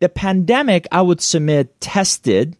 The 0.00 0.08
pandemic, 0.08 0.86
I 0.90 1.02
would 1.02 1.20
submit, 1.20 1.78
tested 1.80 2.56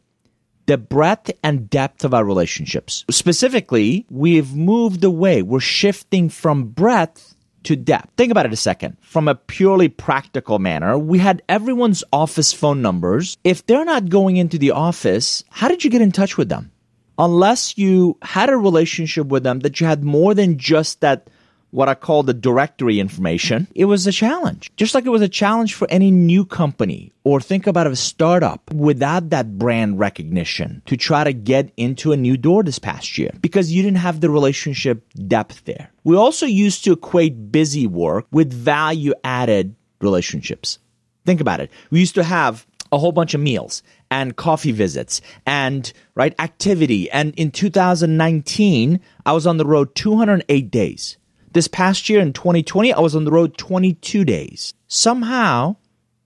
the 0.67 0.77
breadth 0.77 1.31
and 1.43 1.69
depth 1.71 2.05
of 2.05 2.15
our 2.15 2.25
relationships. 2.25 3.05
Specifically, 3.11 4.07
we've 4.11 4.55
moved 4.55 5.03
away. 5.03 5.43
We're 5.43 5.59
shifting 5.59 6.29
from 6.29 6.67
breadth 6.67 7.35
to 7.65 7.77
depth. 7.77 8.11
Think 8.17 8.31
about 8.31 8.47
it 8.47 8.53
a 8.53 8.57
second. 8.57 8.99
From 9.01 9.27
a 9.27 9.35
purely 9.35 9.89
practical 9.89 10.59
manner, 10.59 10.99
we 10.99 11.19
had 11.19 11.43
everyone's 11.49 12.05
office 12.13 12.53
phone 12.53 12.83
numbers. 12.83 13.39
If 13.43 13.67
they're 13.67 13.85
not 13.85 14.11
going 14.11 14.37
into 14.37 14.59
the 14.59 14.73
office, 14.73 15.43
how 15.51 15.69
did 15.69 15.83
you 15.83 15.91
get 15.91 16.03
in 16.03 16.13
touch 16.13 16.37
with 16.37 16.51
them? 16.51 16.71
Unless 17.19 17.77
you 17.77 18.17
had 18.23 18.49
a 18.49 18.57
relationship 18.57 19.27
with 19.27 19.43
them 19.43 19.61
that 19.61 19.81
you 19.81 19.87
had 19.87 20.05
more 20.05 20.35
than 20.35 20.59
just 20.59 21.01
that 21.01 21.29
what 21.71 21.89
I 21.89 21.95
call 21.95 22.23
the 22.23 22.35
directory 22.35 23.01
information, 23.01 23.69
it 23.75 23.85
was 23.85 24.07
a 24.07 24.13
challenge. 24.13 24.71
Just 24.77 24.95
like 24.95 25.07
it 25.07 25.11
was 25.11 25.23
a 25.23 25.29
challenge 25.29 25.75
for 25.75 25.87
any 25.91 26.11
new 26.11 26.45
company 26.45 27.13
or 27.25 27.41
think 27.41 27.67
about 27.67 27.87
a 27.87 27.97
startup 27.97 28.73
without 28.73 29.31
that 29.31 29.59
brand 29.59 29.99
recognition 29.99 30.83
to 30.87 30.97
try 30.97 31.25
to 31.25 31.33
get 31.33 31.73
into 31.77 32.13
a 32.13 32.17
new 32.17 32.37
door 32.37 32.63
this 32.63 32.79
past 32.79 33.19
year 33.19 33.31
because 33.41 33.73
you 33.73 33.83
didn't 33.83 33.99
have 33.99 34.21
the 34.21 34.31
relationship 34.31 35.05
depth 35.27 35.65
there. 35.65 35.91
We 36.05 36.17
also 36.17 36.47
used 36.47 36.85
to 36.85 36.93
equate 36.93 37.53
busy 37.53 37.87
work 37.87 38.27
with 38.31 38.53
value 38.53 39.15
added 39.25 39.75
relationships. 40.01 40.79
Think 41.27 41.41
about 41.41 41.61
it. 41.61 41.71
We 41.91 42.01
used 42.01 42.15
to 42.15 42.25
have 42.25 42.67
a 42.93 42.99
whole 42.99 43.13
bunch 43.13 43.35
of 43.35 43.41
meals 43.41 43.83
and 44.11 44.35
coffee 44.35 44.73
visits 44.73 45.21
and 45.47 45.93
right 46.15 46.35
activity 46.41 47.09
and 47.11 47.35
in 47.37 47.51
2019 47.53 49.01
I 49.25 49.33
was 49.33 49.47
on 49.47 49.57
the 49.59 49.65
road 49.65 49.95
208 49.95 50.71
days 50.71 51.17
this 51.53 51.69
past 51.69 52.09
year 52.09 52.21
in 52.21 52.33
2020, 52.33 52.93
I 52.93 53.01
was 53.01 53.17
on 53.17 53.25
the 53.25 53.31
road 53.31 53.57
22 53.57 54.25
days. 54.25 54.75
Somehow, 54.87 55.77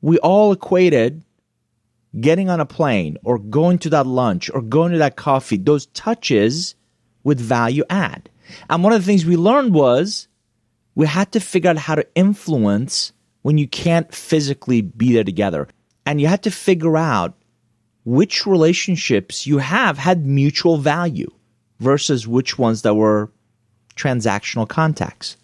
we 0.02 0.18
all 0.18 0.52
equated 0.52 1.22
getting 2.20 2.48
on 2.48 2.60
a 2.60 2.66
plane 2.66 3.16
or 3.24 3.38
going 3.38 3.78
to 3.78 3.90
that 3.90 4.06
lunch 4.06 4.50
or 4.50 4.60
going 4.62 4.92
to 4.92 4.98
that 4.98 5.16
coffee, 5.16 5.56
those 5.56 5.86
touches 5.86 6.74
with 7.24 7.40
value 7.40 7.84
add. 7.90 8.28
And 8.68 8.84
one 8.84 8.92
of 8.92 9.00
the 9.00 9.06
things 9.06 9.24
we 9.24 9.36
learned 9.36 9.74
was 9.74 10.28
we 10.94 11.06
had 11.06 11.32
to 11.32 11.40
figure 11.40 11.70
out 11.70 11.76
how 11.76 11.94
to 11.94 12.06
influence 12.14 13.12
when 13.42 13.58
you 13.58 13.66
can't 13.66 14.14
physically 14.14 14.80
be 14.82 15.12
there 15.12 15.24
together. 15.24 15.68
And 16.06 16.20
you 16.20 16.26
had 16.26 16.42
to 16.44 16.50
figure 16.50 16.96
out 16.96 17.34
which 18.04 18.46
relationships 18.46 19.46
you 19.46 19.58
have 19.58 19.96
had 19.98 20.26
mutual 20.26 20.76
value 20.76 21.30
versus 21.80 22.28
which 22.28 22.58
ones 22.58 22.82
that 22.82 22.94
were 22.94 23.30
transactional 23.96 24.68
contacts. 24.68 25.36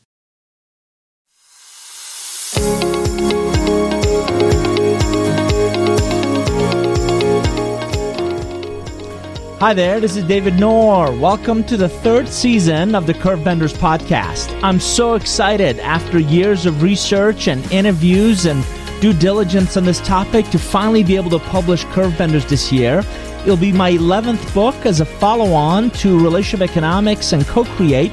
Hi 9.61 9.75
there, 9.75 10.01
this 10.01 10.17
is 10.17 10.25
David 10.25 10.59
Nour. 10.59 11.13
Welcome 11.19 11.65
to 11.65 11.77
the 11.77 11.91
third 11.91 12.31
season 12.31 12.95
of 12.95 13.07
the 13.07 13.13
Curve 13.13 13.45
Benders 13.45 13.75
podcast. 13.75 14.59
I'm 14.63 14.81
so 14.81 15.17
excited 15.17 15.79
after 15.81 16.19
years 16.19 16.65
of 16.65 16.83
research 16.83 17.47
and 17.47 17.71
interviews 17.71 18.47
and 18.47 18.65
due 19.03 19.13
diligence 19.13 19.77
on 19.77 19.85
this 19.85 20.01
topic 20.01 20.47
to 20.47 20.59
finally 20.59 21.05
be 21.05 21.15
able 21.15 21.29
to 21.31 21.39
publish 21.39 21.85
Curve 21.85 22.17
Benders 22.17 22.47
this 22.47 22.73
year. 22.73 23.05
It'll 23.43 23.59
be 23.59 23.71
my 23.71 23.93
11th 23.93 24.55
book 24.55 24.75
as 24.87 25.01
a 25.01 25.05
follow 25.05 25.53
on 25.53 25.91
to 25.91 26.19
Relationship 26.19 26.67
Economics 26.67 27.33
and 27.35 27.47
Co 27.47 27.65
Create 27.65 28.13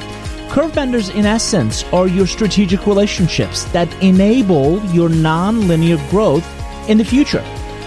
Curve 0.50 0.74
benders, 0.74 1.10
in 1.10 1.26
essence, 1.26 1.84
are 1.92 2.08
your 2.08 2.26
strategic 2.26 2.88
relationships 2.88 3.66
that 3.66 3.92
enable 4.02 4.84
your 4.86 5.10
non-linear 5.10 5.98
growth 6.10 6.46
in 6.90 6.98
the 6.98 7.04
future. 7.04 7.44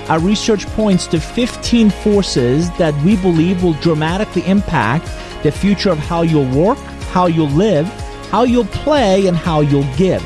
Our 0.08 0.20
research 0.20 0.66
points 0.66 1.06
to 1.08 1.20
15 1.20 1.90
forces 1.90 2.70
that 2.72 2.94
we 3.02 3.16
believe 3.16 3.62
will 3.62 3.72
dramatically 3.74 4.46
impact 4.46 5.06
the 5.42 5.50
future 5.50 5.90
of 5.90 5.98
how 5.98 6.22
you'll 6.22 6.50
work, 6.54 6.78
how 7.12 7.26
you'll 7.26 7.48
live, 7.48 7.86
how 8.30 8.44
you'll 8.44 8.66
play, 8.66 9.26
and 9.26 9.36
how 9.36 9.60
you'll 9.60 9.96
give. 9.96 10.22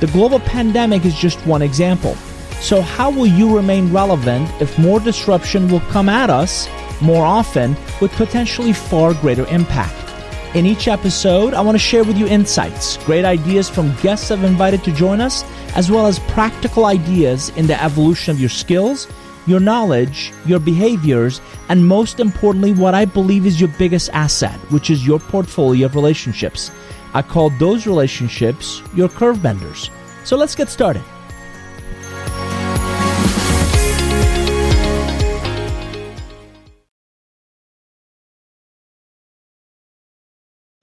The 0.00 0.06
global 0.08 0.40
pandemic 0.40 1.04
is 1.04 1.14
just 1.14 1.38
one 1.46 1.62
example. 1.62 2.14
So, 2.60 2.80
how 2.80 3.10
will 3.10 3.26
you 3.26 3.54
remain 3.54 3.92
relevant 3.92 4.50
if 4.62 4.78
more 4.78 4.98
disruption 4.98 5.68
will 5.68 5.80
come 5.80 6.08
at 6.08 6.30
us 6.30 6.68
more 7.02 7.24
often 7.24 7.76
with 8.00 8.12
potentially 8.12 8.72
far 8.72 9.12
greater 9.14 9.46
impact? 9.48 10.05
In 10.54 10.64
each 10.64 10.88
episode, 10.88 11.52
I 11.52 11.60
want 11.60 11.74
to 11.74 11.78
share 11.78 12.02
with 12.02 12.16
you 12.16 12.26
insights, 12.26 12.96
great 13.04 13.26
ideas 13.26 13.68
from 13.68 13.94
guests 13.96 14.30
I've 14.30 14.42
invited 14.42 14.82
to 14.84 14.92
join 14.92 15.20
us, 15.20 15.44
as 15.76 15.90
well 15.90 16.06
as 16.06 16.18
practical 16.18 16.86
ideas 16.86 17.50
in 17.50 17.66
the 17.66 17.82
evolution 17.82 18.30
of 18.30 18.40
your 18.40 18.48
skills, 18.48 19.06
your 19.46 19.60
knowledge, 19.60 20.32
your 20.46 20.58
behaviors, 20.58 21.42
and 21.68 21.86
most 21.86 22.20
importantly, 22.20 22.72
what 22.72 22.94
I 22.94 23.04
believe 23.04 23.44
is 23.44 23.60
your 23.60 23.70
biggest 23.76 24.08
asset, 24.14 24.58
which 24.70 24.88
is 24.88 25.06
your 25.06 25.18
portfolio 25.18 25.86
of 25.86 25.94
relationships. 25.94 26.70
I 27.12 27.20
call 27.22 27.50
those 27.50 27.86
relationships 27.86 28.82
your 28.94 29.10
curve 29.10 29.42
benders. 29.42 29.90
So 30.24 30.36
let's 30.36 30.54
get 30.54 30.70
started. 30.70 31.04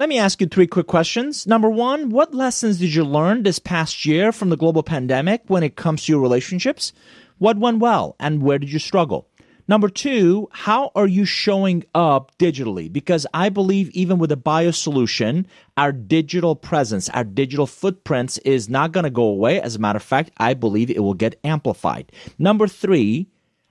Let 0.04 0.10
me 0.10 0.20
ask 0.20 0.42
you 0.42 0.48
three 0.48 0.68
quick 0.68 0.88
questions. 0.88 1.48
Number 1.48 1.70
one, 1.70 2.10
what 2.10 2.34
lessons 2.34 2.78
did 2.80 2.94
you 2.94 3.06
learn 3.06 3.44
this 3.44 3.58
past 3.58 4.06
year 4.06 4.34
from 4.34 4.50
the 4.50 4.58
global 4.58 4.84
pandemic 4.84 5.44
when 5.48 5.64
it 5.64 5.78
comes 5.78 6.04
to 6.04 6.12
your 6.12 6.20
relationships? 6.20 6.92
What 7.38 7.58
went 7.58 7.80
well 7.80 8.18
and 8.20 8.44
where 8.44 8.60
did 8.60 8.70
you 8.70 8.80
struggle? 8.80 9.30
Number 9.66 9.88
two, 9.88 10.50
how 10.52 10.92
are 10.94 11.08
you 11.08 11.24
showing 11.24 11.86
up 11.96 12.38
digitally? 12.38 12.92
Because 12.92 13.26
I 13.34 13.48
believe 13.48 13.92
even 13.92 14.20
with 14.20 14.34
a 14.34 14.36
bio 14.36 14.72
solution, 14.72 15.48
our 15.78 15.94
digital 15.94 16.58
presence, 16.58 17.08
our 17.08 17.24
digital 17.24 17.66
footprints 17.66 18.38
is 18.40 18.68
not 18.68 18.92
going 18.92 19.06
to 19.06 19.10
go 19.10 19.24
away. 19.24 19.62
As 19.62 19.78
a 19.78 19.80
matter 19.80 19.96
of 19.96 20.04
fact, 20.04 20.32
I 20.36 20.54
believe 20.54 20.92
it 20.92 21.00
will 21.00 21.14
get 21.14 21.40
amplified. 21.46 22.12
Number 22.38 22.68
three, 22.68 23.30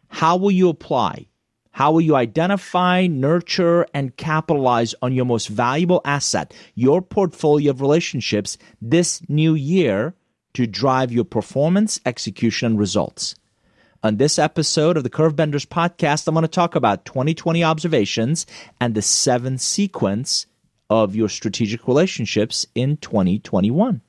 how 0.08 0.38
will 0.38 0.50
you 0.50 0.70
apply 0.70 1.26
how 1.72 1.90
will 1.92 2.02
you 2.02 2.14
identify, 2.16 3.06
nurture, 3.06 3.86
and 3.94 4.16
capitalize 4.16 4.94
on 5.02 5.12
your 5.12 5.24
most 5.24 5.48
valuable 5.48 6.02
asset, 6.04 6.54
your 6.74 7.00
portfolio 7.00 7.70
of 7.70 7.80
relationships, 7.80 8.58
this 8.80 9.22
new 9.28 9.54
year 9.54 10.14
to 10.52 10.66
drive 10.66 11.10
your 11.10 11.24
performance, 11.24 11.98
execution, 12.04 12.72
and 12.72 12.78
results? 12.78 13.34
On 14.04 14.16
this 14.16 14.38
episode 14.38 14.96
of 14.96 15.04
the 15.04 15.10
Curvebenders 15.10 15.66
podcast, 15.66 16.28
I'm 16.28 16.34
going 16.34 16.42
to 16.42 16.48
talk 16.48 16.74
about 16.74 17.04
2020 17.06 17.64
observations 17.64 18.46
and 18.80 18.94
the 18.94 19.02
seven 19.02 19.56
sequence 19.56 20.46
of 20.90 21.16
your 21.16 21.28
strategic 21.28 21.88
relationships 21.88 22.66
in 22.74 22.98
2021. 22.98 24.02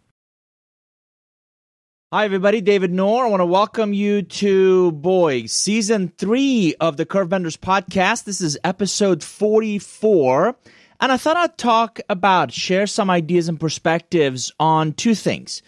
Hi, 2.14 2.26
everybody. 2.26 2.62
David 2.62 2.94
Nour. 2.94 3.26
I 3.26 3.28
want 3.28 3.42
to 3.42 3.46
welcome 3.48 3.92
you 3.92 4.22
to, 4.22 4.92
boy, 4.92 5.48
season 5.48 6.14
three 6.16 6.76
of 6.80 6.96
the 6.96 7.08
Curve 7.08 7.30
Benders 7.30 7.58
podcast. 7.58 8.26
This 8.26 8.40
is 8.40 8.56
episode 8.64 9.24
44. 9.24 10.56
And 11.02 11.12
I 11.12 11.18
thought 11.18 11.38
I'd 11.38 11.58
talk 11.58 12.00
about, 12.10 12.54
share 12.54 12.86
some 12.86 13.10
ideas 13.10 13.50
and 13.50 13.60
perspectives 13.60 14.52
on 14.60 14.94
two 14.94 15.16
things. 15.16 15.64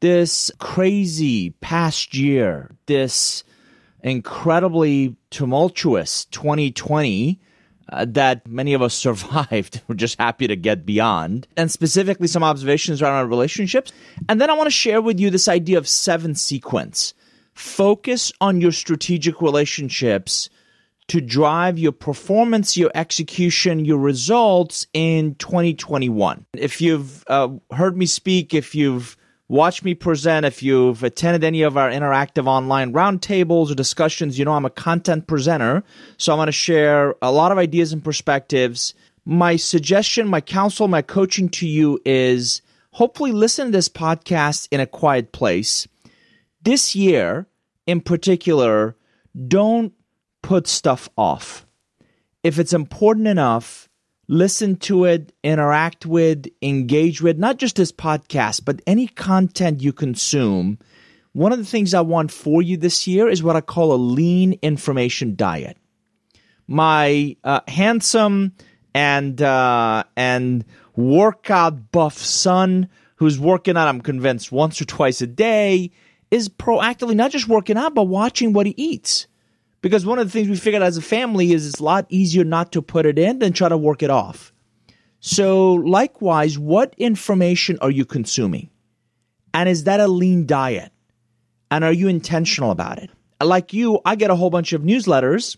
This 0.00 0.50
crazy 0.58 1.54
past 1.62 2.14
year, 2.14 2.72
this 2.84 3.42
incredibly 4.02 5.16
tumultuous 5.30 6.26
2020 6.26 7.40
uh, 7.90 8.04
that 8.08 8.46
many 8.46 8.74
of 8.74 8.82
us 8.82 8.94
survived. 9.06 9.82
We're 9.88 9.94
just 9.94 10.18
happy 10.18 10.46
to 10.46 10.56
get 10.56 10.86
beyond. 10.86 11.46
And 11.56 11.70
specifically, 11.70 12.28
some 12.28 12.44
observations 12.44 13.02
around 13.02 13.14
our 13.14 13.26
relationships. 13.26 13.92
And 14.28 14.40
then 14.40 14.50
I 14.50 14.54
want 14.54 14.66
to 14.66 14.72
share 14.72 15.00
with 15.00 15.20
you 15.20 15.30
this 15.30 15.48
idea 15.48 15.78
of 15.78 15.88
seven 15.88 16.34
sequence. 16.34 17.14
Focus 17.54 18.32
on 18.40 18.60
your 18.60 18.72
strategic 18.72 19.40
relationships 19.40 20.50
to 21.08 21.20
drive 21.20 21.78
your 21.78 21.92
performance, 21.92 22.76
your 22.76 22.90
execution, 22.94 23.84
your 23.84 23.98
results 23.98 24.86
in 24.92 25.36
2021. 25.36 26.44
If 26.54 26.80
you've 26.80 27.24
uh, 27.28 27.48
heard 27.70 27.96
me 27.96 28.06
speak, 28.06 28.52
if 28.52 28.74
you've 28.74 29.16
watch 29.48 29.82
me 29.82 29.94
present. 29.94 30.46
If 30.46 30.62
you've 30.62 31.02
attended 31.02 31.44
any 31.44 31.62
of 31.62 31.76
our 31.76 31.90
interactive 31.90 32.46
online 32.46 32.92
roundtables 32.92 33.70
or 33.70 33.74
discussions, 33.74 34.38
you 34.38 34.44
know 34.44 34.54
I'm 34.54 34.64
a 34.64 34.70
content 34.70 35.26
presenter. 35.26 35.82
So 36.16 36.32
I'm 36.32 36.38
going 36.38 36.46
to 36.46 36.52
share 36.52 37.14
a 37.22 37.30
lot 37.30 37.52
of 37.52 37.58
ideas 37.58 37.92
and 37.92 38.02
perspectives. 38.02 38.94
My 39.24 39.56
suggestion, 39.56 40.28
my 40.28 40.40
counsel, 40.40 40.88
my 40.88 41.02
coaching 41.02 41.48
to 41.50 41.66
you 41.66 42.00
is 42.04 42.62
hopefully 42.92 43.32
listen 43.32 43.66
to 43.66 43.72
this 43.72 43.88
podcast 43.88 44.68
in 44.70 44.80
a 44.80 44.86
quiet 44.86 45.32
place. 45.32 45.86
This 46.62 46.96
year, 46.96 47.46
in 47.86 48.00
particular, 48.00 48.96
don't 49.46 49.92
put 50.42 50.66
stuff 50.66 51.08
off. 51.16 51.66
If 52.42 52.58
it's 52.58 52.72
important 52.72 53.26
enough, 53.26 53.85
listen 54.28 54.76
to 54.76 55.04
it, 55.04 55.32
interact 55.42 56.06
with, 56.06 56.46
engage 56.62 57.22
with, 57.22 57.38
not 57.38 57.58
just 57.58 57.76
this 57.76 57.92
podcast, 57.92 58.64
but 58.64 58.80
any 58.86 59.06
content 59.06 59.82
you 59.82 59.92
consume 59.92 60.78
one 61.36 61.52
of 61.52 61.58
the 61.58 61.66
things 61.66 61.92
I 61.92 62.00
want 62.00 62.32
for 62.32 62.62
you 62.62 62.78
this 62.78 63.06
year 63.06 63.28
is 63.28 63.42
what 63.42 63.56
I 63.56 63.60
call 63.60 63.92
a 63.92 64.00
lean 64.00 64.58
information 64.62 65.36
diet. 65.36 65.76
My 66.66 67.36
uh, 67.44 67.60
handsome 67.68 68.54
and 68.94 69.42
uh, 69.42 70.04
and 70.16 70.64
workout 70.96 71.92
buff 71.92 72.16
son 72.16 72.88
who's 73.16 73.38
working 73.38 73.76
out, 73.76 73.86
I'm 73.86 74.00
convinced, 74.00 74.50
once 74.50 74.80
or 74.80 74.86
twice 74.86 75.20
a 75.20 75.26
day, 75.26 75.90
is 76.30 76.48
proactively 76.48 77.14
not 77.14 77.32
just 77.32 77.48
working 77.48 77.76
out, 77.76 77.94
but 77.94 78.04
watching 78.04 78.54
what 78.54 78.64
he 78.64 78.72
eats. 78.78 79.26
Because 79.86 80.04
one 80.04 80.18
of 80.18 80.26
the 80.26 80.32
things 80.32 80.48
we 80.48 80.56
figured 80.56 80.82
out 80.82 80.86
as 80.86 80.96
a 80.96 81.00
family 81.00 81.52
is 81.52 81.64
it's 81.64 81.78
a 81.78 81.84
lot 81.84 82.06
easier 82.08 82.42
not 82.42 82.72
to 82.72 82.82
put 82.82 83.06
it 83.06 83.20
in 83.20 83.38
than 83.38 83.52
try 83.52 83.68
to 83.68 83.76
work 83.76 84.02
it 84.02 84.10
off. 84.10 84.52
So, 85.20 85.74
likewise, 85.74 86.58
what 86.58 86.92
information 86.98 87.78
are 87.80 87.92
you 87.92 88.04
consuming? 88.04 88.70
And 89.54 89.68
is 89.68 89.84
that 89.84 90.00
a 90.00 90.08
lean 90.08 90.44
diet? 90.44 90.90
And 91.70 91.84
are 91.84 91.92
you 91.92 92.08
intentional 92.08 92.72
about 92.72 92.98
it? 92.98 93.10
Like 93.40 93.72
you, 93.72 94.00
I 94.04 94.16
get 94.16 94.32
a 94.32 94.34
whole 94.34 94.50
bunch 94.50 94.72
of 94.72 94.82
newsletters. 94.82 95.56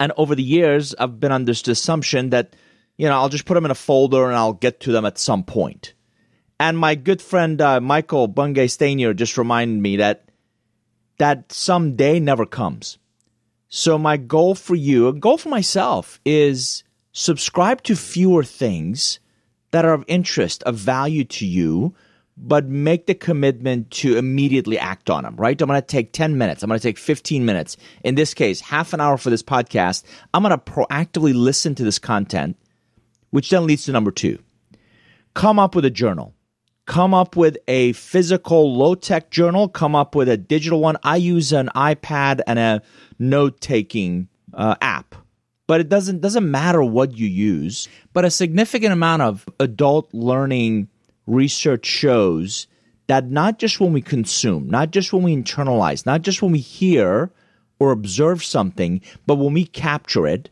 And 0.00 0.10
over 0.16 0.34
the 0.34 0.42
years, 0.42 0.96
I've 0.98 1.20
been 1.20 1.30
under 1.30 1.52
this 1.52 1.68
assumption 1.68 2.30
that, 2.30 2.56
you 2.96 3.06
know, 3.06 3.14
I'll 3.14 3.28
just 3.28 3.44
put 3.44 3.54
them 3.54 3.66
in 3.66 3.70
a 3.70 3.76
folder 3.76 4.26
and 4.26 4.34
I'll 4.34 4.52
get 4.52 4.80
to 4.80 4.90
them 4.90 5.04
at 5.04 5.16
some 5.16 5.44
point. 5.44 5.94
And 6.58 6.76
my 6.76 6.96
good 6.96 7.22
friend 7.22 7.60
uh, 7.60 7.80
Michael 7.80 8.26
Bungay 8.26 8.66
Stanier 8.66 9.14
just 9.14 9.38
reminded 9.38 9.80
me 9.80 9.98
that 9.98 10.24
that 11.18 11.52
someday 11.52 12.18
never 12.18 12.44
comes. 12.44 12.98
So 13.68 13.98
my 13.98 14.16
goal 14.16 14.54
for 14.54 14.74
you, 14.74 15.08
a 15.08 15.12
goal 15.12 15.36
for 15.36 15.50
myself, 15.50 16.20
is 16.24 16.84
subscribe 17.12 17.82
to 17.82 17.96
fewer 17.96 18.42
things 18.42 19.20
that 19.72 19.84
are 19.84 19.92
of 19.92 20.04
interest, 20.08 20.62
of 20.62 20.76
value 20.76 21.24
to 21.24 21.46
you, 21.46 21.94
but 22.36 22.66
make 22.66 23.06
the 23.06 23.14
commitment 23.14 23.90
to 23.90 24.16
immediately 24.16 24.78
act 24.78 25.10
on 25.10 25.24
them, 25.24 25.36
right? 25.36 25.60
I'm 25.60 25.68
going 25.68 25.80
to 25.80 25.86
take 25.86 26.12
10 26.12 26.38
minutes. 26.38 26.62
I'm 26.62 26.68
going 26.68 26.78
to 26.78 26.82
take 26.82 26.96
15 26.96 27.44
minutes. 27.44 27.76
In 28.04 28.14
this 28.14 28.32
case, 28.32 28.60
half 28.60 28.92
an 28.92 29.00
hour 29.00 29.18
for 29.18 29.28
this 29.28 29.42
podcast. 29.42 30.04
I'm 30.32 30.42
going 30.42 30.56
to 30.56 30.58
proactively 30.58 31.34
listen 31.34 31.74
to 31.74 31.84
this 31.84 31.98
content, 31.98 32.56
which 33.30 33.50
then 33.50 33.66
leads 33.66 33.84
to 33.84 33.92
number 33.92 34.12
two. 34.12 34.38
Come 35.34 35.58
up 35.58 35.74
with 35.74 35.84
a 35.84 35.90
journal 35.90 36.32
come 36.88 37.12
up 37.12 37.36
with 37.36 37.58
a 37.68 37.92
physical 37.92 38.74
low 38.74 38.94
tech 38.94 39.30
journal, 39.30 39.68
come 39.68 39.94
up 39.94 40.14
with 40.14 40.28
a 40.28 40.38
digital 40.38 40.80
one. 40.80 40.96
I 41.04 41.16
use 41.16 41.52
an 41.52 41.68
iPad 41.76 42.40
and 42.46 42.58
a 42.58 42.82
note 43.18 43.60
taking 43.60 44.28
uh, 44.54 44.74
app. 44.80 45.14
But 45.68 45.82
it 45.82 45.90
doesn't 45.90 46.22
doesn't 46.22 46.50
matter 46.50 46.82
what 46.82 47.16
you 47.16 47.28
use. 47.28 47.88
But 48.14 48.24
a 48.24 48.30
significant 48.30 48.94
amount 48.94 49.20
of 49.20 49.46
adult 49.60 50.12
learning 50.14 50.88
research 51.26 51.84
shows 51.84 52.66
that 53.06 53.30
not 53.30 53.58
just 53.58 53.78
when 53.78 53.92
we 53.92 54.00
consume, 54.00 54.68
not 54.68 54.90
just 54.90 55.12
when 55.12 55.22
we 55.22 55.36
internalize, 55.36 56.06
not 56.06 56.22
just 56.22 56.40
when 56.40 56.52
we 56.52 56.58
hear 56.58 57.30
or 57.78 57.92
observe 57.92 58.42
something, 58.42 59.02
but 59.26 59.36
when 59.36 59.52
we 59.52 59.66
capture 59.66 60.26
it, 60.26 60.48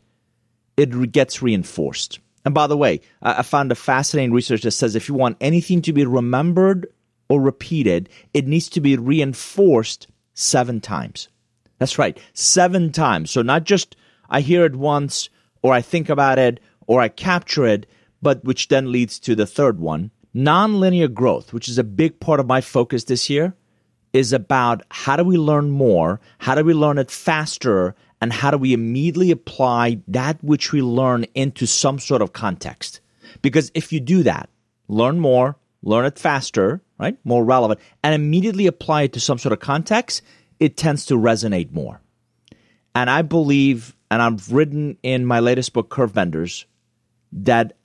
it 0.76 1.12
gets 1.12 1.40
reinforced. 1.40 2.20
And 2.46 2.54
by 2.54 2.68
the 2.68 2.76
way, 2.76 3.00
I 3.20 3.42
found 3.42 3.72
a 3.72 3.74
fascinating 3.74 4.32
research 4.32 4.62
that 4.62 4.70
says 4.70 4.94
if 4.94 5.08
you 5.08 5.16
want 5.16 5.36
anything 5.40 5.82
to 5.82 5.92
be 5.92 6.06
remembered 6.06 6.86
or 7.28 7.40
repeated, 7.40 8.08
it 8.32 8.46
needs 8.46 8.68
to 8.68 8.80
be 8.80 8.96
reinforced 8.96 10.06
seven 10.32 10.80
times. 10.80 11.28
That's 11.78 11.98
right, 11.98 12.16
seven 12.34 12.92
times. 12.92 13.32
So 13.32 13.42
not 13.42 13.64
just 13.64 13.96
I 14.30 14.42
hear 14.42 14.64
it 14.64 14.76
once 14.76 15.28
or 15.60 15.72
I 15.72 15.80
think 15.80 16.08
about 16.08 16.38
it 16.38 16.60
or 16.86 17.00
I 17.00 17.08
capture 17.08 17.66
it, 17.66 17.86
but 18.22 18.44
which 18.44 18.68
then 18.68 18.92
leads 18.92 19.18
to 19.20 19.34
the 19.34 19.46
third 19.46 19.80
one. 19.80 20.12
Nonlinear 20.32 21.12
growth, 21.12 21.52
which 21.52 21.68
is 21.68 21.78
a 21.78 21.84
big 21.84 22.20
part 22.20 22.38
of 22.38 22.46
my 22.46 22.60
focus 22.60 23.04
this 23.04 23.28
year, 23.28 23.56
is 24.12 24.32
about 24.32 24.84
how 24.90 25.16
do 25.16 25.24
we 25.24 25.36
learn 25.36 25.70
more? 25.70 26.20
How 26.38 26.54
do 26.54 26.62
we 26.62 26.74
learn 26.74 26.98
it 26.98 27.10
faster? 27.10 27.96
And 28.20 28.32
how 28.32 28.50
do 28.50 28.58
we 28.58 28.72
immediately 28.72 29.30
apply 29.30 30.00
that 30.08 30.42
which 30.42 30.72
we 30.72 30.82
learn 30.82 31.24
into 31.34 31.66
some 31.66 31.98
sort 31.98 32.22
of 32.22 32.32
context? 32.32 33.00
Because 33.42 33.70
if 33.74 33.92
you 33.92 34.00
do 34.00 34.22
that, 34.22 34.48
learn 34.88 35.20
more, 35.20 35.56
learn 35.82 36.06
it 36.06 36.18
faster, 36.18 36.80
right? 36.98 37.18
More 37.24 37.44
relevant, 37.44 37.80
and 38.02 38.14
immediately 38.14 38.66
apply 38.66 39.02
it 39.02 39.12
to 39.14 39.20
some 39.20 39.38
sort 39.38 39.52
of 39.52 39.60
context, 39.60 40.22
it 40.58 40.76
tends 40.76 41.06
to 41.06 41.14
resonate 41.14 41.72
more. 41.72 42.00
And 42.94 43.10
I 43.10 43.22
believe, 43.22 43.94
and 44.10 44.22
I've 44.22 44.50
written 44.50 44.96
in 45.02 45.26
my 45.26 45.40
latest 45.40 45.74
book, 45.74 45.90
Curve 45.90 46.14
Benders, 46.14 46.64
that 47.32 47.76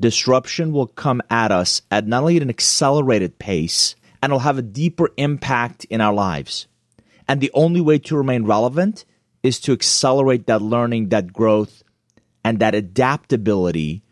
disruption 0.00 0.72
will 0.72 0.88
come 0.88 1.22
at 1.30 1.52
us 1.52 1.82
at 1.90 2.06
not 2.06 2.22
only 2.22 2.38
an 2.38 2.50
accelerated 2.50 3.38
pace, 3.38 3.94
and 4.20 4.30
it'll 4.30 4.40
have 4.40 4.58
a 4.58 4.62
deeper 4.62 5.10
impact 5.16 5.84
in 5.84 6.00
our 6.00 6.12
lives. 6.12 6.66
And 7.28 7.40
the 7.40 7.50
only 7.54 7.80
way 7.80 7.98
to 8.00 8.16
remain 8.16 8.44
relevant 8.44 9.04
is 9.46 9.60
to 9.60 9.72
accelerate 9.72 10.46
that 10.46 10.62
learning, 10.62 11.08
that 11.10 11.32
growth, 11.32 11.82
and 12.44 12.58
that 12.58 12.74
adaptability 12.74 14.02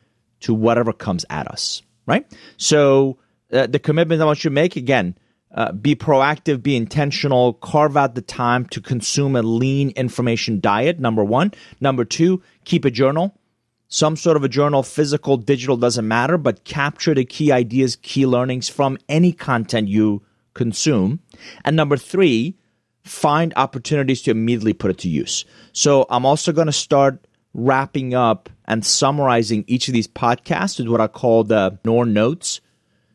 to 0.41 0.55
whatever 0.55 0.93
comes 0.93 1.25
at 1.31 1.47
us, 1.49 1.83
right? 2.07 2.27
So 2.57 3.19
uh, 3.53 3.67
the 3.67 3.79
commitment 3.79 4.21
I 4.21 4.25
want 4.25 4.45
you 4.45 4.51
to 4.51 4.55
make 4.55 4.77
again, 4.77 5.17
uh, 5.55 5.71
be 5.73 5.95
proactive, 5.95 6.63
be 6.63 6.75
intentional, 6.75 7.53
carve 7.55 7.97
out 7.97 8.17
the 8.17 8.23
time 8.23 8.67
to 8.67 8.81
consume 8.81 9.37
a 9.37 9.43
lean 9.43 9.91
information 9.91 10.59
diet. 10.61 10.99
Number 10.99 11.23
one. 11.23 11.53
Number 11.81 12.05
two, 12.05 12.43
keep 12.65 12.85
a 12.85 12.91
journal. 12.91 13.39
Some 13.87 14.17
sort 14.17 14.37
of 14.37 14.43
a 14.43 14.49
journal, 14.49 14.83
physical, 14.83 15.37
digital, 15.37 15.77
doesn't 15.77 16.09
matter, 16.09 16.37
but 16.37 16.65
capture 16.65 17.15
the 17.15 17.25
key 17.25 17.53
ideas, 17.53 17.97
key 17.97 18.27
learnings 18.27 18.69
from 18.69 18.99
any 19.09 19.31
content 19.31 19.87
you 19.87 20.25
consume. 20.55 21.21
And 21.65 21.77
number 21.77 21.97
three, 21.97 22.57
find 23.05 23.53
opportunities 23.57 24.23
to 24.23 24.31
immediately 24.31 24.73
put 24.73 24.91
it 24.91 24.99
to 24.99 25.09
use. 25.09 25.45
So 25.73 26.07
I'm 26.09 26.25
also 26.25 26.53
going 26.53 26.67
to 26.67 26.73
start 26.73 27.27
wrapping 27.53 28.15
up 28.15 28.49
and 28.65 28.85
summarizing 28.85 29.65
each 29.67 29.89
of 29.89 29.95
these 29.95 30.09
podcasts 30.09 30.79
with 30.79 30.89
what 30.89 31.01
I 31.01 31.07
call 31.07 31.45
the 31.45 31.79
Nour 31.85 32.07
notes. 32.07 32.61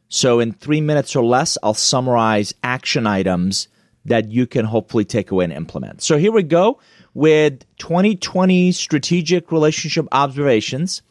So 0.07 0.39
in 0.39 0.53
three 0.53 0.81
minutes 0.81 1.15
or 1.15 1.25
less, 1.25 1.57
I'll 1.62 1.74
summarize 1.74 2.53
action 2.63 3.06
items 3.07 3.68
that 4.06 4.30
you 4.30 4.47
can 4.47 4.65
hopefully 4.65 5.06
take 5.06 5.31
away 5.31 5.44
and 5.44 5.53
implement. 5.53 6.01
So 6.01 6.18
here 6.18 6.31
we 6.31 6.44
go 6.44 6.80
with 7.13 7.65
2020 7.77 8.71
strategic 8.71 9.51
relationship 9.51 10.07
observations. 10.12 11.01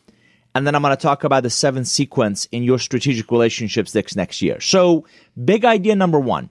And 0.55 0.67
then 0.67 0.75
I'm 0.75 0.83
going 0.83 0.97
to 0.97 1.01
talk 1.01 1.25
about 1.25 1.43
the 1.43 1.51
seven 1.51 1.85
sequence 1.85 2.47
in 2.47 2.63
your 2.63 2.79
strategic 2.79 3.31
relationships 3.31 3.95
next, 3.95 4.17
next 4.17 4.41
year. 4.41 4.61
So 4.61 5.05
big 5.45 5.65
idea 5.65 5.95
number 5.95 6.19
one 6.19 6.49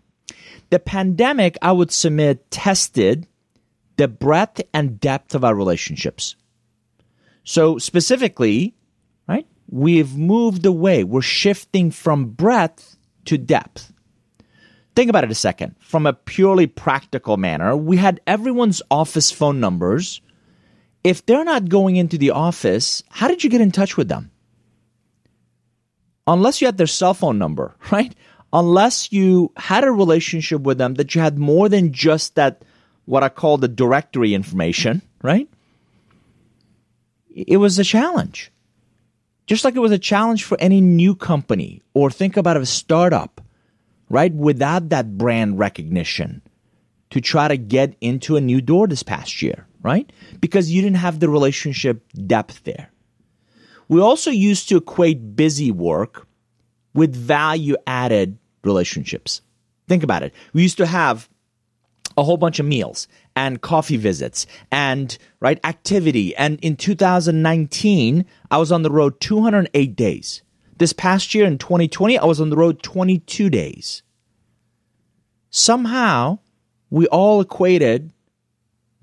the 0.69 0.79
pandemic, 0.79 1.57
I 1.61 1.71
would 1.71 1.91
submit, 1.91 2.49
tested 2.51 3.27
the 3.97 4.07
breadth 4.07 4.61
and 4.73 4.99
depth 4.99 5.35
of 5.35 5.43
our 5.43 5.55
relationships. 5.55 6.35
So, 7.43 7.77
specifically, 7.77 8.75
right, 9.27 9.47
we've 9.69 10.15
moved 10.15 10.65
away. 10.65 11.03
We're 11.03 11.21
shifting 11.21 11.91
from 11.91 12.31
breadth 12.31 12.97
to 13.25 13.37
depth. 13.37 13.93
Think 14.95 15.09
about 15.09 15.23
it 15.23 15.31
a 15.31 15.35
second. 15.35 15.75
From 15.79 16.05
a 16.05 16.13
purely 16.13 16.67
practical 16.67 17.37
manner, 17.37 17.77
we 17.77 17.97
had 17.97 18.19
everyone's 18.25 18.81
office 18.89 19.31
phone 19.31 19.59
numbers. 19.59 20.21
If 21.03 21.25
they're 21.25 21.43
not 21.43 21.69
going 21.69 21.95
into 21.95 22.17
the 22.17 22.31
office, 22.31 23.03
how 23.09 23.27
did 23.27 23.43
you 23.43 23.49
get 23.49 23.61
in 23.61 23.71
touch 23.71 23.95
with 23.95 24.09
them? 24.09 24.31
Unless 26.25 26.59
you 26.59 26.67
had 26.67 26.77
their 26.77 26.87
cell 26.87 27.13
phone 27.13 27.37
number, 27.37 27.75
right? 27.91 28.13
Unless 28.53 29.11
you 29.11 29.51
had 29.57 29.83
a 29.83 29.91
relationship 29.91 30.61
with 30.61 30.77
them 30.77 30.95
that 30.95 31.15
you 31.15 31.21
had 31.21 31.37
more 31.37 31.69
than 31.69 31.91
just 31.91 32.35
that, 32.35 32.63
what 33.05 33.23
I 33.23 33.29
call 33.29 33.57
the 33.57 33.67
directory 33.67 34.33
information, 34.33 35.01
right? 35.21 35.47
It 37.33 37.57
was 37.57 37.77
a 37.77 37.83
challenge. 37.83 38.51
Just 39.45 39.63
like 39.63 39.75
it 39.75 39.79
was 39.79 39.91
a 39.91 39.99
challenge 39.99 40.43
for 40.43 40.57
any 40.59 40.81
new 40.81 41.15
company, 41.15 41.81
or 41.93 42.11
think 42.11 42.35
about 42.35 42.57
a 42.57 42.65
startup, 42.65 43.41
right? 44.09 44.33
Without 44.33 44.89
that 44.89 45.17
brand 45.17 45.57
recognition 45.57 46.41
to 47.11 47.21
try 47.21 47.47
to 47.47 47.57
get 47.57 47.95
into 48.01 48.35
a 48.35 48.41
new 48.41 48.59
door 48.59 48.87
this 48.87 49.03
past 49.03 49.41
year, 49.41 49.65
right? 49.81 50.11
Because 50.41 50.69
you 50.69 50.81
didn't 50.81 50.97
have 50.97 51.19
the 51.19 51.29
relationship 51.29 52.03
depth 52.25 52.63
there. 52.65 52.91
We 53.87 54.01
also 54.01 54.31
used 54.31 54.67
to 54.69 54.77
equate 54.77 55.37
busy 55.37 55.71
work 55.71 56.26
with 56.97 57.15
value 57.15 57.75
added 57.85 58.39
relationships. 58.63 59.41
Think 59.87 60.01
about 60.01 60.23
it. 60.23 60.33
We 60.53 60.63
used 60.63 60.77
to 60.77 60.87
have 60.87 61.29
a 62.17 62.23
whole 62.23 62.37
bunch 62.37 62.57
of 62.57 62.65
meals 62.65 63.07
and 63.35 63.61
coffee 63.61 63.97
visits 63.97 64.47
and 64.71 65.15
right 65.39 65.59
activity 65.63 66.35
and 66.35 66.59
in 66.61 66.75
2019 66.75 68.25
I 68.49 68.57
was 68.57 68.71
on 68.71 68.81
the 68.81 68.89
road 68.89 69.21
208 69.21 69.95
days. 69.95 70.41
This 70.79 70.91
past 70.91 71.35
year 71.35 71.45
in 71.45 71.59
2020 71.59 72.17
I 72.17 72.25
was 72.25 72.41
on 72.41 72.49
the 72.49 72.57
road 72.57 72.81
22 72.81 73.51
days. 73.51 74.01
Somehow 75.51 76.39
we 76.89 77.05
all 77.09 77.41
equated 77.41 78.11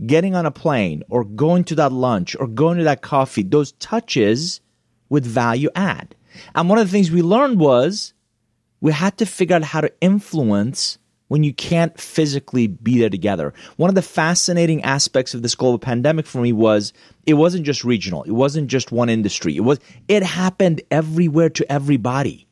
getting 0.04 0.34
on 0.34 0.46
a 0.46 0.50
plane 0.50 1.04
or 1.08 1.22
going 1.22 1.62
to 1.62 1.76
that 1.76 1.92
lunch 1.92 2.34
or 2.40 2.48
going 2.48 2.78
to 2.78 2.84
that 2.84 3.02
coffee 3.02 3.44
those 3.44 3.70
touches 3.70 4.60
with 5.08 5.24
value 5.24 5.70
add. 5.76 6.16
And 6.54 6.68
one 6.68 6.78
of 6.78 6.86
the 6.86 6.92
things 6.92 7.10
we 7.10 7.22
learned 7.22 7.58
was 7.58 8.14
we 8.80 8.92
had 8.92 9.18
to 9.18 9.26
figure 9.26 9.56
out 9.56 9.62
how 9.62 9.80
to 9.80 9.92
influence 10.00 10.98
when 11.28 11.42
you 11.42 11.54
can't 11.54 11.98
physically 11.98 12.66
be 12.66 12.98
there 12.98 13.10
together. 13.10 13.54
One 13.76 13.88
of 13.88 13.94
the 13.94 14.02
fascinating 14.02 14.82
aspects 14.84 15.34
of 15.34 15.42
this 15.42 15.54
global 15.54 15.78
pandemic 15.78 16.26
for 16.26 16.40
me 16.40 16.52
was 16.52 16.92
it 17.26 17.34
wasn't 17.34 17.64
just 17.64 17.82
regional. 17.82 18.22
It 18.24 18.32
wasn't 18.32 18.68
just 18.68 18.92
one 18.92 19.08
industry. 19.08 19.56
It 19.56 19.60
was 19.60 19.80
it 20.06 20.22
happened 20.22 20.82
everywhere 20.90 21.50
to 21.50 21.72
everybody. 21.72 22.46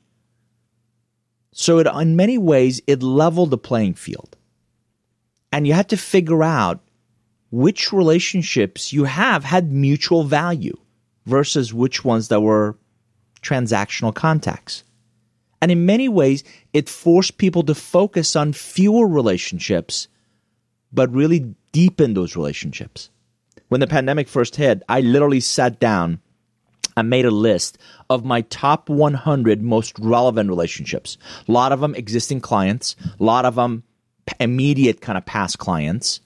So 1.52 1.78
it, 1.78 1.86
in 1.86 2.16
many 2.16 2.38
ways 2.38 2.80
it 2.86 3.02
leveled 3.02 3.50
the 3.50 3.58
playing 3.58 3.94
field. 3.94 4.36
And 5.52 5.66
you 5.66 5.74
had 5.74 5.90
to 5.90 5.96
figure 5.98 6.42
out 6.42 6.80
which 7.50 7.92
relationships 7.92 8.92
you 8.92 9.04
have 9.04 9.44
had 9.44 9.70
mutual 9.70 10.24
value 10.24 10.76
versus 11.26 11.74
which 11.74 12.04
ones 12.04 12.28
that 12.28 12.40
were 12.40 12.76
transactional 13.42 14.14
contacts. 14.14 14.84
And 15.60 15.70
in 15.70 15.86
many 15.86 16.08
ways, 16.08 16.42
it 16.72 16.88
forced 16.88 17.38
people 17.38 17.62
to 17.64 17.74
focus 17.74 18.34
on 18.34 18.52
fewer 18.52 19.06
relationships, 19.06 20.08
but 20.92 21.12
really 21.12 21.54
deepen 21.72 22.14
those 22.14 22.36
relationships. 22.36 23.10
When 23.68 23.80
the 23.80 23.86
pandemic 23.86 24.28
first 24.28 24.56
hit, 24.56 24.82
I 24.88 25.00
literally 25.00 25.40
sat 25.40 25.78
down 25.80 26.20
and 26.96 27.08
made 27.08 27.24
a 27.24 27.30
list 27.30 27.78
of 28.10 28.24
my 28.24 28.42
top 28.42 28.88
100 28.88 29.62
most 29.62 29.98
relevant 29.98 30.48
relationships. 30.48 31.16
A 31.48 31.52
lot 31.52 31.72
of 31.72 31.80
them 31.80 31.94
existing 31.94 32.40
clients, 32.40 32.96
a 33.18 33.22
lot 33.22 33.44
of 33.44 33.54
them 33.54 33.84
immediate 34.40 35.00
kind 35.00 35.16
of 35.16 35.24
past 35.24 35.58
clients, 35.58 36.20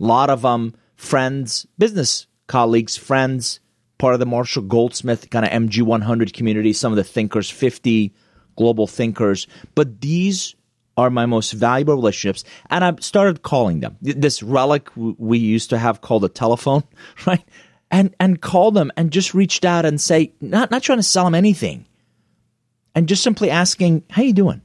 a 0.00 0.04
lot 0.04 0.30
of 0.30 0.42
them 0.42 0.74
friends, 0.94 1.66
business 1.78 2.26
colleagues, 2.46 2.96
friends, 2.96 3.60
part 3.98 4.14
of 4.14 4.20
the 4.20 4.26
Marshall 4.26 4.62
Goldsmith 4.62 5.30
kind 5.30 5.44
of 5.44 5.50
MG100 5.50 6.32
community, 6.32 6.72
some 6.72 6.92
of 6.92 6.96
the 6.96 7.04
Thinkers 7.04 7.50
50 7.50 8.12
global 8.56 8.86
thinkers. 8.86 9.46
But 9.74 10.00
these 10.00 10.54
are 10.96 11.10
my 11.10 11.26
most 11.26 11.52
valuable 11.52 11.94
relationships. 11.94 12.44
And 12.70 12.84
I 12.84 12.94
started 13.00 13.42
calling 13.42 13.80
them. 13.80 13.96
This 14.00 14.42
relic 14.42 14.88
we 14.96 15.38
used 15.38 15.70
to 15.70 15.78
have 15.78 16.00
called 16.00 16.24
a 16.24 16.28
telephone, 16.28 16.84
right? 17.26 17.44
And, 17.90 18.14
and 18.18 18.40
call 18.40 18.72
them 18.72 18.90
and 18.96 19.12
just 19.12 19.34
reached 19.34 19.64
out 19.64 19.84
and 19.84 20.00
say, 20.00 20.32
not, 20.40 20.70
not 20.70 20.82
trying 20.82 20.98
to 20.98 21.04
sell 21.04 21.24
them 21.24 21.34
anything. 21.34 21.86
And 22.94 23.08
just 23.08 23.22
simply 23.22 23.50
asking, 23.50 24.04
how 24.10 24.22
are 24.22 24.24
you 24.24 24.32
doing? 24.32 24.62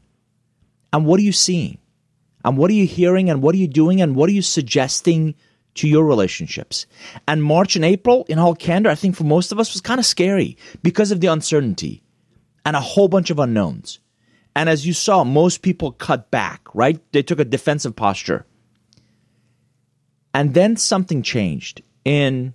And 0.94 1.06
what 1.06 1.20
are 1.20 1.24
you 1.24 1.34
seeing? 1.34 1.78
And 2.44 2.58
what 2.58 2.72
are 2.72 2.76
you 2.76 2.88
hearing? 2.88 3.30
And 3.30 3.42
what 3.42 3.54
are 3.54 3.60
you 3.60 3.68
doing? 3.68 4.02
And 4.02 4.16
what 4.16 4.30
are 4.30 4.34
you 4.34 4.42
suggesting 4.42 5.36
to 5.76 5.88
your 5.88 6.06
relationships. 6.06 6.86
And 7.28 7.44
March 7.44 7.76
and 7.76 7.86
April, 7.86 8.26
in 8.28 8.40
all 8.40 8.56
candor, 8.56 8.90
I 8.90 8.96
think 8.96 9.16
for 9.16 9.24
most 9.24 9.52
of 9.52 9.60
us 9.60 9.74
was 9.74 9.82
kind 9.82 10.00
of 10.00 10.06
scary 10.06 10.58
because 10.84 11.12
of 11.12 11.22
the 11.22 11.28
uncertainty 11.28 12.04
and 12.66 12.76
a 12.76 12.82
whole 12.82 13.08
bunch 13.08 13.30
of 13.30 13.40
unknowns. 13.40 14.00
And 14.56 14.68
as 14.68 14.86
you 14.86 14.94
saw, 14.94 15.24
most 15.24 15.62
people 15.62 15.94
cut 15.94 16.30
back, 16.30 16.68
right? 16.74 17.00
They 17.14 17.24
took 17.24 17.40
a 17.40 17.46
defensive 17.46 17.96
posture. 17.96 18.46
And 20.34 20.54
then 20.54 20.76
something 20.78 21.24
changed 21.24 21.82
in 22.04 22.54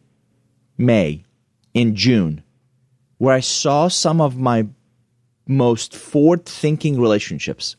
May, 0.78 1.24
in 1.74 1.94
June, 1.94 2.42
where 3.18 3.34
I 3.34 3.40
saw 3.40 3.88
some 3.88 4.20
of 4.20 4.36
my 4.36 4.66
most 5.46 5.94
forward 5.94 6.44
thinking 6.44 7.00
relationships, 7.00 7.76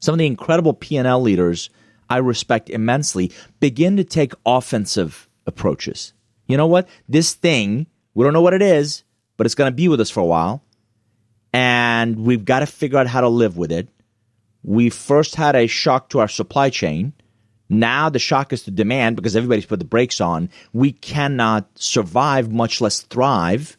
some 0.00 0.14
of 0.14 0.18
the 0.18 0.26
incredible 0.26 0.74
P&L 0.74 1.20
leaders 1.20 1.70
I 2.10 2.18
respect 2.18 2.70
immensely 2.70 3.32
begin 3.60 3.96
to 3.96 4.04
take 4.04 4.32
offensive 4.46 5.28
approaches. 5.46 6.12
You 6.46 6.56
know 6.56 6.66
what? 6.66 6.88
This 7.08 7.34
thing, 7.34 7.86
we 8.14 8.24
don't 8.24 8.32
know 8.32 8.42
what 8.42 8.54
it 8.54 8.62
is, 8.62 9.04
but 9.36 9.46
it's 9.46 9.54
going 9.54 9.70
to 9.70 9.76
be 9.76 9.88
with 9.88 10.00
us 10.00 10.10
for 10.10 10.20
a 10.20 10.26
while. 10.26 10.62
And 11.52 12.20
we've 12.20 12.44
got 12.44 12.60
to 12.60 12.66
figure 12.66 12.98
out 12.98 13.06
how 13.06 13.20
to 13.20 13.28
live 13.28 13.56
with 13.56 13.72
it. 13.72 13.88
We 14.62 14.90
first 14.90 15.36
had 15.36 15.56
a 15.56 15.66
shock 15.66 16.10
to 16.10 16.20
our 16.20 16.28
supply 16.28 16.70
chain. 16.70 17.12
Now 17.68 18.08
the 18.08 18.18
shock 18.18 18.52
is 18.52 18.62
to 18.64 18.70
demand 18.70 19.16
because 19.16 19.36
everybody's 19.36 19.66
put 19.66 19.78
the 19.78 19.84
brakes 19.84 20.20
on. 20.20 20.50
We 20.72 20.92
cannot 20.92 21.68
survive, 21.74 22.50
much 22.50 22.80
less 22.80 23.00
thrive, 23.02 23.76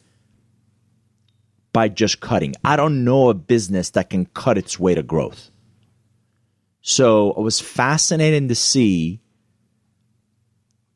by 1.72 1.88
just 1.88 2.20
cutting. 2.20 2.54
I 2.64 2.76
don't 2.76 3.04
know 3.04 3.28
a 3.28 3.34
business 3.34 3.90
that 3.90 4.10
can 4.10 4.26
cut 4.26 4.58
its 4.58 4.78
way 4.78 4.94
to 4.94 5.02
growth. 5.02 5.50
So 6.82 7.30
it 7.30 7.40
was 7.40 7.60
fascinating 7.60 8.48
to 8.48 8.54
see 8.54 9.20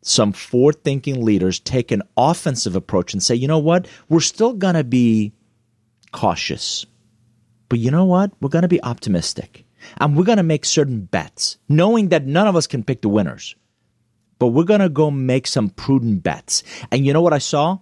some 0.03 0.33
forward 0.33 0.85
thinking 0.85 1.25
leaders 1.25 1.61
take 1.61 1.91
an 1.91 2.03
offensive 2.17 2.77
approach 2.77 3.13
and 3.13 3.23
say, 3.23 3.35
you 3.35 3.49
know 3.49 3.59
what, 3.59 3.89
we're 4.09 4.21
still 4.21 4.53
going 4.53 4.75
to 4.75 4.85
be 4.85 5.33
cautious. 6.13 6.85
But 7.69 7.79
you 7.79 7.91
know 7.91 8.05
what? 8.05 8.33
We're 8.41 8.51
going 8.51 8.63
to 8.63 8.69
be 8.69 8.83
optimistic. 8.83 9.65
And 9.99 10.17
we're 10.17 10.25
going 10.25 10.39
to 10.39 10.43
make 10.43 10.65
certain 10.65 11.03
bets, 11.03 11.59
knowing 11.69 12.09
that 12.11 12.27
none 12.27 12.47
of 12.47 12.57
us 12.57 12.67
can 12.67 12.85
pick 12.85 13.03
the 13.03 13.09
winners. 13.09 13.55
But 14.39 14.49
we're 14.49 14.65
going 14.65 14.81
to 14.81 14.89
go 14.89 15.11
make 15.11 15.47
some 15.47 15.71
prudent 15.71 16.23
bets. 16.23 16.63
And 16.91 17.05
you 17.07 17.13
know 17.13 17.23
what 17.23 17.33
I 17.33 17.39
saw? 17.39 17.79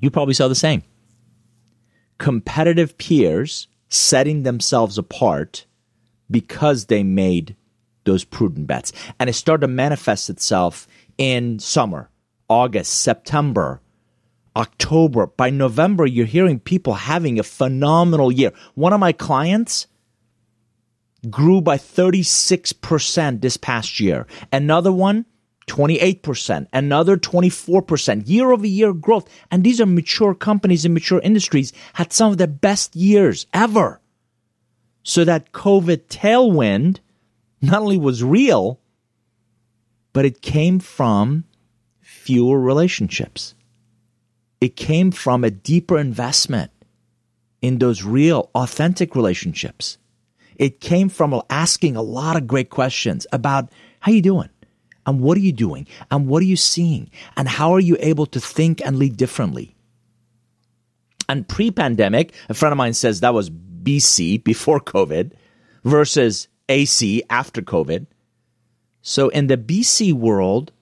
You 0.00 0.10
probably 0.10 0.34
saw 0.34 0.48
the 0.48 0.54
same. 0.54 0.82
Competitive 2.18 2.96
peers 2.98 3.68
setting 3.88 4.42
themselves 4.42 4.98
apart 4.98 5.66
because 6.32 6.86
they 6.86 7.02
made 7.02 7.54
those 8.04 8.24
prudent 8.24 8.66
bets. 8.66 8.92
And 9.20 9.30
it 9.30 9.34
started 9.34 9.66
to 9.66 9.72
manifest 9.72 10.28
itself 10.30 10.88
in 11.18 11.58
summer, 11.58 12.10
August, 12.48 13.00
September, 13.00 13.80
October. 14.56 15.26
By 15.28 15.50
November, 15.50 16.06
you're 16.06 16.26
hearing 16.26 16.58
people 16.58 16.94
having 16.94 17.38
a 17.38 17.44
phenomenal 17.44 18.32
year. 18.32 18.52
One 18.74 18.92
of 18.92 19.00
my 19.00 19.12
clients 19.12 19.86
grew 21.30 21.60
by 21.60 21.76
36% 21.76 23.40
this 23.40 23.56
past 23.56 24.00
year. 24.00 24.26
Another 24.50 24.90
one, 24.90 25.24
28%, 25.68 26.66
another 26.72 27.16
24% 27.16 28.28
year 28.28 28.50
over 28.50 28.66
year 28.66 28.92
growth. 28.92 29.28
And 29.50 29.62
these 29.62 29.80
are 29.80 29.86
mature 29.86 30.34
companies 30.34 30.84
in 30.84 30.94
mature 30.94 31.20
industries 31.20 31.72
had 31.94 32.12
some 32.12 32.32
of 32.32 32.38
the 32.38 32.48
best 32.48 32.96
years 32.96 33.46
ever. 33.54 34.01
So 35.02 35.24
that 35.24 35.52
COVID 35.52 36.06
tailwind 36.06 36.98
not 37.60 37.82
only 37.82 37.98
was 37.98 38.22
real, 38.22 38.80
but 40.12 40.24
it 40.24 40.42
came 40.42 40.78
from 40.78 41.44
fewer 42.00 42.60
relationships. 42.60 43.54
It 44.60 44.76
came 44.76 45.10
from 45.10 45.42
a 45.42 45.50
deeper 45.50 45.98
investment 45.98 46.70
in 47.60 47.78
those 47.78 48.04
real, 48.04 48.50
authentic 48.54 49.16
relationships. 49.16 49.98
It 50.56 50.80
came 50.80 51.08
from 51.08 51.40
asking 51.50 51.96
a 51.96 52.02
lot 52.02 52.36
of 52.36 52.46
great 52.46 52.70
questions 52.70 53.26
about 53.32 53.70
how 54.00 54.12
you 54.12 54.22
doing? 54.22 54.50
And 55.06 55.20
what 55.20 55.36
are 55.36 55.40
you 55.40 55.52
doing? 55.52 55.86
And 56.10 56.28
what 56.28 56.42
are 56.42 56.46
you 56.46 56.56
seeing? 56.56 57.10
And 57.36 57.48
how 57.48 57.72
are 57.72 57.80
you 57.80 57.96
able 57.98 58.26
to 58.26 58.40
think 58.40 58.80
and 58.84 58.98
lead 58.98 59.16
differently? 59.16 59.74
And 61.28 61.48
pre 61.48 61.70
pandemic, 61.70 62.34
a 62.48 62.54
friend 62.54 62.72
of 62.72 62.76
mine 62.76 62.94
says 62.94 63.20
that 63.20 63.34
was 63.34 63.50
BC, 63.82 64.42
before 64.42 64.80
COVID, 64.80 65.32
versus 65.84 66.48
AC, 66.68 67.22
after 67.28 67.62
COVID. 67.62 68.06
So 69.02 69.28
in 69.28 69.48
the 69.48 69.56
BC 69.56 70.12
world, 70.12 70.72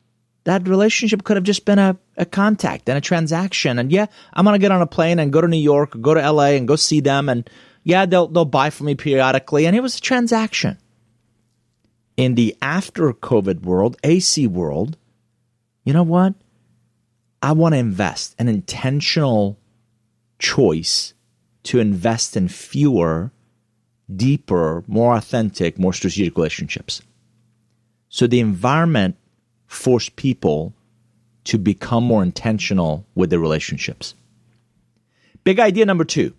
that 0.45 0.69
relationship 0.69 1.25
could 1.25 1.37
have 1.37 1.45
just 1.45 1.65
been 1.65 1.79
a, 1.79 1.99
a 2.17 2.25
contact 2.25 2.89
and 2.89 2.97
a 2.97 3.01
transaction. 3.01 3.79
And 3.79 3.91
yeah, 3.91 4.07
I'm 4.33 4.45
going 4.45 4.55
to 4.55 4.61
get 4.61 4.73
on 4.73 4.83
a 4.83 4.87
plane 4.87 5.19
and 5.19 5.33
go 5.33 5.41
to 5.41 5.49
New 5.49 5.57
York 5.57 5.95
or 5.95 5.99
go 5.99 6.15
to 6.15 6.31
LA 6.31 6.53
and 6.53 6.69
go 6.69 6.77
see 6.77 7.01
them. 7.01 7.29
And 7.29 7.49
yeah, 7.83 8.07
they'll, 8.07 8.29
they'll 8.29 8.45
buy 8.45 8.71
from 8.71 8.87
me 8.87 8.95
periodically. 8.95 9.67
And 9.67 9.77
it 9.77 9.81
was 9.81 9.97
a 9.97 10.01
transaction. 10.01 10.79
In 12.17 12.35
the 12.35 12.57
after 12.61 13.13
COVID 13.13 13.63
world, 13.63 13.97
AC 14.03 14.47
world, 14.47 14.97
you 15.85 15.93
know 15.93 16.03
what? 16.03 16.35
I 17.43 17.53
want 17.53 17.75
to 17.75 17.79
invest 17.79 18.35
an 18.39 18.49
intentional 18.49 19.59
choice 20.39 21.15
to 21.71 21.79
invest 21.79 22.37
in 22.37 22.49
fewer, 22.49 23.31
deeper, 24.17 24.83
more 24.89 25.15
authentic, 25.15 25.79
more 25.79 25.93
strategic 25.93 26.37
relationships. 26.37 27.01
So 28.09 28.27
the 28.27 28.41
environment 28.41 29.17
forced 29.69 30.17
people 30.17 30.75
to 31.45 31.59
become 31.59 32.03
more 32.03 32.25
intentional 32.25 33.07
with 33.15 33.31
their 33.31 33.39
relationships. 33.39 34.17
Big 35.45 35.61
idea 35.61 35.87
number 35.87 36.03
two, 36.05 36.35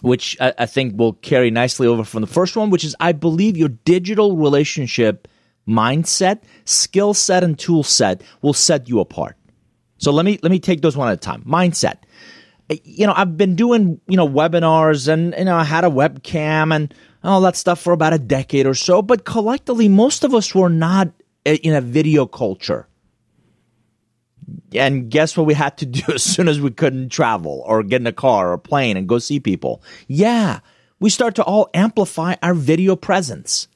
which 0.00 0.34
I, 0.40 0.54
I, 0.56 0.64
think 0.64 0.98
will 0.98 1.12
carry 1.12 1.50
nicely 1.50 1.86
over 1.86 2.02
from 2.02 2.22
the 2.22 2.26
first 2.26 2.56
one, 2.56 2.70
which 2.70 2.84
is 2.84 2.96
I 3.00 3.12
believe 3.12 3.54
your 3.54 3.68
digital 3.68 4.34
relationship 4.34 5.28
mindset, 5.68 6.40
skill 6.64 7.12
set, 7.12 7.44
and 7.44 7.58
tool 7.58 7.82
set 7.82 8.22
will 8.40 8.54
set 8.54 8.88
you 8.88 8.98
apart. 9.00 9.36
So 9.98 10.10
let 10.10 10.24
me 10.24 10.38
let 10.42 10.50
me 10.50 10.58
take 10.58 10.80
those 10.80 10.96
one 10.96 11.08
at 11.08 11.14
a 11.14 11.18
time. 11.18 11.44
Mindset 11.44 11.98
you 12.84 13.06
know, 13.06 13.14
I've 13.16 13.36
been 13.36 13.56
doing, 13.56 14.00
you 14.06 14.16
know, 14.16 14.28
webinars 14.28 15.08
and, 15.08 15.34
you 15.36 15.44
know, 15.44 15.56
I 15.56 15.64
had 15.64 15.84
a 15.84 15.90
webcam 15.90 16.74
and 16.74 16.94
all 17.24 17.40
that 17.42 17.56
stuff 17.56 17.80
for 17.80 17.92
about 17.92 18.12
a 18.12 18.18
decade 18.18 18.66
or 18.66 18.74
so. 18.74 19.02
But 19.02 19.24
collectively, 19.24 19.88
most 19.88 20.24
of 20.24 20.34
us 20.34 20.54
were 20.54 20.68
not 20.68 21.08
eh, 21.46 21.58
in 21.62 21.74
a 21.74 21.80
video 21.80 22.26
culture. 22.26 22.86
And 24.72 25.10
guess 25.10 25.36
what 25.36 25.46
we 25.46 25.54
had 25.54 25.78
to 25.78 25.86
do 25.86 26.02
as 26.14 26.22
soon 26.22 26.48
as 26.48 26.60
we 26.60 26.70
couldn't 26.70 27.10
travel 27.10 27.62
or 27.66 27.82
get 27.82 28.00
in 28.00 28.06
a 28.06 28.12
car 28.12 28.52
or 28.52 28.58
plane 28.58 28.96
and 28.96 29.08
go 29.08 29.18
see 29.18 29.40
people? 29.40 29.82
Yeah, 30.06 30.60
we 31.00 31.10
start 31.10 31.34
to 31.36 31.44
all 31.44 31.68
amplify 31.74 32.36
our 32.42 32.54
video 32.54 32.94
presence. 32.94 33.68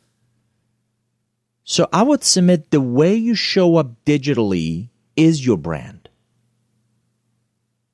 So 1.64 1.88
I 1.92 2.02
would 2.02 2.22
submit 2.22 2.70
the 2.70 2.80
way 2.80 3.14
you 3.14 3.34
show 3.34 3.76
up 3.76 4.04
digitally 4.04 4.90
is 5.16 5.44
your 5.44 5.56
brand. 5.56 6.03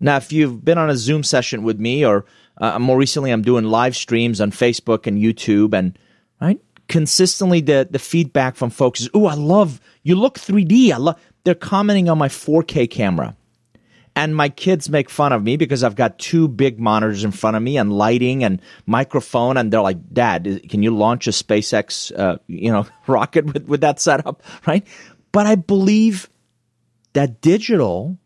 Now, 0.00 0.16
if 0.16 0.32
you've 0.32 0.64
been 0.64 0.78
on 0.78 0.90
a 0.90 0.96
Zoom 0.96 1.22
session 1.22 1.62
with 1.62 1.78
me, 1.78 2.04
or 2.04 2.24
uh, 2.58 2.78
more 2.78 2.96
recently, 2.96 3.30
I'm 3.30 3.42
doing 3.42 3.64
live 3.64 3.94
streams 3.94 4.40
on 4.40 4.50
Facebook 4.50 5.06
and 5.06 5.18
YouTube, 5.18 5.74
and 5.74 5.98
right, 6.40 6.60
consistently 6.88 7.60
the 7.60 7.86
the 7.90 7.98
feedback 7.98 8.56
from 8.56 8.70
folks 8.70 9.02
is, 9.02 9.10
"Oh, 9.12 9.26
I 9.26 9.34
love 9.34 9.80
you 10.02 10.14
look 10.14 10.38
3D. 10.38 10.92
I 10.92 10.96
love." 10.96 11.20
They're 11.44 11.54
commenting 11.54 12.08
on 12.08 12.18
my 12.18 12.28
4K 12.28 12.90
camera. 12.90 13.36
And 14.16 14.34
my 14.34 14.48
kids 14.48 14.90
make 14.90 15.08
fun 15.08 15.32
of 15.32 15.42
me 15.42 15.56
because 15.56 15.84
I've 15.84 15.94
got 15.94 16.18
two 16.18 16.48
big 16.48 16.80
monitors 16.80 17.24
in 17.24 17.30
front 17.30 17.56
of 17.56 17.62
me 17.62 17.78
and 17.78 17.92
lighting 17.92 18.42
and 18.44 18.60
microphone. 18.84 19.56
And 19.56 19.72
they're 19.72 19.80
like, 19.80 20.12
Dad, 20.12 20.68
can 20.68 20.82
you 20.82 20.94
launch 20.94 21.26
a 21.28 21.30
SpaceX, 21.30 22.12
uh, 22.18 22.38
you 22.48 22.72
know, 22.72 22.86
rocket 23.06 23.46
with, 23.46 23.66
with 23.66 23.80
that 23.82 24.00
setup? 24.00 24.42
Right. 24.66 24.86
But 25.32 25.46
I 25.46 25.54
believe 25.54 26.28
that 27.12 27.40
digital 27.40 28.18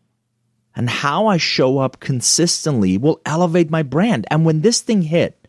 and 0.75 0.89
how 0.89 1.27
I 1.27 1.37
show 1.37 1.77
up 1.77 1.99
consistently 1.99 2.97
will 2.97 3.21
elevate 3.25 3.69
my 3.69 3.83
brand. 3.83 4.27
And 4.29 4.45
when 4.45 4.61
this 4.61 4.81
thing 4.81 5.01
hit, 5.01 5.47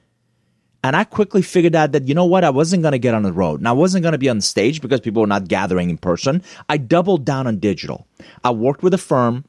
and 0.85 0.95
I 0.95 1.03
quickly 1.03 1.43
figured 1.43 1.75
out 1.75 1.93
that, 1.93 2.07
you 2.07 2.15
know 2.15 2.27
what, 2.27 2.45
I 2.45 2.51
wasn't 2.51 2.83
going 2.83 2.93
to 2.93 2.99
get 2.99 3.15
on 3.15 3.25
the 3.25 3.33
road 3.33 3.59
and 3.59 3.67
I 3.67 3.73
wasn't 3.73 4.03
going 4.03 4.13
to 4.13 4.19
be 4.19 4.29
on 4.29 4.41
stage 4.41 4.81
because 4.81 5.01
people 5.01 5.21
were 5.21 5.27
not 5.27 5.49
gathering 5.49 5.91
in 5.91 5.99
person. 5.99 6.43
I 6.69 6.77
doubled 6.77 7.25
down 7.25 7.49
on 7.49 7.59
digital. 7.59 8.07
I 8.45 8.53
worked 8.53 8.85
with 8.85 8.95
a 8.95 8.99
firm 8.99 9.45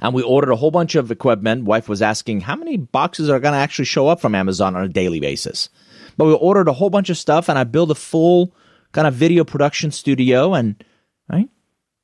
and 0.00 0.14
we 0.14 0.22
ordered 0.22 0.50
a 0.50 0.56
whole 0.56 0.72
bunch 0.72 0.96
of 0.96 1.12
equipment. 1.12 1.64
Wife 1.64 1.88
was 1.88 2.02
asking 2.02 2.40
how 2.40 2.56
many 2.56 2.76
boxes 2.76 3.30
are 3.30 3.38
going 3.38 3.52
to 3.52 3.58
actually 3.58 3.84
show 3.84 4.08
up 4.08 4.20
from 4.20 4.34
Amazon 4.34 4.74
on 4.74 4.82
a 4.82 4.88
daily 4.88 5.20
basis. 5.20 5.68
But 6.16 6.24
we 6.24 6.32
ordered 6.32 6.66
a 6.66 6.72
whole 6.72 6.90
bunch 6.90 7.08
of 7.08 7.16
stuff 7.16 7.48
and 7.48 7.56
I 7.56 7.62
built 7.62 7.92
a 7.92 7.94
full 7.94 8.52
kind 8.90 9.06
of 9.06 9.14
video 9.14 9.44
production 9.44 9.92
studio 9.92 10.54
and 10.54 10.82
right? 11.28 11.48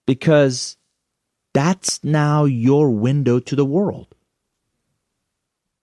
Because 0.06 0.76
that's 1.54 2.04
now 2.04 2.44
your 2.44 2.90
window 2.90 3.38
to 3.40 3.56
the 3.56 3.64
world. 3.64 4.14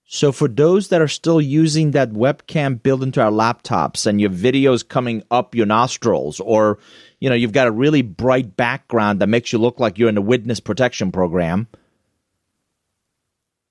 So 0.04 0.30
for 0.30 0.46
those 0.46 0.88
that 0.88 1.00
are 1.00 1.08
still 1.08 1.40
using 1.40 1.92
that 1.92 2.12
webcam 2.12 2.82
built 2.82 3.02
into 3.02 3.22
our 3.22 3.30
laptops 3.30 4.06
and 4.06 4.20
your 4.20 4.28
videos 4.28 4.86
coming 4.86 5.22
up 5.30 5.54
your 5.54 5.64
nostrils 5.64 6.38
or 6.38 6.78
you 7.18 7.30
know 7.30 7.34
you've 7.34 7.52
got 7.52 7.66
a 7.66 7.72
really 7.72 8.02
bright 8.02 8.54
background 8.54 9.20
that 9.20 9.28
makes 9.28 9.54
you 9.54 9.58
look 9.58 9.80
like 9.80 9.98
you're 9.98 10.10
in 10.10 10.14
the 10.14 10.20
witness 10.20 10.60
protection 10.60 11.10
program, 11.10 11.66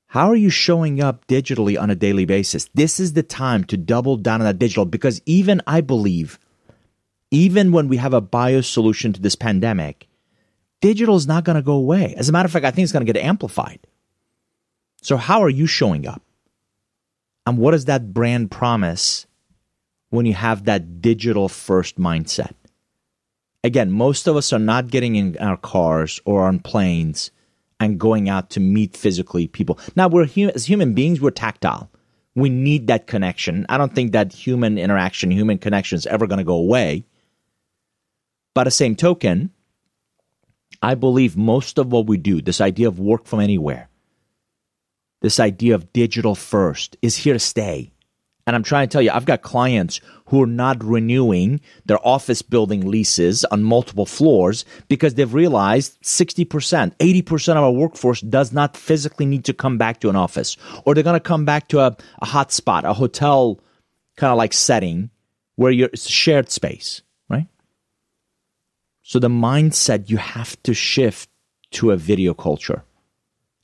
how 0.07 0.31
are 0.31 0.35
you 0.35 0.49
showing 0.49 0.99
up 0.99 1.27
digitally 1.27 1.79
on 1.79 1.91
a 1.91 1.95
daily 1.95 2.25
basis? 2.25 2.67
This 2.73 2.99
is 2.99 3.13
the 3.13 3.23
time 3.23 3.63
to 3.65 3.77
double 3.77 4.17
down 4.17 4.41
on 4.41 4.45
that 4.45 4.57
digital 4.57 4.85
because 4.85 5.21
even 5.27 5.61
I 5.67 5.81
believe, 5.81 6.39
even 7.29 7.71
when 7.71 7.87
we 7.87 7.97
have 7.97 8.13
a 8.13 8.19
bio 8.19 8.61
solution 8.61 9.13
to 9.13 9.21
this 9.21 9.35
pandemic, 9.35 10.07
digital 10.81 11.15
is 11.15 11.27
not 11.27 11.43
going 11.43 11.55
to 11.55 11.61
go 11.61 11.73
away. 11.73 12.13
As 12.17 12.27
a 12.27 12.31
matter 12.31 12.47
of 12.47 12.51
fact, 12.51 12.65
I 12.65 12.71
think 12.71 12.83
it's 12.83 12.91
going 12.91 13.05
to 13.05 13.11
get 13.11 13.23
amplified. 13.23 13.79
So, 15.01 15.17
how 15.17 15.41
are 15.41 15.49
you 15.49 15.65
showing 15.65 16.07
up? 16.07 16.21
And 17.45 17.57
what 17.57 17.71
does 17.71 17.85
that 17.85 18.13
brand 18.13 18.51
promise 18.51 19.25
when 20.09 20.25
you 20.25 20.33
have 20.33 20.65
that 20.65 21.01
digital 21.01 21.49
first 21.49 21.97
mindset? 21.97 22.53
Again, 23.63 23.91
most 23.91 24.27
of 24.27 24.35
us 24.35 24.51
are 24.53 24.59
not 24.59 24.87
getting 24.87 25.15
in 25.15 25.37
our 25.37 25.57
cars 25.57 26.19
or 26.25 26.47
on 26.47 26.59
planes 26.59 27.31
and 27.79 27.99
going 27.99 28.29
out 28.29 28.51
to 28.51 28.59
meet 28.59 28.95
physically 28.95 29.47
people. 29.47 29.79
Now, 29.95 30.07
we're 30.07 30.27
as 30.53 30.65
human 30.65 30.93
beings, 30.93 31.19
we're 31.19 31.31
tactile. 31.31 31.89
We 32.35 32.49
need 32.49 32.87
that 32.87 33.07
connection. 33.07 33.65
I 33.69 33.77
don't 33.77 33.93
think 33.93 34.13
that 34.13 34.31
human 34.31 34.77
interaction, 34.77 35.31
human 35.31 35.57
connection 35.57 35.97
is 35.97 36.05
ever 36.07 36.27
going 36.27 36.37
to 36.37 36.45
go 36.45 36.55
away. 36.55 37.05
By 38.53 38.63
the 38.63 38.71
same 38.71 38.95
token, 38.95 39.51
I 40.81 40.95
believe 40.95 41.37
most 41.37 41.77
of 41.77 41.91
what 41.91 42.07
we 42.07 42.17
do, 42.17 42.41
this 42.41 42.61
idea 42.61 42.87
of 42.87 42.99
work 42.99 43.25
from 43.25 43.39
anywhere, 43.39 43.89
this 45.21 45.39
idea 45.39 45.75
of 45.75 45.93
digital 45.93 46.35
first 46.35 46.97
is 47.01 47.15
here 47.15 47.33
to 47.33 47.39
stay. 47.39 47.91
And 48.47 48.55
I'm 48.55 48.63
trying 48.63 48.87
to 48.87 48.91
tell 48.91 49.03
you, 49.03 49.11
I've 49.11 49.25
got 49.25 49.43
clients 49.43 50.01
who 50.25 50.41
are 50.41 50.47
not 50.47 50.83
renewing 50.83 51.61
their 51.85 52.05
office 52.05 52.41
building 52.41 52.89
leases 52.89 53.45
on 53.45 53.63
multiple 53.63 54.07
floors 54.07 54.65
because 54.87 55.13
they've 55.13 55.31
realized 55.31 56.01
60%, 56.01 56.47
80% 56.97 57.49
of 57.51 57.57
our 57.57 57.71
workforce 57.71 58.21
does 58.21 58.51
not 58.51 58.75
physically 58.75 59.27
need 59.27 59.45
to 59.45 59.53
come 59.53 59.77
back 59.77 59.99
to 59.99 60.09
an 60.09 60.15
office. 60.15 60.57
Or 60.85 60.95
they're 60.95 61.03
going 61.03 61.13
to 61.13 61.19
come 61.19 61.45
back 61.45 61.67
to 61.67 61.81
a, 61.81 61.95
a 62.19 62.25
hot 62.25 62.51
spot, 62.51 62.83
a 62.83 62.93
hotel 62.93 63.59
kind 64.17 64.31
of 64.31 64.37
like 64.37 64.53
setting 64.53 65.11
where 65.55 65.71
you're 65.71 65.89
shared 65.93 66.49
space? 66.49 67.03
So 69.11 69.19
the 69.19 69.27
mindset 69.27 70.09
you 70.09 70.15
have 70.15 70.55
to 70.63 70.73
shift 70.73 71.29
to 71.71 71.91
a 71.91 71.97
video 71.97 72.33
culture 72.33 72.85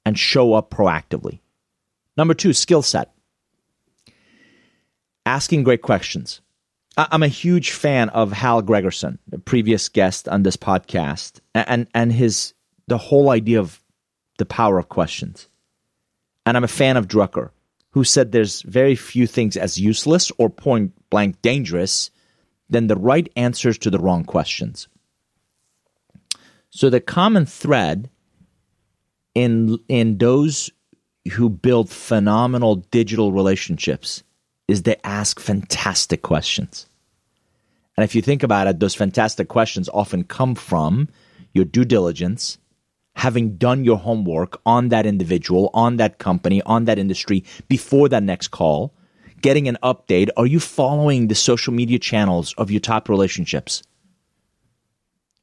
and 0.05 0.19
show 0.19 0.53
up 0.53 0.69
proactively. 0.71 1.39
Number 2.17 2.33
two, 2.33 2.51
skill 2.51 2.81
set 2.81 3.13
asking 5.25 5.63
great 5.63 5.83
questions. 5.83 6.41
I'm 6.97 7.23
a 7.23 7.29
huge 7.29 7.71
fan 7.71 8.09
of 8.09 8.33
Hal 8.33 8.61
Gregersen, 8.61 9.19
the 9.25 9.39
previous 9.39 9.87
guest 9.87 10.27
on 10.27 10.43
this 10.43 10.57
podcast, 10.57 11.39
and 11.55 11.87
and 11.95 12.11
his 12.11 12.53
the 12.87 12.97
whole 12.97 13.29
idea 13.29 13.61
of 13.61 13.81
the 14.39 14.45
power 14.45 14.77
of 14.77 14.89
questions. 14.89 15.47
And 16.45 16.57
I'm 16.57 16.65
a 16.65 16.67
fan 16.67 16.97
of 16.97 17.07
Drucker, 17.07 17.51
who 17.91 18.03
said 18.03 18.33
there's 18.33 18.63
very 18.63 18.97
few 18.97 19.25
things 19.25 19.55
as 19.55 19.79
useless 19.79 20.29
or 20.37 20.49
point 20.49 20.91
blank 21.09 21.41
dangerous 21.41 22.11
than 22.69 22.87
the 22.87 22.97
right 22.97 23.31
answers 23.37 23.77
to 23.77 23.89
the 23.89 23.99
wrong 23.99 24.25
questions. 24.25 24.89
So 26.69 26.89
the 26.89 26.99
common 26.99 27.45
thread 27.45 28.09
in 29.33 29.77
in 29.87 30.17
those 30.17 30.71
who 31.33 31.49
build 31.49 31.89
phenomenal 31.89 32.77
digital 32.91 33.31
relationships 33.31 34.23
is 34.67 34.83
they 34.83 34.97
ask 35.03 35.39
fantastic 35.39 36.21
questions. 36.21 36.87
And 37.95 38.03
if 38.03 38.13
you 38.13 38.21
think 38.21 38.43
about 38.43 38.67
it, 38.67 38.79
those 38.79 38.95
fantastic 38.95 39.47
questions 39.47 39.89
often 39.93 40.23
come 40.23 40.55
from 40.55 41.09
your 41.53 41.65
due 41.65 41.85
diligence, 41.85 42.57
having 43.15 43.57
done 43.57 43.83
your 43.83 43.97
homework 43.97 44.61
on 44.65 44.89
that 44.89 45.05
individual, 45.05 45.71
on 45.73 45.97
that 45.97 46.19
company, 46.19 46.61
on 46.63 46.85
that 46.85 46.99
industry 46.99 47.43
before 47.67 48.07
that 48.09 48.23
next 48.23 48.49
call, 48.49 48.93
getting 49.41 49.67
an 49.67 49.77
update. 49.81 50.29
Are 50.37 50.45
you 50.45 50.59
following 50.59 51.27
the 51.27 51.35
social 51.35 51.73
media 51.73 51.97
channels 51.97 52.53
of 52.57 52.69
your 52.69 52.81
top 52.81 53.09
relationships? 53.09 53.81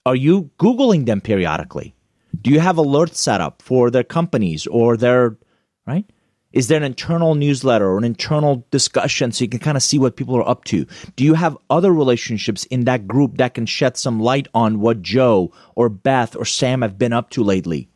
Are 0.07 0.17
you 0.17 0.51
Googling 0.59 1.07
them 1.07 1.21
periodically? 1.21 1.95
Do 2.41 2.51
you 2.51 2.61
have 2.61 2.77
alerts 2.77 3.15
set 3.15 3.41
up 3.41 3.63
for 3.63 3.91
their 3.91 4.05
companies 4.05 4.67
or 4.67 4.97
their, 4.97 5.39
right? 5.87 6.05
Is 6.53 6.69
there 6.69 6.77
an 6.77 6.85
internal 6.85 7.35
newsletter 7.35 7.87
or 7.87 7.99
an 7.99 8.05
internal 8.05 8.67
discussion 8.71 9.33
so 9.33 9.43
you 9.43 9.49
can 9.49 9.61
kind 9.61 9.77
of 9.77 9.83
see 9.83 9.99
what 9.99 10.17
people 10.17 10.37
are 10.37 10.49
up 10.49 10.65
to? 10.67 10.87
Do 11.17 11.25
you 11.25 11.35
have 11.35 11.57
other 11.71 11.93
relationships 11.93 12.65
in 12.67 12.85
that 12.85 13.09
group 13.09 13.39
that 13.39 13.55
can 13.55 13.67
shed 13.67 13.97
some 13.97 14.21
light 14.21 14.47
on 14.55 14.79
what 14.79 15.03
Joe 15.03 15.53
or 15.75 15.89
Beth 15.89 16.37
or 16.37 16.45
Sam 16.45 16.83
have 16.83 16.99
been 16.99 17.13
up 17.13 17.31
to 17.31 17.43
lately? 17.43 17.89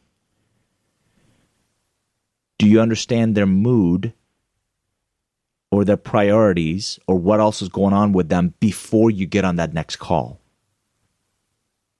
Do 2.58 2.66
you 2.66 2.80
understand 2.80 3.36
their 3.36 3.46
mood 3.46 4.12
or 5.70 5.84
their 5.84 5.96
priorities 5.96 6.98
or 7.06 7.16
what 7.16 7.38
else 7.38 7.62
is 7.62 7.68
going 7.68 7.94
on 7.94 8.12
with 8.12 8.28
them 8.28 8.54
before 8.58 9.10
you 9.10 9.26
get 9.26 9.44
on 9.44 9.56
that 9.56 9.74
next 9.74 9.96
call? 9.96 10.40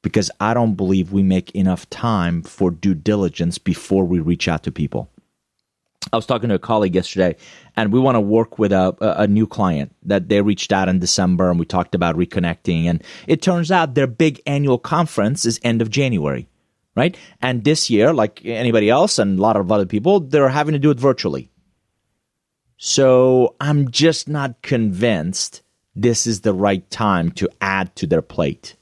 Because 0.03 0.31
I 0.39 0.55
don't 0.55 0.75
believe 0.75 1.13
we 1.13 1.23
make 1.23 1.51
enough 1.53 1.89
time 1.91 2.43
for 2.43 2.71
due 2.71 2.95
diligence 2.95 3.59
before 3.59 4.05
we 4.05 4.21
reach 4.21 4.47
out 4.49 4.63
to 4.63 4.73
people. 4.73 5.11
I 6.13 6.17
was 6.17 6.27
talking 6.27 6.49
to 6.49 6.55
a 6.55 6.61
colleague 6.61 6.95
yesterday, 6.95 7.37
and 7.77 7.93
we 7.93 8.01
want 8.01 8.15
to 8.15 8.21
work 8.21 8.59
with 8.59 8.73
a, 8.73 8.97
a 9.01 9.27
new 9.27 9.47
client 9.47 9.95
that 10.05 10.29
they 10.29 10.41
reached 10.41 10.73
out 10.73 10.89
in 10.89 11.01
December, 11.01 11.51
and 11.51 11.59
we 11.59 11.67
talked 11.67 11.95
about 11.95 12.17
reconnecting. 12.17 12.85
And 12.85 13.03
it 13.27 13.43
turns 13.43 13.71
out 13.71 13.95
their 13.95 14.07
big 14.07 14.41
annual 14.47 14.79
conference 14.79 15.45
is 15.45 15.61
end 15.63 15.83
of 15.83 15.91
January, 15.91 16.49
right? 16.97 17.17
And 17.43 17.65
this 17.65 17.91
year, 17.91 18.15
like 18.15 18.41
anybody 18.45 18.89
else 18.89 19.19
and 19.19 19.39
a 19.39 19.43
lot 19.43 19.57
of 19.57 19.71
other 19.71 19.87
people, 19.87 20.21
they're 20.21 20.49
having 20.49 20.73
to 20.73 20.79
do 20.79 20.91
it 20.91 21.01
virtually. 21.01 21.51
So 22.79 23.57
I'm 23.61 23.91
just 23.91 24.29
not 24.29 24.63
convinced 24.63 25.63
this 25.95 26.27
is 26.27 26.43
the 26.43 26.55
right 26.55 26.89
time 26.91 27.33
to 27.33 27.51
add 27.61 27.95
to 27.97 28.07
their 28.07 28.23
plate. 28.23 28.77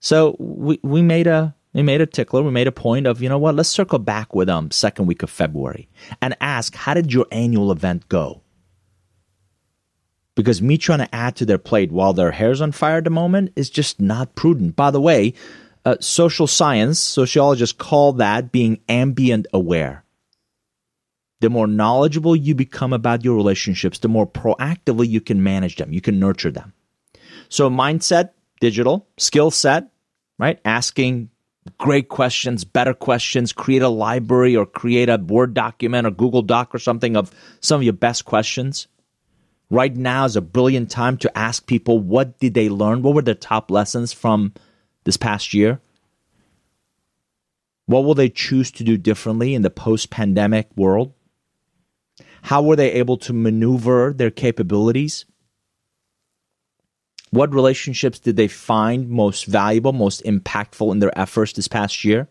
So 0.00 0.36
we 0.38 0.78
we 0.82 1.02
made 1.02 1.26
a 1.26 1.54
we 1.74 1.82
made 1.82 2.00
a 2.00 2.06
tickler. 2.06 2.42
We 2.42 2.50
made 2.50 2.66
a 2.66 2.72
point 2.72 3.06
of, 3.06 3.20
you 3.20 3.28
know 3.28 3.38
what, 3.38 3.54
let's 3.54 3.68
circle 3.68 3.98
back 3.98 4.34
with 4.34 4.48
them 4.48 4.70
second 4.70 5.06
week 5.06 5.22
of 5.22 5.30
February 5.30 5.88
and 6.20 6.36
ask, 6.40 6.74
how 6.74 6.94
did 6.94 7.12
your 7.12 7.26
annual 7.30 7.70
event 7.70 8.08
go? 8.08 8.42
Because 10.34 10.62
me 10.62 10.78
trying 10.78 11.00
to 11.00 11.14
add 11.14 11.36
to 11.36 11.44
their 11.44 11.58
plate 11.58 11.92
while 11.92 12.12
their 12.12 12.30
hair's 12.30 12.60
on 12.60 12.72
fire 12.72 12.98
at 12.98 13.04
the 13.04 13.10
moment 13.10 13.52
is 13.54 13.70
just 13.70 14.00
not 14.00 14.34
prudent. 14.34 14.76
By 14.76 14.90
the 14.90 15.00
way, 15.00 15.34
uh, 15.84 15.96
social 16.00 16.46
science, 16.46 17.00
sociologists 17.00 17.76
call 17.76 18.14
that 18.14 18.50
being 18.52 18.80
ambient 18.88 19.46
aware. 19.52 20.04
the 21.40 21.50
more 21.50 21.66
knowledgeable 21.66 22.34
you 22.34 22.54
become 22.54 22.92
about 22.92 23.24
your 23.24 23.36
relationships, 23.36 23.98
the 23.98 24.08
more 24.08 24.26
proactively 24.26 25.08
you 25.08 25.20
can 25.20 25.42
manage 25.42 25.76
them, 25.76 25.92
you 25.92 26.00
can 26.00 26.18
nurture 26.18 26.50
them. 26.50 26.72
So, 27.48 27.70
mindset, 27.70 28.30
digital, 28.60 29.08
skill 29.16 29.50
set, 29.50 29.90
right? 30.38 30.60
Asking 30.64 31.30
great 31.76 32.08
questions, 32.08 32.64
better 32.64 32.94
questions, 32.94 33.52
create 33.52 33.82
a 33.82 33.88
library 33.88 34.56
or 34.56 34.66
create 34.66 35.08
a 35.08 35.18
Word 35.18 35.54
document 35.54 36.06
or 36.06 36.10
Google 36.10 36.42
Doc 36.42 36.74
or 36.74 36.78
something 36.78 37.16
of 37.16 37.30
some 37.60 37.80
of 37.80 37.84
your 37.84 37.92
best 37.92 38.24
questions. 38.24 38.88
Right 39.70 39.94
now 39.94 40.24
is 40.24 40.36
a 40.36 40.40
brilliant 40.40 40.90
time 40.90 41.18
to 41.18 41.38
ask 41.38 41.66
people 41.66 41.98
what 41.98 42.38
did 42.38 42.54
they 42.54 42.68
learn? 42.68 43.02
What 43.02 43.14
were 43.14 43.22
their 43.22 43.34
top 43.34 43.70
lessons 43.70 44.12
from 44.12 44.54
this 45.04 45.18
past 45.18 45.52
year? 45.52 45.80
What 47.86 48.04
will 48.04 48.14
they 48.14 48.28
choose 48.28 48.70
to 48.72 48.84
do 48.84 48.96
differently 48.96 49.54
in 49.54 49.62
the 49.62 49.70
post 49.70 50.10
pandemic 50.10 50.68
world? 50.76 51.12
How 52.42 52.62
were 52.62 52.76
they 52.76 52.92
able 52.92 53.16
to 53.18 53.32
maneuver 53.32 54.12
their 54.14 54.30
capabilities? 54.30 55.26
What 57.30 57.54
relationships 57.54 58.18
did 58.18 58.36
they 58.36 58.48
find 58.48 59.08
most 59.08 59.46
valuable, 59.46 59.92
most 59.92 60.24
impactful 60.24 60.92
in 60.92 60.98
their 60.98 61.16
efforts 61.18 61.52
this 61.52 61.68
past 61.68 62.04
year? 62.04 62.28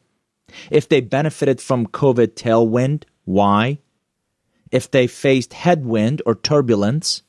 If 0.72 0.90
they 0.90 1.02
benefited 1.02 1.62
from 1.62 1.88
COVID 1.88 2.34
tailwind, 2.34 3.04
why? 3.26 3.80
If 4.72 4.90
they 4.92 5.08
faced 5.08 5.54
headwind 5.54 6.22
or 6.26 6.36
turbulence, 6.36 7.24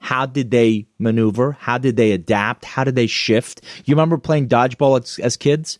how 0.00 0.26
did 0.26 0.50
they 0.50 0.86
maneuver? 0.98 1.52
How 1.52 1.78
did 1.78 1.96
they 1.96 2.12
adapt? 2.12 2.64
How 2.64 2.84
did 2.84 2.94
they 2.94 3.06
shift? 3.06 3.62
You 3.84 3.94
remember 3.94 4.18
playing 4.18 4.48
dodgeball 4.48 5.02
as, 5.02 5.18
as 5.18 5.36
kids? 5.36 5.78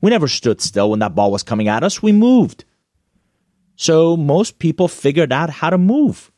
We 0.00 0.10
never 0.10 0.28
stood 0.28 0.60
still 0.60 0.90
when 0.90 1.00
that 1.00 1.14
ball 1.14 1.30
was 1.30 1.42
coming 1.42 1.68
at 1.68 1.82
us. 1.82 2.02
We 2.02 2.12
moved. 2.12 2.64
So 3.76 4.16
most 4.16 4.58
people 4.58 4.88
figured 4.88 5.32
out 5.32 5.50
how 5.50 5.70
to 5.70 5.78
move. 5.78 6.32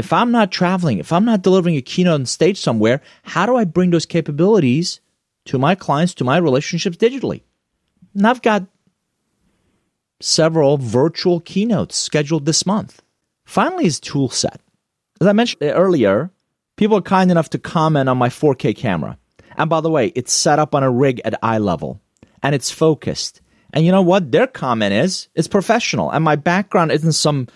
If 0.00 0.12
I'm 0.14 0.30
not 0.32 0.50
traveling, 0.50 0.98
if 0.98 1.12
I'm 1.12 1.26
not 1.26 1.42
delivering 1.42 1.76
a 1.76 1.82
keynote 1.82 2.14
on 2.14 2.26
stage 2.26 2.58
somewhere, 2.58 3.02
how 3.22 3.44
do 3.44 3.54
I 3.56 3.64
bring 3.64 3.90
those 3.90 4.06
capabilities 4.06 5.00
to 5.44 5.58
my 5.58 5.74
clients, 5.74 6.14
to 6.14 6.24
my 6.24 6.38
relationships 6.38 6.96
digitally? 6.96 7.42
And 8.14 8.26
I've 8.26 8.40
got 8.40 8.64
several 10.20 10.78
virtual 10.78 11.40
keynotes 11.40 11.96
scheduled 11.96 12.46
this 12.46 12.64
month. 12.64 13.02
Finally, 13.44 13.84
is 13.84 14.00
tool 14.00 14.30
set. 14.30 14.60
As 15.20 15.26
I 15.26 15.34
mentioned 15.34 15.62
earlier, 15.62 16.30
people 16.76 16.96
are 16.96 17.02
kind 17.02 17.30
enough 17.30 17.50
to 17.50 17.58
comment 17.58 18.08
on 18.08 18.16
my 18.16 18.30
4K 18.30 18.74
camera. 18.74 19.18
And 19.58 19.68
by 19.68 19.82
the 19.82 19.90
way, 19.90 20.12
it's 20.14 20.32
set 20.32 20.58
up 20.58 20.74
on 20.74 20.82
a 20.82 20.90
rig 20.90 21.20
at 21.26 21.38
eye 21.42 21.58
level 21.58 22.00
and 22.42 22.54
it's 22.54 22.70
focused. 22.70 23.42
And 23.74 23.84
you 23.84 23.92
know 23.92 24.02
what? 24.02 24.32
Their 24.32 24.46
comment 24.46 24.94
is 24.94 25.28
it's 25.34 25.46
professional. 25.46 26.10
And 26.10 26.24
my 26.24 26.36
background 26.36 26.90
isn't 26.90 27.12
some, 27.12 27.48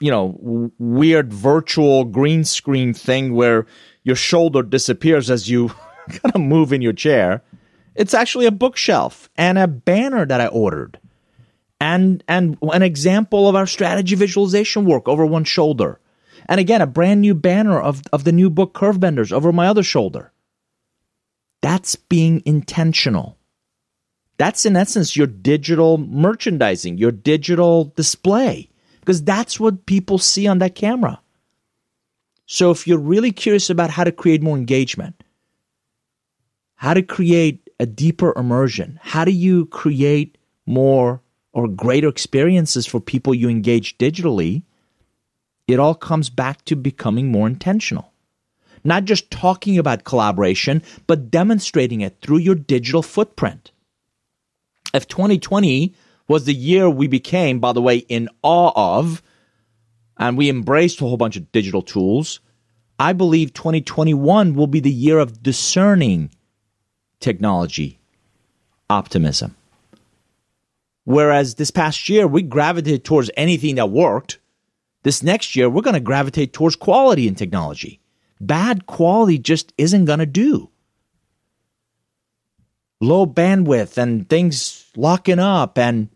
you 0.00 0.10
know, 0.10 0.70
weird 0.78 1.32
virtual 1.32 2.04
green 2.04 2.44
screen 2.44 2.94
thing 2.94 3.34
where 3.34 3.66
your 4.04 4.16
shoulder 4.16 4.62
disappears 4.62 5.30
as 5.30 5.48
you 5.48 5.68
kind 6.08 6.34
of 6.34 6.40
move 6.40 6.72
in 6.72 6.82
your 6.82 6.92
chair. 6.92 7.42
It's 7.94 8.14
actually 8.14 8.46
a 8.46 8.50
bookshelf 8.50 9.28
and 9.36 9.58
a 9.58 9.66
banner 9.66 10.26
that 10.26 10.40
I 10.40 10.46
ordered. 10.46 10.98
And 11.80 12.22
and 12.28 12.56
an 12.62 12.82
example 12.82 13.48
of 13.48 13.56
our 13.56 13.66
strategy 13.66 14.14
visualization 14.14 14.84
work 14.84 15.08
over 15.08 15.26
one 15.26 15.44
shoulder. 15.44 15.98
And 16.48 16.60
again, 16.60 16.80
a 16.80 16.86
brand 16.86 17.20
new 17.20 17.34
banner 17.34 17.80
of, 17.80 18.02
of 18.12 18.24
the 18.24 18.32
new 18.32 18.50
book 18.50 18.74
Curvebenders 18.74 19.32
over 19.32 19.52
my 19.52 19.66
other 19.68 19.82
shoulder. 19.82 20.32
That's 21.60 21.94
being 21.96 22.42
intentional. 22.44 23.38
That's 24.38 24.66
in 24.66 24.76
essence 24.76 25.16
your 25.16 25.28
digital 25.28 25.98
merchandising, 25.98 26.98
your 26.98 27.12
digital 27.12 27.92
display, 27.96 28.70
because 29.02 29.22
that's 29.22 29.58
what 29.58 29.86
people 29.86 30.16
see 30.16 30.46
on 30.46 30.58
that 30.58 30.76
camera. 30.76 31.20
So 32.46 32.70
if 32.70 32.86
you're 32.86 32.98
really 32.98 33.32
curious 33.32 33.68
about 33.68 33.90
how 33.90 34.04
to 34.04 34.12
create 34.12 34.42
more 34.42 34.56
engagement, 34.56 35.24
how 36.76 36.94
to 36.94 37.02
create 37.02 37.68
a 37.80 37.86
deeper 37.86 38.32
immersion, 38.36 39.00
how 39.02 39.24
do 39.24 39.32
you 39.32 39.66
create 39.66 40.38
more 40.66 41.20
or 41.52 41.66
greater 41.66 42.08
experiences 42.08 42.86
for 42.86 43.00
people 43.00 43.34
you 43.34 43.48
engage 43.48 43.98
digitally, 43.98 44.62
it 45.66 45.80
all 45.80 45.94
comes 45.94 46.30
back 46.30 46.64
to 46.66 46.76
becoming 46.76 47.30
more 47.30 47.48
intentional. 47.48 48.12
Not 48.84 49.04
just 49.04 49.30
talking 49.30 49.78
about 49.78 50.04
collaboration, 50.04 50.82
but 51.06 51.30
demonstrating 51.30 52.00
it 52.00 52.18
through 52.20 52.38
your 52.38 52.54
digital 52.54 53.02
footprint 53.02 53.72
if 54.94 55.08
2020 55.08 55.94
was 56.28 56.44
the 56.44 56.54
year 56.54 56.88
we 56.88 57.06
became, 57.06 57.60
by 57.60 57.72
the 57.72 57.82
way, 57.82 57.98
in 57.98 58.28
awe 58.42 58.72
of, 58.98 59.22
and 60.16 60.36
we 60.36 60.48
embraced 60.48 61.00
a 61.00 61.04
whole 61.04 61.16
bunch 61.16 61.36
of 61.36 61.50
digital 61.52 61.82
tools, 61.82 62.40
I 62.98 63.12
believe 63.12 63.52
2021 63.52 64.54
will 64.54 64.66
be 64.66 64.80
the 64.80 64.90
year 64.90 65.18
of 65.18 65.42
discerning 65.42 66.30
technology 67.20 67.98
optimism. 68.88 69.56
Whereas 71.04 71.56
this 71.56 71.70
past 71.70 72.08
year, 72.08 72.26
we 72.26 72.42
gravitated 72.42 73.04
towards 73.04 73.30
anything 73.36 73.74
that 73.76 73.90
worked. 73.90 74.38
This 75.02 75.22
next 75.22 75.56
year, 75.56 75.68
we're 75.68 75.82
going 75.82 75.94
to 75.94 76.00
gravitate 76.00 76.52
towards 76.52 76.76
quality 76.76 77.26
in 77.26 77.34
technology. 77.34 78.00
Bad 78.40 78.86
quality 78.86 79.38
just 79.38 79.72
isn't 79.78 80.04
going 80.04 80.20
to 80.20 80.26
do 80.26 80.71
low 83.02 83.26
bandwidth 83.26 83.98
and 83.98 84.28
things 84.28 84.90
locking 84.96 85.38
up 85.38 85.76
and 85.76 86.08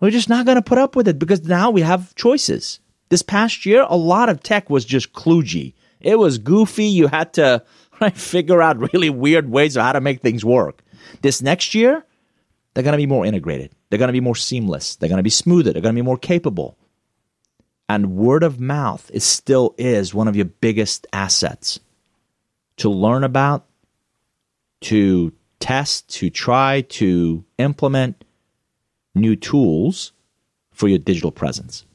we're 0.00 0.10
just 0.10 0.28
not 0.28 0.44
going 0.44 0.56
to 0.56 0.62
put 0.62 0.78
up 0.78 0.94
with 0.94 1.08
it 1.08 1.18
because 1.18 1.42
now 1.44 1.70
we 1.70 1.80
have 1.80 2.14
choices. 2.14 2.80
This 3.08 3.22
past 3.22 3.64
year, 3.64 3.86
a 3.88 3.96
lot 3.96 4.28
of 4.28 4.42
tech 4.42 4.68
was 4.68 4.84
just 4.84 5.14
kludgy. 5.14 5.72
It 6.00 6.18
was 6.18 6.36
goofy. 6.36 6.84
You 6.84 7.06
had 7.06 7.32
to 7.34 7.64
right, 8.00 8.16
figure 8.16 8.60
out 8.60 8.92
really 8.92 9.08
weird 9.08 9.50
ways 9.50 9.76
of 9.76 9.82
how 9.82 9.92
to 9.92 10.00
make 10.00 10.20
things 10.20 10.44
work. 10.44 10.82
This 11.22 11.40
next 11.40 11.74
year, 11.74 12.04
they're 12.74 12.84
going 12.84 12.92
to 12.92 12.98
be 12.98 13.06
more 13.06 13.24
integrated. 13.24 13.72
They're 13.88 13.98
going 13.98 14.08
to 14.08 14.12
be 14.12 14.20
more 14.20 14.36
seamless. 14.36 14.96
They're 14.96 15.08
going 15.08 15.18
to 15.18 15.22
be 15.22 15.30
smoother. 15.30 15.72
They're 15.72 15.82
going 15.82 15.94
to 15.94 16.02
be 16.02 16.04
more 16.04 16.18
capable. 16.18 16.76
And 17.88 18.16
word 18.16 18.42
of 18.42 18.60
mouth 18.60 19.10
is 19.14 19.24
still 19.24 19.74
is 19.78 20.12
one 20.12 20.28
of 20.28 20.36
your 20.36 20.46
biggest 20.46 21.06
assets 21.12 21.80
to 22.78 22.90
learn 22.90 23.24
about, 23.24 23.66
to 24.82 25.32
test, 25.64 26.08
to 26.10 26.28
try 26.28 26.82
to 26.82 27.42
implement 27.56 28.22
new 29.14 29.34
tools 29.34 30.12
for 30.72 30.88
your 30.88 30.98
digital 30.98 31.32
presence. 31.32 31.86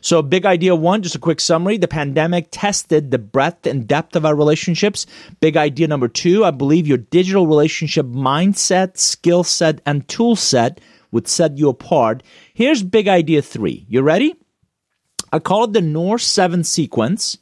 So, 0.00 0.22
big 0.22 0.46
idea 0.46 0.76
one, 0.76 1.02
just 1.02 1.16
a 1.16 1.18
quick 1.18 1.40
summary. 1.40 1.76
The 1.76 1.88
pandemic 1.88 2.48
tested 2.52 3.10
the 3.10 3.18
breadth 3.18 3.66
and 3.66 3.88
depth 3.88 4.14
of 4.14 4.24
our 4.24 4.36
relationships. 4.36 5.06
Big 5.40 5.56
idea 5.56 5.88
number 5.88 6.06
two, 6.06 6.44
I 6.44 6.52
believe 6.52 6.86
your 6.86 6.98
digital 6.98 7.48
relationship 7.48 8.06
mindset, 8.06 8.96
skill 8.96 9.42
set, 9.42 9.80
and 9.84 10.06
tool 10.08 10.36
set 10.36 10.80
would 11.10 11.26
set 11.26 11.58
you 11.58 11.68
apart. 11.68 12.22
Here's 12.54 12.84
big 12.84 13.08
idea 13.08 13.42
three. 13.42 13.84
You 13.88 14.02
ready? 14.02 14.36
I 15.32 15.40
call 15.40 15.64
it 15.64 15.72
the 15.72 15.80
North 15.80 16.22
7 16.22 16.62
sequence. 16.62 17.38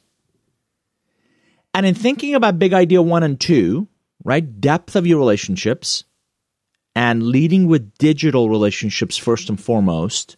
And 1.73 1.85
in 1.85 1.93
thinking 1.93 2.33
about 2.33 2.59
big 2.59 2.73
idea 2.73 3.01
one 3.01 3.23
and 3.23 3.39
two, 3.39 3.87
right? 4.29 4.61
Depth 4.61 4.95
of 4.95 5.07
your 5.07 5.17
relationships 5.17 6.03
and 6.93 7.23
leading 7.23 7.65
with 7.65 7.97
digital 7.97 8.47
relationships 8.47 9.17
first 9.17 9.49
and 9.49 9.59
foremost. 9.59 10.37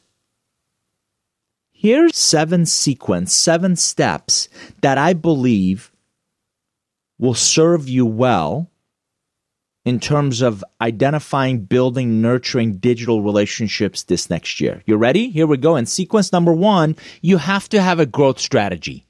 Here's 1.73 2.15
seven 2.15 2.65
sequence, 2.65 3.33
seven 3.33 3.75
steps 3.75 4.47
that 4.79 4.97
I 4.97 5.11
believe 5.11 5.91
will 7.19 7.33
serve 7.33 7.89
you 7.89 8.05
well 8.05 8.71
in 9.83 9.99
terms 9.99 10.41
of 10.41 10.63
identifying, 10.79 11.65
building, 11.65 12.21
nurturing 12.21 12.77
digital 12.77 13.21
relationships 13.21 14.03
this 14.03 14.29
next 14.29 14.61
year. 14.61 14.81
You 14.85 14.95
ready? 14.95 15.31
Here 15.31 15.47
we 15.47 15.57
go. 15.57 15.75
In 15.75 15.85
sequence 15.85 16.31
number 16.31 16.53
one, 16.53 16.95
you 17.21 17.35
have 17.35 17.67
to 17.67 17.81
have 17.81 17.99
a 17.99 18.05
growth 18.05 18.39
strategy. 18.39 19.05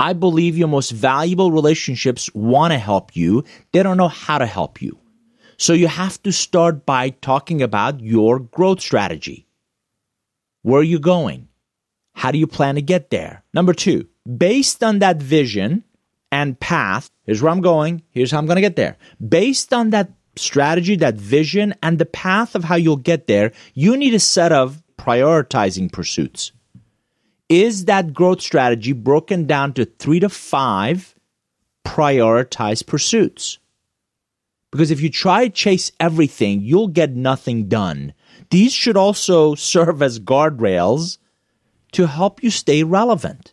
I 0.00 0.14
believe 0.14 0.56
your 0.56 0.66
most 0.66 0.92
valuable 0.92 1.52
relationships 1.52 2.30
want 2.32 2.72
to 2.72 2.78
help 2.78 3.14
you. 3.14 3.44
They 3.72 3.82
don't 3.82 3.98
know 3.98 4.08
how 4.08 4.38
to 4.38 4.46
help 4.46 4.80
you. 4.80 4.98
So 5.58 5.74
you 5.74 5.88
have 5.88 6.22
to 6.22 6.32
start 6.32 6.86
by 6.86 7.10
talking 7.10 7.60
about 7.60 8.00
your 8.00 8.38
growth 8.38 8.80
strategy. 8.80 9.46
Where 10.62 10.80
are 10.80 10.82
you 10.94 10.98
going? 10.98 11.48
How 12.14 12.30
do 12.30 12.38
you 12.38 12.46
plan 12.46 12.76
to 12.76 12.82
get 12.82 13.10
there? 13.10 13.44
Number 13.52 13.74
two, 13.74 14.08
based 14.24 14.82
on 14.82 15.00
that 15.00 15.18
vision 15.18 15.84
and 16.32 16.58
path, 16.58 17.10
here's 17.26 17.42
where 17.42 17.52
I'm 17.52 17.60
going, 17.60 18.02
here's 18.08 18.30
how 18.30 18.38
I'm 18.38 18.46
going 18.46 18.56
to 18.56 18.62
get 18.62 18.76
there. 18.76 18.96
Based 19.20 19.70
on 19.74 19.90
that 19.90 20.10
strategy, 20.34 20.96
that 20.96 21.16
vision, 21.16 21.74
and 21.82 21.98
the 21.98 22.06
path 22.06 22.54
of 22.54 22.64
how 22.64 22.76
you'll 22.76 22.96
get 22.96 23.26
there, 23.26 23.52
you 23.74 23.98
need 23.98 24.14
a 24.14 24.18
set 24.18 24.50
of 24.50 24.82
prioritizing 24.96 25.92
pursuits 25.92 26.52
is 27.50 27.86
that 27.86 28.14
growth 28.14 28.40
strategy 28.40 28.92
broken 28.92 29.46
down 29.46 29.74
to 29.74 29.84
three 29.84 30.20
to 30.20 30.28
five 30.30 31.14
prioritized 31.84 32.86
pursuits? 32.86 33.58
Because 34.70 34.92
if 34.92 35.00
you 35.00 35.10
try 35.10 35.48
to 35.48 35.50
chase 35.50 35.90
everything, 35.98 36.60
you'll 36.62 36.88
get 36.88 37.10
nothing 37.10 37.68
done. 37.68 38.14
These 38.50 38.72
should 38.72 38.96
also 38.96 39.56
serve 39.56 40.00
as 40.00 40.20
guardrails 40.20 41.18
to 41.92 42.06
help 42.06 42.42
you 42.42 42.50
stay 42.50 42.84
relevant. 42.84 43.52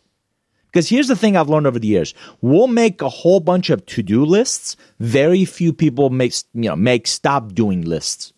Because 0.66 0.88
here's 0.88 1.08
the 1.08 1.16
thing 1.16 1.36
I've 1.36 1.48
learned 1.48 1.66
over 1.66 1.80
the 1.80 1.88
years. 1.88 2.14
We'll 2.40 2.68
make 2.68 3.02
a 3.02 3.08
whole 3.08 3.40
bunch 3.40 3.68
of 3.68 3.84
to-do 3.86 4.24
lists. 4.24 4.76
Very 5.00 5.44
few 5.44 5.72
people 5.72 6.10
make, 6.10 6.34
you 6.54 6.68
know, 6.68 6.76
make 6.76 7.08
stop 7.08 7.52
doing 7.52 7.82
lists. 7.82 8.32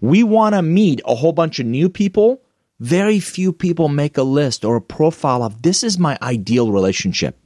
We 0.00 0.24
want 0.24 0.54
to 0.56 0.62
meet 0.62 1.00
a 1.06 1.14
whole 1.14 1.32
bunch 1.32 1.58
of 1.58 1.66
new 1.66 1.88
people. 1.88 2.42
Very 2.78 3.20
few 3.20 3.52
people 3.52 3.88
make 3.88 4.18
a 4.18 4.22
list 4.22 4.64
or 4.64 4.76
a 4.76 4.82
profile 4.82 5.42
of 5.42 5.62
this 5.62 5.82
is 5.82 5.98
my 5.98 6.18
ideal 6.20 6.70
relationship. 6.70 7.38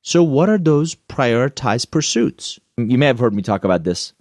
So 0.00 0.22
what 0.22 0.48
are 0.48 0.58
those 0.58 0.94
prioritized 0.94 1.90
pursuits? 1.90 2.58
You 2.76 2.96
may 2.96 3.06
have 3.06 3.18
heard 3.18 3.34
me 3.34 3.42
talk 3.42 3.64
about 3.64 3.84
this. 3.84 4.12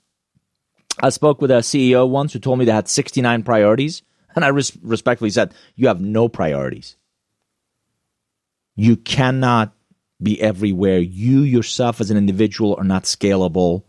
I 0.99 1.09
spoke 1.09 1.41
with 1.41 1.51
a 1.51 1.55
CEO 1.55 2.09
once 2.09 2.33
who 2.33 2.39
told 2.39 2.59
me 2.59 2.65
they 2.65 2.71
had 2.71 2.89
69 2.89 3.43
priorities. 3.43 4.01
And 4.35 4.43
I 4.43 4.49
res- 4.49 4.75
respectfully 4.81 5.29
said, 5.29 5.53
You 5.75 5.87
have 5.87 6.01
no 6.01 6.27
priorities. 6.27 6.97
You 8.75 8.97
cannot 8.97 9.73
be 10.21 10.41
everywhere. 10.41 10.99
You 10.99 11.41
yourself 11.41 12.01
as 12.01 12.11
an 12.11 12.17
individual 12.17 12.75
are 12.77 12.83
not 12.83 13.03
scalable. 13.03 13.83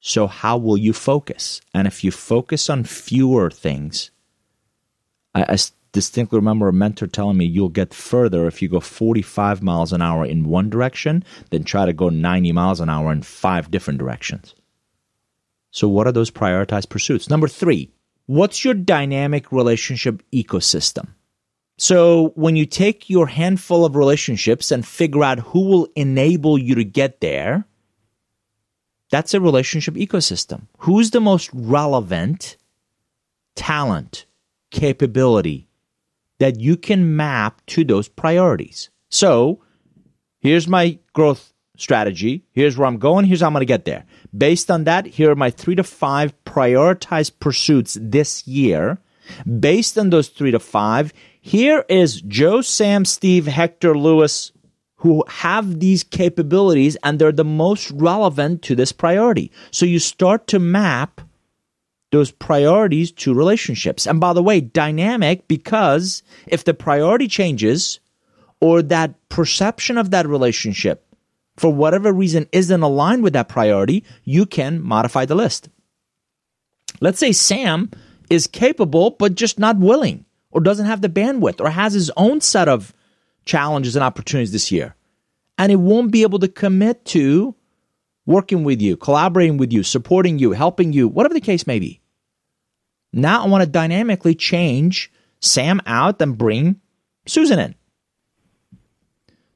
So, 0.00 0.26
how 0.26 0.56
will 0.56 0.76
you 0.76 0.92
focus? 0.92 1.60
And 1.74 1.86
if 1.86 2.04
you 2.04 2.10
focus 2.10 2.70
on 2.70 2.84
fewer 2.84 3.50
things, 3.50 4.10
I, 5.34 5.42
I 5.42 5.56
distinctly 5.92 6.38
remember 6.38 6.68
a 6.68 6.72
mentor 6.72 7.06
telling 7.06 7.36
me 7.36 7.44
you'll 7.44 7.68
get 7.68 7.92
further 7.92 8.46
if 8.46 8.62
you 8.62 8.68
go 8.68 8.80
45 8.80 9.62
miles 9.62 9.92
an 9.92 10.02
hour 10.02 10.24
in 10.24 10.48
one 10.48 10.70
direction 10.70 11.24
than 11.50 11.64
try 11.64 11.86
to 11.86 11.92
go 11.92 12.08
90 12.08 12.52
miles 12.52 12.80
an 12.80 12.88
hour 12.88 13.12
in 13.12 13.22
five 13.22 13.70
different 13.70 13.98
directions. 13.98 14.54
So, 15.72 15.88
what 15.88 16.06
are 16.06 16.12
those 16.12 16.30
prioritized 16.30 16.88
pursuits? 16.88 17.30
Number 17.30 17.48
three, 17.48 17.90
what's 18.26 18.64
your 18.64 18.74
dynamic 18.74 19.52
relationship 19.52 20.22
ecosystem? 20.32 21.08
So, 21.78 22.32
when 22.34 22.56
you 22.56 22.66
take 22.66 23.08
your 23.08 23.28
handful 23.28 23.84
of 23.84 23.96
relationships 23.96 24.72
and 24.72 24.86
figure 24.86 25.24
out 25.24 25.38
who 25.38 25.60
will 25.60 25.88
enable 25.94 26.58
you 26.58 26.74
to 26.74 26.84
get 26.84 27.20
there, 27.20 27.64
that's 29.10 29.34
a 29.34 29.40
relationship 29.40 29.94
ecosystem. 29.94 30.66
Who's 30.78 31.10
the 31.10 31.20
most 31.20 31.50
relevant 31.52 32.56
talent, 33.54 34.26
capability 34.70 35.68
that 36.38 36.58
you 36.60 36.76
can 36.76 37.16
map 37.16 37.60
to 37.66 37.84
those 37.84 38.08
priorities? 38.08 38.90
So, 39.08 39.62
here's 40.38 40.68
my 40.68 40.98
growth 41.12 41.52
strategy. 41.76 42.44
Here's 42.52 42.76
where 42.76 42.86
I'm 42.86 42.98
going. 42.98 43.24
Here's 43.24 43.40
how 43.40 43.46
I'm 43.46 43.52
going 43.52 43.62
to 43.62 43.66
get 43.66 43.84
there. 43.84 44.04
Based 44.36 44.70
on 44.70 44.84
that, 44.84 45.06
here 45.06 45.30
are 45.30 45.36
my 45.36 45.50
three 45.50 45.74
to 45.74 45.84
five 45.84 46.32
prioritized 46.44 47.40
pursuits 47.40 47.98
this 48.00 48.46
year. 48.46 48.98
Based 49.58 49.96
on 49.98 50.10
those 50.10 50.28
three 50.28 50.50
to 50.50 50.58
five, 50.58 51.12
here 51.40 51.84
is 51.88 52.20
Joe, 52.22 52.60
Sam, 52.60 53.04
Steve, 53.04 53.46
Hector, 53.46 53.96
Lewis, 53.96 54.52
who 54.96 55.24
have 55.28 55.80
these 55.80 56.04
capabilities 56.04 56.96
and 57.02 57.18
they're 57.18 57.32
the 57.32 57.44
most 57.44 57.90
relevant 57.92 58.62
to 58.62 58.74
this 58.74 58.92
priority. 58.92 59.50
So 59.70 59.86
you 59.86 59.98
start 59.98 60.46
to 60.48 60.58
map 60.58 61.22
those 62.10 62.30
priorities 62.30 63.12
to 63.12 63.34
relationships. 63.34 64.06
And 64.06 64.20
by 64.20 64.32
the 64.32 64.42
way, 64.42 64.60
dynamic 64.60 65.46
because 65.48 66.22
if 66.46 66.64
the 66.64 66.74
priority 66.74 67.28
changes 67.28 68.00
or 68.60 68.82
that 68.82 69.14
perception 69.28 69.96
of 69.96 70.10
that 70.10 70.26
relationship 70.26 71.06
for 71.56 71.72
whatever 71.72 72.12
reason 72.12 72.48
isn't 72.52 72.82
aligned 72.82 73.22
with 73.22 73.34
that 73.34 73.48
priority, 73.48 74.04
you 74.24 74.46
can 74.46 74.82
modify 74.82 75.24
the 75.24 75.34
list. 75.34 75.68
Let's 77.00 77.18
say 77.18 77.32
Sam 77.32 77.90
is 78.28 78.46
capable, 78.46 79.10
but 79.10 79.34
just 79.34 79.58
not 79.58 79.78
willing, 79.78 80.24
or 80.50 80.60
doesn't 80.60 80.86
have 80.86 81.00
the 81.00 81.08
bandwidth, 81.08 81.60
or 81.60 81.70
has 81.70 81.92
his 81.92 82.10
own 82.16 82.40
set 82.40 82.68
of 82.68 82.92
challenges 83.44 83.96
and 83.96 84.04
opportunities 84.04 84.52
this 84.52 84.70
year. 84.70 84.94
And 85.58 85.70
it 85.70 85.76
won't 85.76 86.12
be 86.12 86.22
able 86.22 86.38
to 86.40 86.48
commit 86.48 87.04
to 87.06 87.54
working 88.26 88.64
with 88.64 88.80
you, 88.80 88.96
collaborating 88.96 89.56
with 89.56 89.72
you, 89.72 89.82
supporting 89.82 90.38
you, 90.38 90.52
helping 90.52 90.92
you, 90.92 91.08
whatever 91.08 91.34
the 91.34 91.40
case 91.40 91.66
may 91.66 91.78
be. 91.78 91.99
Now 93.12 93.44
I 93.44 93.48
want 93.48 93.62
to 93.62 93.70
dynamically 93.70 94.34
change 94.34 95.10
Sam 95.40 95.80
out 95.86 96.20
and 96.22 96.36
bring 96.36 96.80
Susan 97.26 97.58
in. 97.58 97.74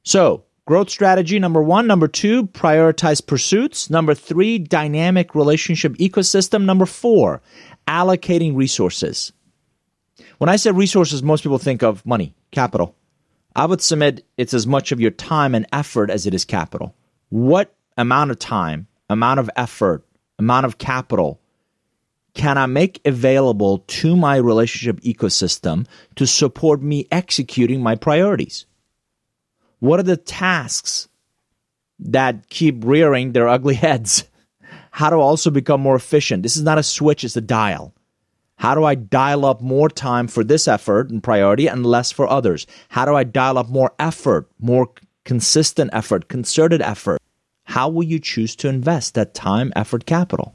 So 0.03 0.45
Growth 0.67 0.89
strategy 0.89 1.37
number 1.37 1.61
one. 1.61 1.85
Number 1.85 2.07
two, 2.07 2.47
prioritize 2.47 3.23
pursuits. 3.25 3.91
Number 3.91 4.15
three, 4.15 4.57
dynamic 4.57 5.35
relationship 5.35 5.93
ecosystem. 5.97 6.65
Number 6.65 6.87
four, 6.87 7.43
allocating 7.87 8.55
resources. 8.55 9.31
When 10.39 10.49
I 10.49 10.55
say 10.55 10.71
resources, 10.71 11.21
most 11.21 11.43
people 11.43 11.59
think 11.59 11.83
of 11.83 12.03
money, 12.03 12.33
capital. 12.49 12.95
I 13.55 13.67
would 13.67 13.79
submit 13.79 14.25
it's 14.37 14.55
as 14.55 14.65
much 14.65 14.91
of 14.91 14.99
your 14.99 15.11
time 15.11 15.53
and 15.53 15.67
effort 15.71 16.09
as 16.09 16.25
it 16.25 16.33
is 16.33 16.45
capital. 16.45 16.95
What 17.29 17.75
amount 17.95 18.31
of 18.31 18.39
time, 18.39 18.87
amount 19.07 19.39
of 19.39 19.51
effort, 19.55 20.03
amount 20.39 20.65
of 20.65 20.79
capital 20.79 21.39
can 22.35 22.57
I 22.57 22.65
make 22.65 23.01
available 23.05 23.79
to 23.79 24.15
my 24.15 24.35
relationship 24.35 24.99
ecosystem 25.01 25.87
to 26.15 26.27
support 26.27 26.81
me 26.81 27.07
executing 27.09 27.81
my 27.81 27.95
priorities? 27.95 28.65
What 29.79 29.99
are 29.99 30.03
the 30.03 30.17
tasks 30.17 31.07
that 31.97 32.49
keep 32.49 32.83
rearing 32.85 33.31
their 33.31 33.47
ugly 33.47 33.75
heads? 33.75 34.25
How 34.91 35.09
to 35.09 35.15
also 35.15 35.49
become 35.49 35.81
more 35.81 35.95
efficient? 35.95 36.43
This 36.43 36.57
is 36.57 36.63
not 36.63 36.77
a 36.77 36.83
switch, 36.83 37.23
it's 37.23 37.35
a 37.37 37.41
dial. 37.41 37.93
How 38.57 38.75
do 38.75 38.83
I 38.83 38.95
dial 38.95 39.45
up 39.45 39.61
more 39.61 39.89
time 39.89 40.27
for 40.27 40.43
this 40.43 40.67
effort 40.67 41.09
and 41.09 41.23
priority 41.23 41.67
and 41.67 41.85
less 41.85 42.11
for 42.11 42.27
others? 42.27 42.67
How 42.89 43.05
do 43.05 43.15
I 43.15 43.23
dial 43.23 43.57
up 43.57 43.69
more 43.69 43.93
effort, 43.99 44.49
more 44.59 44.89
consistent 45.23 45.89
effort, 45.93 46.27
concerted 46.29 46.81
effort? 46.81 47.21
How 47.63 47.89
will 47.89 48.03
you 48.03 48.19
choose 48.19 48.55
to 48.57 48.69
invest 48.69 49.15
that 49.15 49.33
time, 49.33 49.73
effort, 49.75 50.05
capital? 50.05 50.53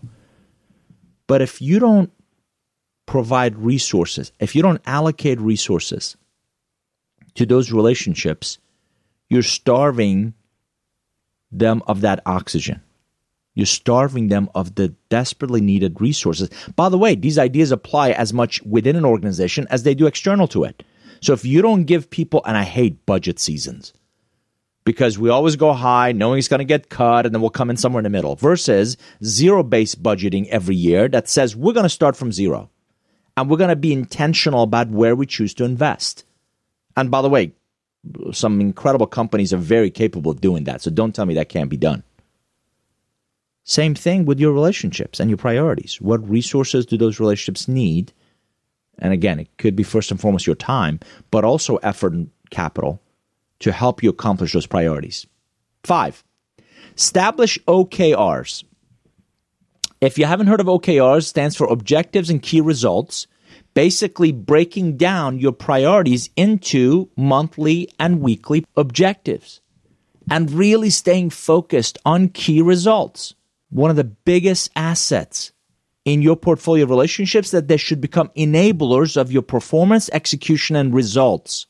But 1.31 1.43
if 1.43 1.63
you 1.63 1.79
don't 1.79 2.11
provide 3.07 3.55
resources, 3.55 4.33
if 4.41 4.57
you 4.57 4.63
don't 4.63 4.83
allocate 4.85 5.41
resources 5.41 6.17
to 7.37 7.47
those 7.47 7.71
relationships, 7.71 8.59
you're 9.29 9.45
starving 9.45 10.35
them 11.53 11.85
of 11.87 12.01
that 12.01 12.21
oxygen. 12.27 12.83
You're 13.55 13.67
starving 13.67 14.27
them 14.27 14.51
of 14.57 14.75
the 14.75 14.89
desperately 15.09 15.61
needed 15.61 16.01
resources. 16.01 16.51
By 16.75 16.89
the 16.89 16.99
way, 16.99 17.15
these 17.15 17.39
ideas 17.39 17.71
apply 17.71 18.11
as 18.11 18.33
much 18.33 18.61
within 18.63 18.97
an 18.97 19.05
organization 19.05 19.69
as 19.71 19.85
they 19.85 19.95
do 19.95 20.09
external 20.09 20.49
to 20.49 20.65
it. 20.65 20.83
So 21.21 21.33
if 21.33 21.45
you 21.45 21.63
don't 21.63 21.85
give 21.85 22.11
people, 22.11 22.43
and 22.45 22.57
I 22.57 22.65
hate 22.65 23.07
budget 23.07 23.39
seasons 23.39 23.93
because 24.85 25.19
we 25.19 25.29
always 25.29 25.57
go 25.57 25.73
high 25.73 26.13
knowing 26.13 26.39
it's 26.39 26.49
going 26.49 26.59
to 26.59 26.65
get 26.65 26.89
cut 26.89 27.27
and 27.27 27.35
then 27.35 27.41
we'll 27.41 27.51
come 27.51 27.71
in 27.71 27.77
somewhere 27.77 28.01
in 28.01 28.05
the 28.05 28.11
middle 28.11 28.37
versus 28.37 28.97
zero 29.25 29.63
based 29.63 30.03
budgeting 30.03 30.49
every 30.49 30.77
year 30.77 31.09
that 31.09 31.29
says 31.29 31.55
we're 31.55 31.73
going 31.73 31.85
to 31.85 31.89
start 31.89 32.17
from 32.17 32.33
zero 32.33 32.71
and 33.37 33.49
we're 33.49 33.57
going 33.57 33.69
to 33.69 33.77
be 33.77 33.93
intentional 33.93 34.63
about 34.63 34.89
where 34.89 35.15
we 35.15 35.27
choose 35.27 35.55
to 35.55 35.65
invest. 35.65 36.25
And 36.97 37.11
by 37.11 37.23
the 37.23 37.29
way, 37.29 37.53
some 38.33 38.61
incredible 38.61 39.07
companies 39.07 39.53
are 39.53 39.59
very 39.59 39.91
capable 39.91 40.31
of 40.31 40.41
doing 40.41 40.65
that. 40.65 40.83
So 40.83 40.91
don't 40.91 41.15
tell 41.15 41.27
me 41.27 41.35
that 41.35 41.49
can't 41.49 41.71
be 41.71 41.77
done. 41.77 42.03
Same 43.65 43.95
thing 43.95 44.25
with 44.25 44.41
your 44.41 44.53
relationships 44.53 45.21
and 45.21 45.31
your 45.31 45.37
priorities. 45.37 46.01
What 46.01 46.29
resources 46.29 46.87
do 46.87 46.97
those 46.97 47.21
relationships 47.21 47.69
need? 47.69 48.13
And 48.99 49.13
again, 49.13 49.39
it 49.39 49.49
could 49.59 49.77
be 49.77 49.83
first 49.83 50.11
and 50.11 50.21
foremost 50.21 50.47
your 50.47 50.57
time, 50.57 50.99
but 51.31 51.45
also 51.45 51.77
effort 51.77 52.13
and 52.13 52.31
capital 52.51 53.01
to 53.61 53.73
help 53.73 54.03
you 54.03 54.11
accomplish 54.11 54.53
those 54.53 54.67
priorities. 54.67 55.27
Five, 55.85 56.25
establish 56.97 57.59
OKRs. 57.67 58.65
If 60.01 60.19
you 60.19 60.25
haven't 60.25 60.47
heard 60.47 60.61
of 60.61 60.67
OKRs, 60.67 61.25
stands 61.25 61.57
for 61.57 61.67
objectives 61.67 62.31
and 62.31 62.43
key 62.43 62.61
results 62.61 63.27
basically 63.75 64.33
breaking 64.33 64.97
down 64.97 65.39
your 65.39 65.53
priorities 65.53 66.31
into 66.37 67.09
monthly 67.17 67.89
and 67.99 68.21
weekly 68.21 68.65
objectives 68.77 69.61
and 70.31 70.51
really 70.51 70.91
staying 70.91 71.31
focused 71.31 71.99
on 72.05 72.29
key 72.29 72.63
results. 72.63 73.35
One 73.71 73.91
of 73.91 73.97
the 73.97 74.05
biggest 74.05 74.71
assets 74.75 75.53
in 76.05 76.23
your 76.23 76.37
portfolio 76.37 76.87
relationships 76.87 77.51
that 77.51 77.69
they 77.69 77.77
should 77.77 78.01
become 78.01 78.31
enablers 78.37 79.17
of 79.17 79.31
your 79.31 79.43
performance, 79.43 80.09
execution, 80.13 80.77
and 80.77 80.95
results. 80.95 81.67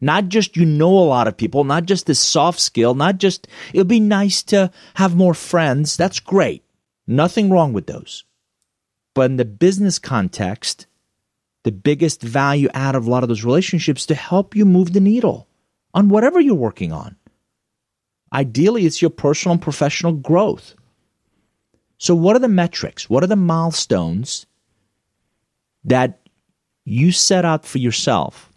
Not 0.00 0.28
just 0.28 0.56
you 0.56 0.64
know 0.64 0.90
a 0.90 1.00
lot 1.00 1.26
of 1.26 1.36
people, 1.36 1.64
not 1.64 1.86
just 1.86 2.06
this 2.06 2.20
soft 2.20 2.60
skill, 2.60 2.94
not 2.94 3.18
just 3.18 3.48
it'll 3.72 3.84
be 3.84 4.00
nice 4.00 4.42
to 4.44 4.70
have 4.94 5.16
more 5.16 5.34
friends. 5.34 5.96
That's 5.96 6.20
great. 6.20 6.64
Nothing 7.06 7.50
wrong 7.50 7.72
with 7.72 7.86
those. 7.86 8.24
But 9.14 9.30
in 9.30 9.36
the 9.36 9.44
business 9.44 9.98
context, 9.98 10.86
the 11.64 11.72
biggest 11.72 12.22
value 12.22 12.68
out 12.74 12.94
of 12.94 13.06
a 13.06 13.10
lot 13.10 13.24
of 13.24 13.28
those 13.28 13.44
relationships 13.44 14.06
to 14.06 14.14
help 14.14 14.54
you 14.54 14.64
move 14.64 14.92
the 14.92 15.00
needle 15.00 15.48
on 15.92 16.08
whatever 16.08 16.38
you're 16.38 16.54
working 16.54 16.92
on. 16.92 17.16
Ideally, 18.32 18.86
it's 18.86 19.02
your 19.02 19.10
personal 19.10 19.54
and 19.54 19.62
professional 19.62 20.12
growth. 20.12 20.74
So, 21.96 22.14
what 22.14 22.36
are 22.36 22.40
the 22.40 22.48
metrics? 22.48 23.10
What 23.10 23.24
are 23.24 23.28
the 23.28 23.36
milestones 23.36 24.46
that 25.84 26.20
you 26.84 27.12
set 27.12 27.44
out 27.44 27.66
for 27.66 27.78
yourself. 27.78 28.47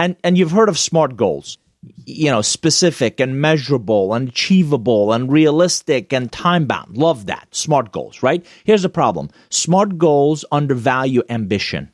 And 0.00 0.16
and 0.24 0.38
you've 0.38 0.50
heard 0.50 0.70
of 0.70 0.78
SMART 0.78 1.14
goals. 1.14 1.58
You 2.06 2.30
know, 2.30 2.40
specific 2.40 3.20
and 3.20 3.40
measurable 3.40 4.14
and 4.14 4.30
achievable 4.30 5.12
and 5.12 5.30
realistic 5.30 6.12
and 6.12 6.32
time 6.32 6.66
bound. 6.66 6.96
Love 6.96 7.26
that. 7.26 7.48
SMART 7.54 7.92
goals, 7.92 8.22
right? 8.22 8.44
Here's 8.64 8.82
the 8.82 8.88
problem. 8.88 9.28
SMART 9.50 9.98
goals 9.98 10.44
undervalue 10.50 11.22
ambition. 11.28 11.90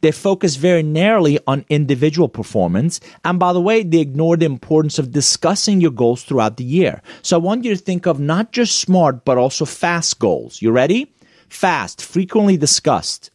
They 0.00 0.12
focus 0.12 0.56
very 0.56 0.82
narrowly 0.82 1.38
on 1.46 1.64
individual 1.68 2.28
performance. 2.28 3.00
And 3.24 3.38
by 3.38 3.52
the 3.52 3.60
way, 3.60 3.82
they 3.82 4.00
ignore 4.00 4.36
the 4.36 4.46
importance 4.46 4.98
of 4.98 5.12
discussing 5.12 5.80
your 5.80 5.92
goals 5.92 6.24
throughout 6.24 6.56
the 6.56 6.64
year. 6.64 7.02
So 7.22 7.36
I 7.36 7.40
want 7.40 7.64
you 7.64 7.74
to 7.74 7.80
think 7.80 8.06
of 8.06 8.20
not 8.20 8.52
just 8.52 8.80
smart, 8.80 9.24
but 9.24 9.38
also 9.38 9.64
fast 9.64 10.18
goals. 10.18 10.60
You 10.60 10.70
ready? 10.72 11.14
Fast, 11.48 12.02
frequently 12.02 12.56
discussed. 12.56 13.30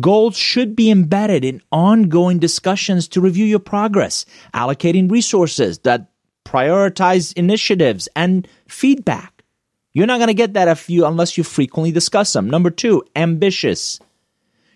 Goals 0.00 0.36
should 0.36 0.74
be 0.74 0.90
embedded 0.90 1.44
in 1.44 1.60
ongoing 1.70 2.38
discussions 2.38 3.08
to 3.08 3.20
review 3.20 3.44
your 3.44 3.58
progress, 3.58 4.24
allocating 4.54 5.10
resources 5.10 5.80
that 5.80 6.10
prioritize 6.44 7.32
initiatives 7.34 8.08
and 8.16 8.48
feedback. 8.68 9.44
You're 9.92 10.06
not 10.06 10.18
going 10.18 10.28
to 10.28 10.34
get 10.34 10.54
that 10.54 10.68
if 10.68 10.88
you, 10.88 11.04
unless 11.04 11.36
you 11.36 11.44
frequently 11.44 11.92
discuss 11.92 12.32
them. 12.32 12.48
Number 12.48 12.70
two, 12.70 13.04
ambitious. 13.14 14.00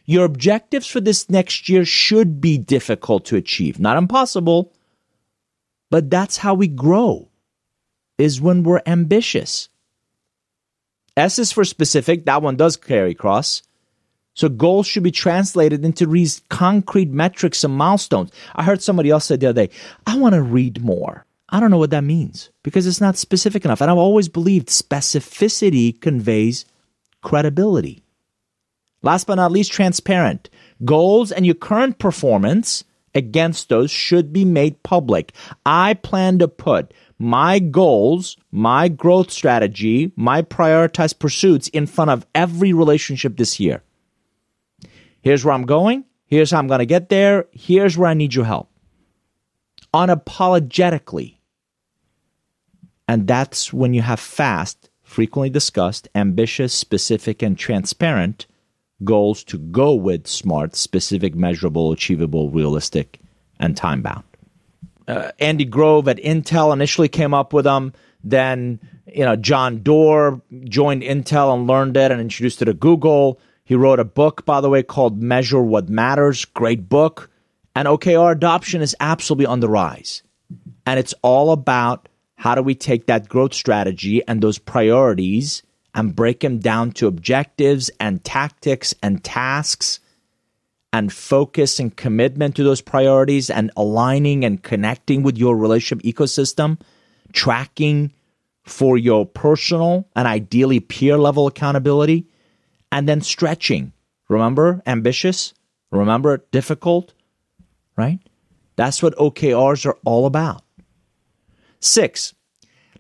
Your 0.04 0.24
objectives 0.24 0.86
for 0.86 1.00
this 1.00 1.30
next 1.30 1.68
year 1.68 1.84
should 1.84 2.40
be 2.40 2.58
difficult 2.58 3.24
to 3.26 3.36
achieve. 3.36 3.80
Not 3.80 3.96
impossible, 3.96 4.72
but 5.90 6.10
that's 6.10 6.36
how 6.36 6.54
we 6.54 6.68
grow, 6.68 7.28
is 8.18 8.40
when 8.40 8.62
we're 8.62 8.82
ambitious. 8.86 9.68
S 11.16 11.38
is 11.38 11.50
for 11.50 11.64
specific. 11.64 12.26
That 12.26 12.42
one 12.42 12.56
does 12.56 12.76
carry 12.76 13.14
cross. 13.14 13.62
So 14.36 14.50
goals 14.50 14.86
should 14.86 15.02
be 15.02 15.10
translated 15.10 15.82
into 15.82 16.06
these 16.06 16.42
concrete 16.50 17.08
metrics 17.08 17.64
and 17.64 17.74
milestones. 17.74 18.30
I 18.54 18.64
heard 18.64 18.82
somebody 18.82 19.10
else 19.10 19.24
say 19.24 19.36
the 19.36 19.46
other 19.46 19.66
day, 19.66 19.74
I 20.06 20.18
want 20.18 20.34
to 20.34 20.42
read 20.42 20.84
more. 20.84 21.24
I 21.48 21.58
don't 21.58 21.70
know 21.70 21.78
what 21.78 21.90
that 21.90 22.04
means 22.04 22.50
because 22.62 22.86
it's 22.86 23.00
not 23.00 23.16
specific 23.16 23.64
enough. 23.64 23.80
And 23.80 23.90
I've 23.90 23.96
always 23.96 24.28
believed 24.28 24.68
specificity 24.68 25.98
conveys 25.98 26.66
credibility. 27.22 28.02
Last 29.02 29.26
but 29.26 29.36
not 29.36 29.52
least, 29.52 29.72
transparent. 29.72 30.50
Goals 30.84 31.32
and 31.32 31.46
your 31.46 31.54
current 31.54 31.98
performance 31.98 32.84
against 33.14 33.70
those 33.70 33.90
should 33.90 34.34
be 34.34 34.44
made 34.44 34.82
public. 34.82 35.32
I 35.64 35.94
plan 35.94 36.40
to 36.40 36.48
put 36.48 36.92
my 37.18 37.58
goals, 37.58 38.36
my 38.50 38.88
growth 38.88 39.30
strategy, 39.30 40.12
my 40.14 40.42
prioritized 40.42 41.20
pursuits 41.20 41.68
in 41.68 41.86
front 41.86 42.10
of 42.10 42.26
every 42.34 42.74
relationship 42.74 43.38
this 43.38 43.58
year. 43.58 43.82
Here's 45.26 45.44
where 45.44 45.54
I'm 45.54 45.66
going. 45.66 46.04
Here's 46.26 46.52
how 46.52 46.58
I'm 46.58 46.68
going 46.68 46.78
to 46.78 46.86
get 46.86 47.08
there. 47.08 47.46
Here's 47.50 47.98
where 47.98 48.08
I 48.08 48.14
need 48.14 48.32
your 48.32 48.44
help. 48.44 48.70
Unapologetically. 49.92 51.38
And 53.08 53.26
that's 53.26 53.72
when 53.72 53.92
you 53.92 54.02
have 54.02 54.20
fast, 54.20 54.88
frequently 55.02 55.50
discussed, 55.50 56.06
ambitious, 56.14 56.72
specific, 56.72 57.42
and 57.42 57.58
transparent 57.58 58.46
goals 59.02 59.42
to 59.46 59.58
go 59.58 59.96
with 59.96 60.28
SMART, 60.28 60.76
specific, 60.76 61.34
measurable, 61.34 61.90
achievable, 61.90 62.48
realistic, 62.50 63.18
and 63.58 63.76
time 63.76 64.02
bound. 64.02 64.22
Uh, 65.08 65.32
Andy 65.40 65.64
Grove 65.64 66.06
at 66.06 66.18
Intel 66.18 66.72
initially 66.72 67.08
came 67.08 67.34
up 67.34 67.52
with 67.52 67.64
them. 67.64 67.92
Then, 68.22 68.78
you 69.12 69.24
know, 69.24 69.34
John 69.34 69.82
Doerr 69.82 70.40
joined 70.66 71.02
Intel 71.02 71.52
and 71.52 71.66
learned 71.66 71.96
it 71.96 72.12
and 72.12 72.20
introduced 72.20 72.62
it 72.62 72.66
to 72.66 72.74
Google. 72.74 73.40
He 73.66 73.74
wrote 73.74 73.98
a 73.98 74.04
book, 74.04 74.46
by 74.46 74.60
the 74.60 74.70
way, 74.70 74.84
called 74.84 75.20
Measure 75.20 75.60
What 75.60 75.88
Matters. 75.88 76.44
Great 76.44 76.88
book. 76.88 77.28
And 77.74 77.88
OKR 77.88 78.30
adoption 78.30 78.80
is 78.80 78.94
absolutely 79.00 79.46
on 79.46 79.58
the 79.58 79.68
rise. 79.68 80.22
And 80.86 81.00
it's 81.00 81.14
all 81.20 81.50
about 81.50 82.08
how 82.36 82.54
do 82.54 82.62
we 82.62 82.76
take 82.76 83.06
that 83.06 83.28
growth 83.28 83.52
strategy 83.52 84.22
and 84.28 84.40
those 84.40 84.58
priorities 84.58 85.64
and 85.96 86.14
break 86.14 86.40
them 86.40 86.58
down 86.58 86.92
to 86.92 87.08
objectives 87.08 87.90
and 87.98 88.22
tactics 88.22 88.94
and 89.02 89.24
tasks 89.24 89.98
and 90.92 91.12
focus 91.12 91.80
and 91.80 91.96
commitment 91.96 92.54
to 92.54 92.62
those 92.62 92.80
priorities 92.80 93.50
and 93.50 93.72
aligning 93.76 94.44
and 94.44 94.62
connecting 94.62 95.24
with 95.24 95.36
your 95.36 95.56
relationship 95.56 96.04
ecosystem, 96.04 96.80
tracking 97.32 98.12
for 98.62 98.96
your 98.96 99.26
personal 99.26 100.08
and 100.14 100.28
ideally 100.28 100.78
peer 100.78 101.18
level 101.18 101.48
accountability, 101.48 102.28
and 102.96 103.06
then 103.06 103.20
stretching. 103.20 103.92
Remember, 104.30 104.82
ambitious? 104.86 105.52
Remember, 105.90 106.46
difficult? 106.50 107.12
Right? 107.94 108.20
That's 108.76 109.02
what 109.02 109.14
OKRs 109.16 109.84
are 109.84 109.98
all 110.06 110.24
about. 110.24 110.62
Six, 111.78 112.34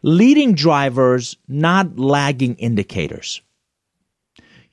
leading 0.02 0.52
drivers, 0.52 1.38
not 1.48 1.98
lagging 1.98 2.56
indicators. 2.56 3.40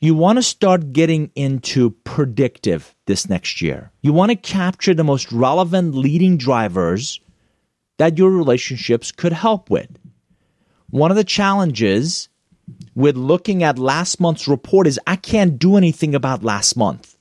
You 0.02 0.14
want 0.14 0.40
to 0.40 0.44
start 0.44 0.92
getting 0.92 1.32
into 1.36 1.92
predictive 2.04 2.94
this 3.06 3.30
next 3.30 3.62
year. 3.62 3.94
You 4.02 4.12
want 4.12 4.32
to 4.32 4.36
capture 4.36 4.94
the 4.94 5.06
most 5.06 5.32
relevant 5.32 5.96
leading 5.96 6.36
drivers 6.36 7.22
that 7.98 8.18
your 8.18 8.30
relationships 8.30 9.14
could 9.14 9.32
help 9.32 9.70
with. 9.70 9.88
One 10.90 11.12
of 11.12 11.18
the 11.18 11.24
challenges 11.24 12.28
with 12.96 13.18
looking 13.18 13.64
at 13.64 13.80
last 13.80 14.20
month's 14.20 14.48
report 14.48 14.88
is 14.88 15.00
I 15.08 15.16
can't 15.16 15.58
do 15.58 15.78
anything 15.78 16.16
about 16.16 16.44
last 16.44 16.76
month 16.76 17.14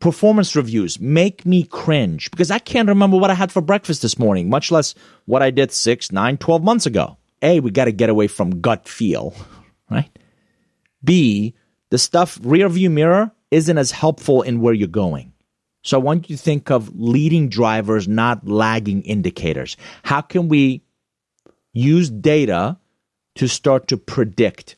performance 0.00 0.54
reviews 0.54 1.00
make 1.00 1.46
me 1.46 1.62
cringe 1.62 2.30
because 2.30 2.50
I 2.50 2.58
can't 2.58 2.88
remember 2.88 3.16
what 3.16 3.30
I 3.30 3.34
had 3.34 3.52
for 3.52 3.60
breakfast 3.60 4.02
this 4.02 4.18
morning, 4.18 4.48
much 4.48 4.70
less 4.70 4.94
what 5.24 5.42
I 5.42 5.50
did 5.50 5.72
six, 5.72 6.12
nine, 6.12 6.36
12 6.36 6.62
months 6.62 6.86
ago. 6.86 7.16
A, 7.42 7.60
we 7.60 7.70
got 7.70 7.86
to 7.86 7.92
get 7.92 8.10
away 8.10 8.28
from 8.28 8.60
gut 8.60 8.88
feel, 8.88 9.34
right? 9.90 10.10
B, 11.02 11.54
the 11.90 11.98
stuff 11.98 12.38
rear 12.42 12.68
view 12.68 12.90
mirror 12.90 13.30
isn't 13.50 13.78
as 13.78 13.90
helpful 13.90 14.42
in 14.42 14.60
where 14.60 14.74
you're 14.74 14.88
going. 14.88 15.32
So 15.82 15.98
I 15.98 16.02
want 16.02 16.28
you 16.28 16.36
to 16.36 16.42
think 16.42 16.70
of 16.70 16.90
leading 16.98 17.48
drivers, 17.48 18.08
not 18.08 18.46
lagging 18.46 19.02
indicators. 19.02 19.76
How 20.02 20.20
can 20.20 20.48
we 20.48 20.82
use 21.72 22.10
data 22.10 22.76
to 23.36 23.46
start 23.48 23.88
to 23.88 23.96
predict? 23.96 24.76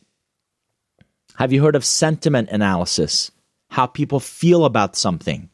Have 1.37 1.53
you 1.53 1.63
heard 1.63 1.77
of 1.77 1.85
sentiment 1.85 2.51
analysis? 2.51 3.31
how 3.71 3.87
people 3.87 4.21
feel 4.21 4.65
about 4.65 4.97
something 4.97 5.49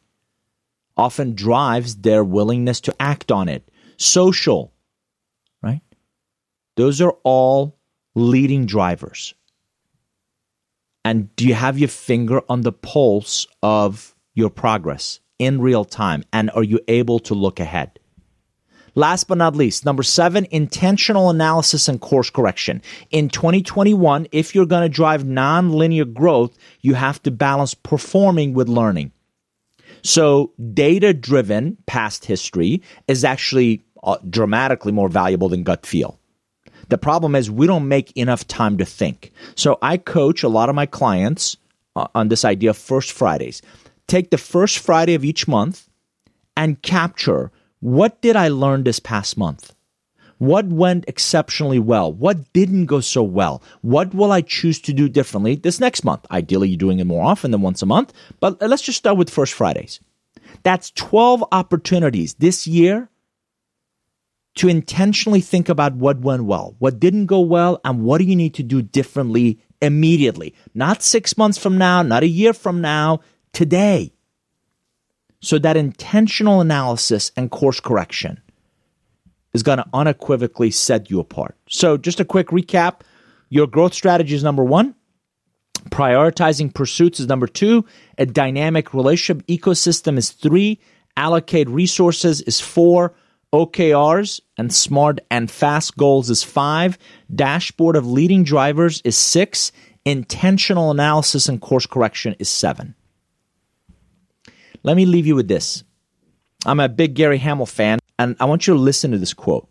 often 0.97 1.35
drives 1.35 1.97
their 1.97 2.23
willingness 2.23 2.81
to 2.81 2.95
act 2.99 3.31
on 3.31 3.49
it. 3.49 3.69
Social, 3.97 4.73
right? 5.61 5.81
Those 6.75 7.01
are 7.01 7.15
all 7.23 7.77
leading 8.13 8.65
drivers. 8.65 9.33
And 11.03 11.33
do 11.35 11.47
you 11.47 11.53
have 11.53 11.77
your 11.77 11.89
finger 11.89 12.41
on 12.49 12.61
the 12.61 12.71
pulse 12.71 13.45
of 13.61 14.15
your 14.33 14.49
progress 14.49 15.19
in 15.37 15.61
real 15.61 15.85
time? 15.85 16.23
And 16.33 16.49
are 16.51 16.63
you 16.63 16.79
able 16.87 17.19
to 17.19 17.33
look 17.33 17.59
ahead? 17.59 17.99
Last 18.95 19.27
but 19.27 19.37
not 19.37 19.57
least, 19.57 19.83
number 19.85 20.03
seven, 20.03 20.47
intentional 20.51 21.29
analysis 21.29 21.89
and 21.89 21.99
course 21.99 22.29
correction. 22.29 22.81
In 23.11 23.29
2021, 23.29 24.27
if 24.31 24.55
you're 24.55 24.65
going 24.65 24.83
to 24.83 24.89
drive 24.89 25.23
nonlinear 25.23 26.11
growth, 26.11 26.57
you 26.79 26.93
have 26.93 27.21
to 27.23 27.31
balance 27.31 27.73
performing 27.73 28.53
with 28.53 28.69
learning. 28.69 29.11
So, 30.01 30.53
data 30.73 31.13
driven 31.13 31.77
past 31.87 32.25
history 32.25 32.81
is 33.07 33.25
actually 33.25 33.83
uh, 34.03 34.17
dramatically 34.29 34.91
more 34.91 35.09
valuable 35.09 35.49
than 35.49 35.63
gut 35.63 35.85
feel. 35.85 36.19
The 36.89 36.97
problem 36.97 37.35
is 37.35 37.49
we 37.49 37.67
don't 37.67 37.87
make 37.87 38.15
enough 38.15 38.47
time 38.47 38.77
to 38.77 38.85
think. 38.85 39.33
So, 39.55 39.77
I 39.81 39.97
coach 39.97 40.43
a 40.43 40.47
lot 40.47 40.69
of 40.69 40.75
my 40.75 40.85
clients 40.85 41.57
uh, 41.95 42.07
on 42.15 42.29
this 42.29 42.45
idea 42.45 42.69
of 42.69 42.77
first 42.77 43.11
Fridays. 43.11 43.61
Take 44.07 44.29
the 44.29 44.37
first 44.37 44.77
Friday 44.77 45.15
of 45.15 45.25
each 45.25 45.47
month 45.47 45.89
and 46.55 46.81
capture 46.81 47.51
what 47.85 48.19
did 48.19 48.35
I 48.35 48.47
learn 48.47 48.83
this 48.83 48.99
past 48.99 49.37
month? 49.37 49.75
What 50.39 50.65
went 50.65 51.05
exceptionally 51.07 51.77
well? 51.77 52.11
What 52.11 52.51
didn't 52.51 52.87
go 52.87 52.99
so 52.99 53.21
well? 53.21 53.61
What 53.83 54.11
will 54.11 54.31
I 54.31 54.41
choose 54.41 54.81
to 54.81 54.91
do 54.91 55.07
differently 55.07 55.53
this 55.53 55.79
next 55.79 56.03
month? 56.03 56.25
Ideally, 56.31 56.69
you're 56.69 56.79
doing 56.79 56.97
it 56.97 57.05
more 57.05 57.23
often 57.23 57.51
than 57.51 57.61
once 57.61 57.83
a 57.83 57.85
month, 57.85 58.11
but 58.39 58.59
let's 58.59 58.81
just 58.81 58.97
start 58.97 59.17
with 59.17 59.29
First 59.29 59.53
Fridays. 59.53 59.99
That's 60.63 60.89
12 60.91 61.43
opportunities 61.51 62.33
this 62.33 62.65
year 62.65 63.07
to 64.55 64.67
intentionally 64.67 65.41
think 65.41 65.69
about 65.69 65.93
what 65.93 66.21
went 66.21 66.45
well, 66.45 66.75
what 66.79 66.99
didn't 66.99 67.27
go 67.27 67.41
well, 67.41 67.79
and 67.85 68.03
what 68.03 68.17
do 68.17 68.23
you 68.23 68.35
need 68.35 68.55
to 68.55 68.63
do 68.63 68.81
differently 68.81 69.59
immediately. 69.79 70.55
Not 70.73 71.03
six 71.03 71.37
months 71.37 71.59
from 71.59 71.77
now, 71.77 72.01
not 72.01 72.23
a 72.23 72.27
year 72.27 72.53
from 72.53 72.81
now, 72.81 73.19
today. 73.53 74.14
So 75.45 75.59
that 75.59 75.77
intentional 75.77 76.59
analysis 76.59 77.31
and 77.37 77.51
course 77.51 77.79
correction 77.79 78.41
is 79.53 79.61
going 79.61 79.77
to 79.77 79.85
unequivocally 79.93 80.71
set 80.71 81.11
you 81.11 81.19
apart. 81.19 81.55
So 81.69 81.97
just 81.97 82.19
a 82.19 82.25
quick 82.25 82.47
recap. 82.47 83.01
Your 83.49 83.67
growth 83.67 83.93
strategy 83.93 84.33
is 84.33 84.43
number 84.43 84.63
one. 84.63 84.95
Prioritizing 85.91 86.73
pursuits 86.73 87.19
is 87.19 87.27
number 87.27 87.45
two. 87.45 87.85
A 88.17 88.25
dynamic 88.25 88.95
relationship 88.95 89.45
ecosystem 89.45 90.17
is 90.17 90.31
three. 90.31 90.79
Allocate 91.15 91.69
resources 91.69 92.41
is 92.41 92.59
four. 92.59 93.13
OKRs 93.53 94.41
and 94.57 94.73
smart 94.73 95.19
and 95.29 95.51
fast 95.51 95.95
goals 95.95 96.31
is 96.31 96.41
five. 96.41 96.97
Dashboard 97.33 97.95
of 97.95 98.07
leading 98.07 98.45
drivers 98.45 98.99
is 99.05 99.15
six. 99.15 99.71
Intentional 100.05 100.89
analysis 100.89 101.47
and 101.47 101.61
course 101.61 101.85
correction 101.85 102.35
is 102.39 102.49
seven. 102.49 102.95
Let 104.85 104.97
me 104.97 105.07
leave 105.07 105.25
you 105.25 105.35
with 105.35 105.47
this. 105.47 105.83
I'm 106.63 106.79
a 106.79 106.87
big 106.87 107.15
Gary 107.15 107.39
Hamel 107.39 107.65
fan, 107.65 107.97
and 108.19 108.35
I 108.39 108.45
want 108.45 108.67
you 108.67 108.75
to 108.75 108.79
listen 108.79 109.09
to 109.09 109.17
this 109.17 109.33
quote. 109.33 109.67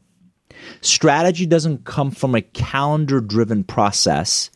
Strategy 0.81 1.47
doesn't 1.47 1.85
come 1.85 2.11
from 2.11 2.35
a 2.35 2.43
calendar 2.43 3.21
driven 3.21 3.63
process. 3.63 4.51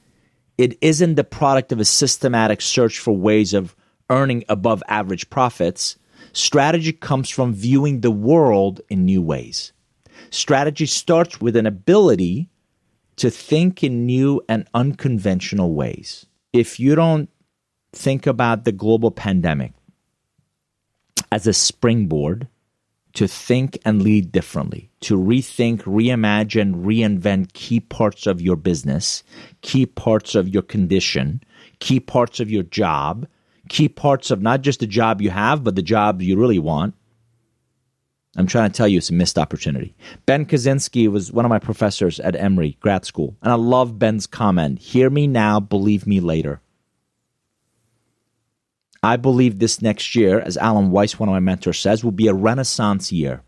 It 0.59 0.77
isn't 0.81 1.15
the 1.15 1.23
product 1.23 1.71
of 1.71 1.79
a 1.79 1.85
systematic 1.85 2.61
search 2.61 2.99
for 2.99 3.17
ways 3.17 3.55
of 3.55 3.77
earning 4.11 4.43
above 4.49 4.83
average 4.89 5.31
profits. 5.31 5.97
Strategy 6.33 6.93
comes 6.93 7.31
from 7.31 7.55
viewing 7.55 8.01
the 8.01 8.11
world 8.11 8.81
in 8.89 9.05
new 9.05 9.23
ways. 9.23 9.73
Strategy 10.31 10.87
starts 10.87 11.41
with 11.41 11.55
an 11.55 11.67
ability 11.67 12.51
to 13.15 13.31
think 13.31 13.85
in 13.85 14.07
new 14.07 14.43
and 14.49 14.67
unconventional 14.75 15.73
ways. 15.75 16.27
If 16.53 16.81
you 16.81 16.97
don't 16.97 17.31
think 17.93 18.27
about 18.27 18.65
the 18.65 18.73
global 18.73 19.13
pandemic 19.13 19.73
as 21.33 21.47
a 21.47 21.53
springboard 21.53 22.49
to 23.15 23.27
think 23.27 23.79
and 23.85 24.03
lead 24.03 24.31
differently, 24.31 24.91
to 25.01 25.17
rethink, 25.19 25.83
reimagine, 25.83 26.85
reinvent 26.85 27.53
key 27.53 27.81
parts 27.81 28.27
of 28.27 28.41
your 28.41 28.57
business, 28.57 29.23
key 29.61 29.87
parts 29.87 30.35
of 30.35 30.49
your 30.49 30.63
condition, 30.63 31.43
key 31.81 32.01
parts 32.01 32.39
of 32.39 32.51
your 32.51 32.63
job, 32.63 33.27
key 33.69 33.89
parts 33.89 34.31
of 34.31 34.43
not 34.43 34.63
just 34.63 34.81
the 34.81 34.87
job 34.87 35.21
you 35.21 35.31
have, 35.31 35.65
but 35.65 35.75
the 35.75 35.83
job 35.83 36.23
you 36.23 36.39
really 36.39 36.59
want. 36.59 36.95
I'm 38.37 38.47
trying 38.47 38.71
to 38.71 38.77
tell 38.77 38.87
you 38.87 38.99
it's 38.99 39.11
a 39.11 39.15
missed 39.15 39.39
opportunity. 39.39 39.97
Ben 40.27 40.47
Kaczynski 40.47 41.09
was 41.11 41.33
one 41.33 41.45
of 41.45 41.49
my 41.49 41.59
professors 41.59 42.21
at 42.21 42.37
Emory 42.37 42.77
grad 42.81 43.05
school, 43.05 43.37
and 43.43 43.51
I 43.51 43.57
love 43.57 43.99
Ben's 43.99 44.27
comment 44.27 44.79
hear 44.79 45.11
me 45.11 45.27
now, 45.27 45.59
believe 45.59 46.07
me 46.07 46.21
later. 46.21 46.61
I 49.03 49.17
believe 49.17 49.59
this 49.59 49.81
next 49.81 50.15
year, 50.15 50.41
as 50.41 50.57
Alan 50.57 50.91
Weiss, 50.91 51.19
one 51.19 51.29
of 51.29 51.33
my 51.33 51.41
mentors, 51.41 51.79
says, 51.79 52.03
will 52.03 52.13
be 52.13 52.29
a 52.29 52.35
renaissance 52.35 53.13
year. 53.13 53.43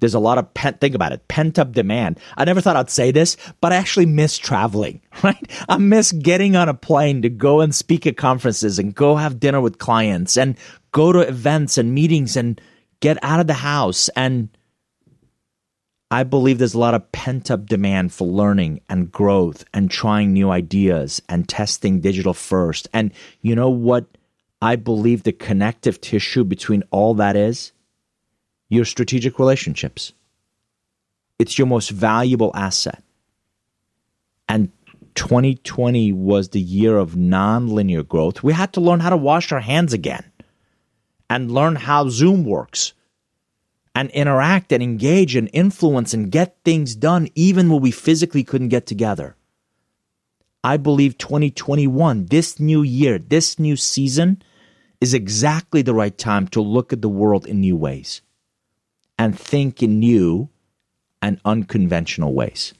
There's 0.00 0.14
a 0.14 0.20
lot 0.20 0.38
of 0.38 0.52
pent, 0.54 0.80
think 0.80 0.94
about 0.94 1.12
it, 1.12 1.28
pent 1.28 1.58
up 1.58 1.72
demand. 1.72 2.18
I 2.36 2.44
never 2.44 2.60
thought 2.60 2.76
I'd 2.76 2.90
say 2.90 3.10
this, 3.10 3.36
but 3.60 3.72
I 3.72 3.76
actually 3.76 4.06
miss 4.06 4.36
traveling, 4.36 5.00
right? 5.22 5.50
I 5.68 5.78
miss 5.78 6.12
getting 6.12 6.56
on 6.56 6.68
a 6.68 6.74
plane 6.74 7.22
to 7.22 7.28
go 7.28 7.60
and 7.60 7.74
speak 7.74 8.06
at 8.06 8.16
conferences 8.16 8.78
and 8.78 8.94
go 8.94 9.16
have 9.16 9.40
dinner 9.40 9.60
with 9.60 9.78
clients 9.78 10.36
and 10.36 10.56
go 10.92 11.12
to 11.12 11.20
events 11.20 11.78
and 11.78 11.94
meetings 11.94 12.36
and 12.36 12.60
get 13.00 13.18
out 13.22 13.40
of 13.40 13.46
the 13.46 13.54
house. 13.54 14.08
And 14.10 14.48
I 16.10 16.22
believe 16.22 16.58
there's 16.58 16.74
a 16.74 16.78
lot 16.78 16.94
of 16.94 17.10
pent 17.12 17.50
up 17.50 17.66
demand 17.66 18.12
for 18.12 18.28
learning 18.28 18.80
and 18.88 19.10
growth 19.10 19.64
and 19.72 19.90
trying 19.90 20.32
new 20.32 20.50
ideas 20.50 21.22
and 21.28 21.48
testing 21.48 22.00
digital 22.00 22.34
first. 22.34 22.88
And 22.92 23.12
you 23.40 23.54
know 23.54 23.70
what 23.70 24.13
I 24.64 24.76
believe 24.76 25.24
the 25.24 25.32
connective 25.32 26.00
tissue 26.00 26.42
between 26.42 26.84
all 26.90 27.12
that 27.16 27.36
is? 27.36 27.72
Your 28.70 28.86
strategic 28.86 29.38
relationships. 29.38 30.14
It's 31.38 31.58
your 31.58 31.66
most 31.66 31.90
valuable 31.90 32.50
asset. 32.54 33.02
And 34.48 34.72
2020 35.16 36.14
was 36.14 36.48
the 36.48 36.62
year 36.62 36.96
of 36.96 37.10
nonlinear 37.10 38.08
growth. 38.08 38.42
We 38.42 38.54
had 38.54 38.72
to 38.72 38.80
learn 38.80 39.00
how 39.00 39.10
to 39.10 39.18
wash 39.18 39.52
our 39.52 39.60
hands 39.60 39.92
again 39.92 40.24
and 41.28 41.50
learn 41.52 41.76
how 41.76 42.08
Zoom 42.08 42.46
works 42.46 42.94
and 43.94 44.08
interact 44.12 44.72
and 44.72 44.82
engage 44.82 45.36
and 45.36 45.50
influence 45.52 46.14
and 46.14 46.32
get 46.32 46.56
things 46.64 46.96
done 46.96 47.28
even 47.34 47.68
when 47.68 47.82
we 47.82 47.90
physically 47.90 48.44
couldn't 48.44 48.68
get 48.70 48.86
together. 48.86 49.36
I 50.64 50.78
believe 50.78 51.18
2021, 51.18 52.24
this 52.30 52.58
new 52.58 52.80
year, 52.80 53.18
this 53.18 53.58
new 53.58 53.76
season, 53.76 54.42
is 55.04 55.12
exactly 55.12 55.82
the 55.82 55.92
right 55.92 56.16
time 56.16 56.48
to 56.48 56.62
look 56.62 56.90
at 56.90 57.02
the 57.02 57.10
world 57.10 57.44
in 57.44 57.60
new 57.60 57.76
ways 57.76 58.22
and 59.18 59.38
think 59.38 59.82
in 59.82 59.98
new 59.98 60.48
and 61.20 61.38
unconventional 61.44 62.32
ways. 62.32 62.72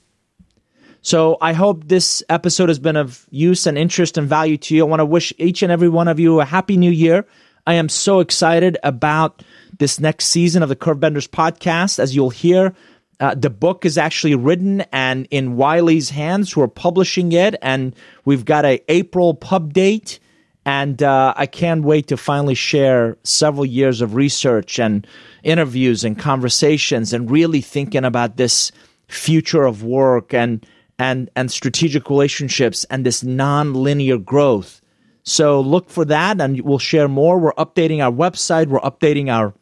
So 1.02 1.36
I 1.42 1.52
hope 1.52 1.86
this 1.86 2.22
episode 2.30 2.70
has 2.70 2.78
been 2.78 2.96
of 2.96 3.26
use 3.28 3.66
and 3.66 3.76
interest 3.76 4.16
and 4.16 4.26
value 4.26 4.56
to 4.56 4.74
you. 4.74 4.86
I 4.86 4.88
want 4.88 5.00
to 5.00 5.04
wish 5.04 5.34
each 5.36 5.62
and 5.62 5.70
every 5.70 5.90
one 5.90 6.08
of 6.08 6.18
you 6.18 6.40
a 6.40 6.46
happy 6.46 6.78
new 6.78 6.90
year. 6.90 7.26
I 7.66 7.74
am 7.74 7.90
so 7.90 8.20
excited 8.20 8.78
about 8.82 9.42
this 9.78 10.00
next 10.00 10.28
season 10.28 10.62
of 10.62 10.70
the 10.70 10.76
Curvebenders 10.76 11.28
podcast. 11.28 11.98
As 11.98 12.16
you'll 12.16 12.30
hear, 12.30 12.74
uh, 13.20 13.34
the 13.34 13.50
book 13.50 13.84
is 13.84 13.98
actually 13.98 14.34
written 14.34 14.80
and 14.92 15.28
in 15.30 15.56
Wiley's 15.56 16.08
hands, 16.08 16.50
who 16.50 16.62
are 16.62 16.68
publishing 16.68 17.32
it, 17.32 17.54
and 17.60 17.94
we've 18.24 18.46
got 18.46 18.64
a 18.64 18.82
April 18.90 19.34
pub 19.34 19.74
date. 19.74 20.20
And 20.66 21.02
uh, 21.02 21.34
I 21.36 21.46
can't 21.46 21.84
wait 21.84 22.06
to 22.08 22.16
finally 22.16 22.54
share 22.54 23.18
several 23.22 23.66
years 23.66 24.00
of 24.00 24.14
research 24.14 24.78
and 24.78 25.06
interviews 25.42 26.04
and 26.04 26.18
conversations, 26.18 27.12
and 27.12 27.30
really 27.30 27.60
thinking 27.60 28.04
about 28.04 28.36
this 28.36 28.72
future 29.08 29.64
of 29.64 29.82
work 29.82 30.32
and 30.32 30.64
and 30.98 31.28
and 31.36 31.50
strategic 31.50 32.08
relationships 32.08 32.84
and 32.84 33.04
this 33.04 33.22
non-linear 33.22 34.16
growth. 34.18 34.80
So 35.22 35.60
look 35.60 35.90
for 35.90 36.04
that, 36.06 36.40
and 36.40 36.60
we'll 36.62 36.78
share 36.78 37.08
more. 37.08 37.38
We're 37.38 37.52
updating 37.54 38.02
our 38.02 38.12
website. 38.12 38.68
We're 38.68 38.80
updating 38.80 39.28
our 39.28 39.54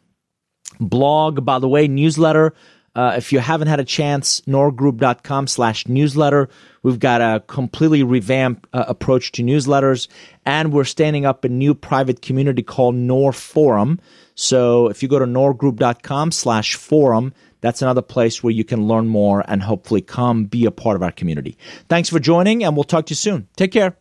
blog, 0.80 1.44
by 1.44 1.58
the 1.58 1.68
way, 1.68 1.88
newsletter. 1.88 2.54
Uh, 2.94 3.14
if 3.16 3.32
you 3.32 3.38
haven't 3.38 3.68
had 3.68 3.80
a 3.80 3.84
chance, 3.84 4.40
nourgroup.com 4.42 5.46
slash 5.46 5.88
newsletter. 5.88 6.48
We've 6.82 6.98
got 6.98 7.20
a 7.20 7.40
completely 7.46 8.02
revamped 8.02 8.68
uh, 8.72 8.84
approach 8.88 9.32
to 9.32 9.42
newsletters, 9.42 10.08
and 10.44 10.72
we're 10.72 10.84
standing 10.84 11.24
up 11.24 11.44
a 11.44 11.48
new 11.48 11.74
private 11.74 12.20
community 12.20 12.62
called 12.62 12.94
Nour 12.94 13.32
Forum. 13.32 14.00
So 14.34 14.88
if 14.88 15.02
you 15.02 15.08
go 15.08 15.18
to 15.18 15.26
nourgroup.com 15.26 16.32
slash 16.32 16.74
forum, 16.74 17.32
that's 17.60 17.80
another 17.80 18.02
place 18.02 18.42
where 18.42 18.52
you 18.52 18.64
can 18.64 18.86
learn 18.86 19.06
more 19.06 19.44
and 19.46 19.62
hopefully 19.62 20.02
come 20.02 20.44
be 20.44 20.66
a 20.66 20.70
part 20.70 20.96
of 20.96 21.02
our 21.02 21.12
community. 21.12 21.56
Thanks 21.88 22.08
for 22.08 22.18
joining, 22.18 22.64
and 22.64 22.76
we'll 22.76 22.84
talk 22.84 23.06
to 23.06 23.12
you 23.12 23.16
soon. 23.16 23.48
Take 23.56 23.72
care. 23.72 23.96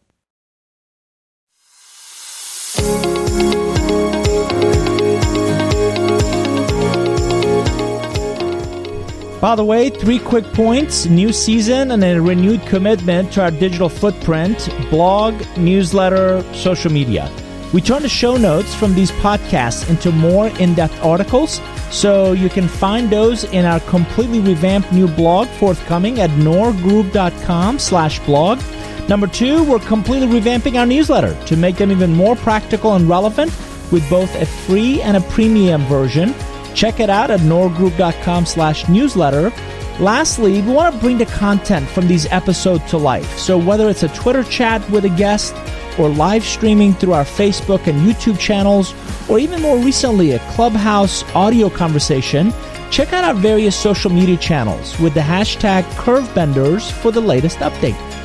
By 9.41 9.55
the 9.55 9.65
way, 9.65 9.89
three 9.89 10.19
quick 10.19 10.45
points 10.53 11.07
new 11.07 11.33
season 11.33 11.89
and 11.89 12.03
a 12.03 12.21
renewed 12.21 12.61
commitment 12.67 13.33
to 13.33 13.41
our 13.41 13.49
digital 13.49 13.89
footprint 13.89 14.69
blog, 14.91 15.33
newsletter, 15.57 16.43
social 16.53 16.91
media. 16.91 17.27
We 17.73 17.81
turn 17.81 18.03
the 18.03 18.09
show 18.09 18.37
notes 18.37 18.75
from 18.75 18.93
these 18.93 19.09
podcasts 19.13 19.89
into 19.89 20.11
more 20.11 20.49
in 20.59 20.75
depth 20.75 21.03
articles, 21.03 21.59
so 21.89 22.33
you 22.33 22.49
can 22.49 22.67
find 22.67 23.09
those 23.09 23.45
in 23.45 23.65
our 23.65 23.79
completely 23.79 24.41
revamped 24.41 24.93
new 24.93 25.07
blog 25.07 25.47
forthcoming 25.47 26.19
at 26.19 26.29
nourgroup.com 26.31 27.79
slash 27.79 28.19
blog. 28.19 28.61
Number 29.09 29.25
two, 29.25 29.63
we're 29.63 29.79
completely 29.79 30.27
revamping 30.27 30.79
our 30.79 30.85
newsletter 30.85 31.33
to 31.45 31.57
make 31.57 31.77
them 31.77 31.91
even 31.91 32.13
more 32.13 32.35
practical 32.35 32.93
and 32.93 33.09
relevant 33.09 33.51
with 33.91 34.07
both 34.07 34.33
a 34.35 34.45
free 34.45 35.01
and 35.01 35.17
a 35.17 35.21
premium 35.21 35.81
version. 35.85 36.35
Check 36.73 36.99
it 36.99 37.09
out 37.09 37.31
at 37.31 37.41
nourgroup.com 37.41 38.45
slash 38.45 38.87
newsletter. 38.87 39.51
Lastly, 39.99 40.61
we 40.61 40.71
want 40.71 40.93
to 40.93 40.99
bring 40.99 41.17
the 41.17 41.25
content 41.25 41.87
from 41.87 42.07
these 42.07 42.25
episodes 42.27 42.89
to 42.89 42.97
life. 42.97 43.37
So 43.37 43.57
whether 43.57 43.89
it's 43.89 44.03
a 44.03 44.07
Twitter 44.09 44.43
chat 44.43 44.87
with 44.89 45.05
a 45.05 45.09
guest 45.09 45.55
or 45.99 46.09
live 46.09 46.43
streaming 46.43 46.93
through 46.93 47.13
our 47.13 47.25
Facebook 47.25 47.87
and 47.87 47.99
YouTube 47.99 48.39
channels, 48.39 48.93
or 49.29 49.37
even 49.37 49.61
more 49.61 49.77
recently, 49.77 50.31
a 50.31 50.39
Clubhouse 50.51 51.23
audio 51.35 51.69
conversation, 51.69 52.53
check 52.89 53.13
out 53.13 53.23
our 53.23 53.33
various 53.33 53.75
social 53.75 54.09
media 54.09 54.37
channels 54.37 54.97
with 54.99 55.13
the 55.13 55.19
hashtag 55.19 55.83
CurveBenders 55.95 56.91
for 56.91 57.11
the 57.11 57.21
latest 57.21 57.59
update. 57.59 58.20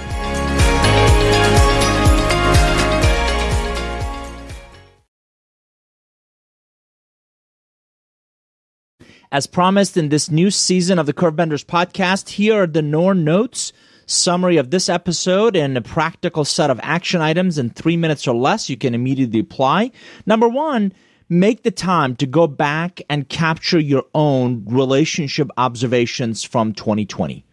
As 9.32 9.48
promised 9.48 9.96
in 9.96 10.08
this 10.08 10.30
new 10.30 10.52
season 10.52 11.00
of 11.00 11.06
the 11.06 11.12
Curvebenders 11.12 11.64
podcast, 11.64 12.28
here 12.28 12.62
are 12.62 12.66
the 12.66 12.80
Nour 12.80 13.12
notes, 13.14 13.72
summary 14.06 14.56
of 14.56 14.70
this 14.70 14.88
episode, 14.88 15.56
and 15.56 15.76
a 15.76 15.80
practical 15.80 16.44
set 16.44 16.70
of 16.70 16.78
action 16.82 17.20
items 17.20 17.58
in 17.58 17.70
three 17.70 17.96
minutes 17.96 18.28
or 18.28 18.36
less 18.36 18.70
you 18.70 18.76
can 18.76 18.94
immediately 18.94 19.40
apply. 19.40 19.90
Number 20.26 20.48
one, 20.48 20.92
make 21.28 21.64
the 21.64 21.72
time 21.72 22.14
to 22.16 22.26
go 22.26 22.46
back 22.46 23.02
and 23.10 23.28
capture 23.28 23.80
your 23.80 24.04
own 24.14 24.64
relationship 24.64 25.50
observations 25.56 26.44
from 26.44 26.72
2020. 26.72 27.44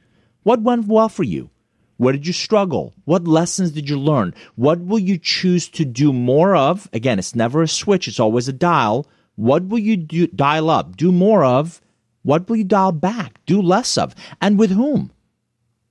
What 0.43 0.61
went 0.61 0.87
well 0.87 1.09
for 1.09 1.23
you? 1.23 1.49
Where 1.97 2.13
did 2.13 2.27
you 2.27 2.33
struggle? 2.33 2.93
What 3.05 3.27
lessons 3.27 3.71
did 3.71 3.89
you 3.89 3.99
learn? 3.99 4.35
What 4.55 4.79
will 4.79 4.99
you 4.99 5.17
choose 5.17 5.69
to 5.69 5.85
do 5.85 6.13
more 6.13 6.55
of? 6.55 6.87
Again, 6.93 7.17
it's 7.17 7.35
never 7.35 7.63
a 7.63 7.67
switch, 7.67 8.07
it's 8.07 8.19
always 8.19 8.47
a 8.47 8.53
dial. 8.53 9.07
What 9.35 9.67
will 9.67 9.79
you 9.79 9.97
do, 9.97 10.27
dial 10.27 10.69
up, 10.69 10.95
do 10.95 11.11
more 11.11 11.43
of? 11.43 11.81
What 12.21 12.47
will 12.47 12.57
you 12.57 12.63
dial 12.63 12.91
back, 12.91 13.39
do 13.45 13.61
less 13.61 13.97
of? 13.97 14.15
And 14.41 14.57
with 14.57 14.71
whom? 14.71 15.11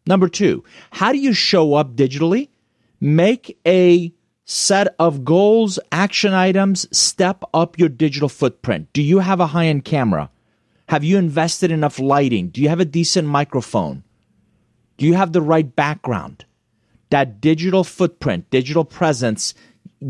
Number 0.07 0.29
two, 0.29 0.65
how 0.91 1.13
do 1.13 1.19
you 1.19 1.33
show 1.33 1.75
up 1.75 1.95
digitally? 1.95 2.49
Make 3.01 3.59
a 3.67 4.13
set 4.45 4.95
of 4.99 5.25
goals, 5.25 5.79
action 5.91 6.33
items, 6.33 6.87
step 6.97 7.45
up 7.55 7.79
your 7.79 7.89
digital 7.89 8.29
footprint. 8.29 8.93
Do 8.93 9.03
you 9.03 9.21
have 9.21 9.41
a 9.41 9.49
high 9.49 9.67
end 9.67 9.85
camera? 9.85 10.31
Have 10.89 11.05
you 11.05 11.17
invested 11.19 11.71
enough 11.71 11.99
lighting? 11.99 12.49
Do 12.49 12.61
you 12.61 12.69
have 12.69 12.81
a 12.81 12.85
decent 12.85 13.29
microphone? 13.29 14.03
Do 14.99 15.07
you 15.07 15.15
have 15.15 15.33
the 15.33 15.43
right 15.43 15.75
background? 15.75 16.45
That 17.11 17.41
digital 17.41 17.85
footprint, 17.85 18.51
digital 18.51 18.85
presence, 18.85 19.55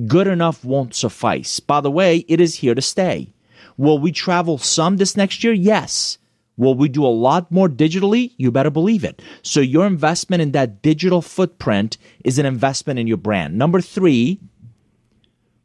good 0.06 0.26
enough 0.26 0.64
won't 0.64 0.94
suffice. 0.94 1.60
By 1.60 1.80
the 1.80 1.90
way, 1.90 2.24
it 2.28 2.40
is 2.40 2.56
here 2.56 2.74
to 2.74 2.82
stay. 2.82 3.32
Will 3.76 3.98
we 3.98 4.12
travel 4.12 4.58
some 4.58 4.96
this 4.96 5.16
next 5.16 5.42
year? 5.42 5.52
Yes. 5.52 6.18
Will 6.56 6.74
we 6.74 6.88
do 6.88 7.04
a 7.04 7.08
lot 7.08 7.50
more 7.50 7.68
digitally? 7.68 8.32
You 8.36 8.50
better 8.50 8.70
believe 8.70 9.04
it. 9.04 9.22
So 9.42 9.60
your 9.60 9.86
investment 9.86 10.42
in 10.42 10.52
that 10.52 10.82
digital 10.82 11.22
footprint 11.22 11.96
is 12.24 12.38
an 12.38 12.46
investment 12.46 12.98
in 12.98 13.06
your 13.06 13.16
brand. 13.16 13.56
Number 13.56 13.80
three, 13.80 14.38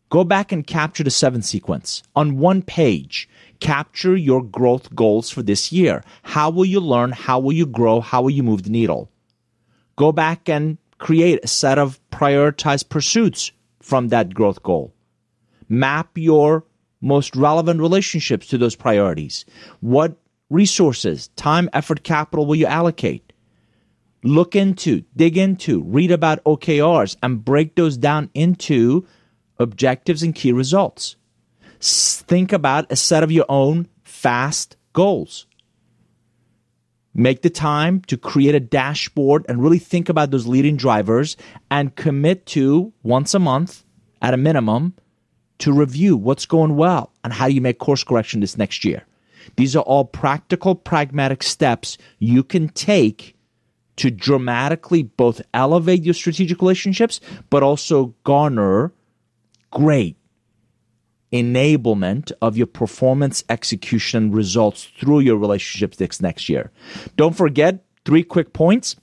go 0.09 0.23
back 0.23 0.51
and 0.51 0.65
capture 0.65 1.03
the 1.03 1.11
seven 1.11 1.41
sequence 1.41 2.03
on 2.15 2.37
one 2.37 2.61
page. 2.61 3.27
Capture 3.59 4.15
your 4.15 4.41
growth 4.43 4.95
goals 4.95 5.29
for 5.29 5.41
this 5.41 5.71
year. 5.71 6.03
How 6.23 6.49
will 6.49 6.65
you 6.65 6.79
learn? 6.79 7.11
How 7.11 7.39
will 7.39 7.53
you 7.53 7.65
grow? 7.65 7.99
How 7.99 8.21
will 8.21 8.29
you 8.29 8.43
move 8.43 8.63
the 8.63 8.69
needle? 8.69 9.11
Go 9.97 10.11
back 10.11 10.47
and 10.47 10.77
create 10.99 11.39
a 11.43 11.47
set 11.47 11.77
of 11.77 11.99
prioritized 12.11 12.89
pursuits 12.89 13.51
from 13.87 14.09
that 14.09 14.33
growth 14.33 14.61
goal. 14.63 14.93
Map 15.69 16.09
your 16.17 16.65
most 16.99 17.37
relevant 17.37 17.79
relationships 17.79 18.47
to 18.47 18.57
those 18.57 18.75
priorities. 18.75 19.45
What 19.79 20.17
resources, 20.49 21.29
time, 21.37 21.69
effort, 21.71 22.03
capital 22.03 22.45
will 22.45 22.57
you 22.57 22.65
allocate? 22.65 23.31
Look 24.23 24.57
into, 24.57 25.05
dig 25.15 25.37
into, 25.37 25.81
read 25.83 26.11
about 26.11 26.43
OKRs 26.43 27.15
and 27.23 27.45
break 27.45 27.75
those 27.75 27.95
down 27.95 28.29
into 28.33 29.07
objectives 29.57 30.21
and 30.21 30.35
key 30.35 30.51
results. 30.51 31.15
Think 31.79 32.51
about 32.51 32.91
a 32.91 32.97
set 32.97 33.23
of 33.23 33.31
your 33.31 33.45
own 33.47 33.87
fast 34.03 34.75
goals. 34.91 35.46
Make 37.19 37.41
the 37.41 37.49
time 37.49 38.01
to 38.01 38.15
create 38.15 38.53
a 38.53 38.59
dashboard 38.59 39.43
and 39.49 39.61
really 39.61 39.79
think 39.79 40.07
about 40.07 40.29
those 40.29 40.45
leading 40.45 40.77
drivers 40.77 41.35
and 41.71 41.95
commit 41.95 42.45
to 42.47 42.93
once 43.01 43.33
a 43.33 43.39
month 43.39 43.83
at 44.21 44.35
a 44.35 44.37
minimum 44.37 44.93
to 45.57 45.73
review 45.73 46.15
what's 46.15 46.45
going 46.45 46.75
well 46.75 47.11
and 47.23 47.33
how 47.33 47.47
you 47.47 47.59
make 47.59 47.79
course 47.79 48.03
correction 48.03 48.41
this 48.41 48.55
next 48.55 48.85
year. 48.85 49.03
These 49.55 49.75
are 49.75 49.81
all 49.81 50.05
practical, 50.05 50.75
pragmatic 50.75 51.41
steps 51.41 51.97
you 52.19 52.43
can 52.43 52.69
take 52.69 53.35
to 53.95 54.11
dramatically 54.11 55.01
both 55.01 55.41
elevate 55.55 56.03
your 56.03 56.13
strategic 56.13 56.61
relationships, 56.61 57.19
but 57.49 57.63
also 57.63 58.13
garner 58.25 58.93
great 59.71 60.16
enablement 61.31 62.31
of 62.41 62.57
your 62.57 62.67
performance 62.67 63.43
execution 63.49 64.31
results 64.31 64.85
through 64.99 65.19
your 65.19 65.37
relationships 65.37 66.21
next 66.21 66.49
year. 66.49 66.71
Don't 67.15 67.35
forget 67.35 67.83
three 68.05 68.23
quick 68.23 68.53
points. 68.53 68.95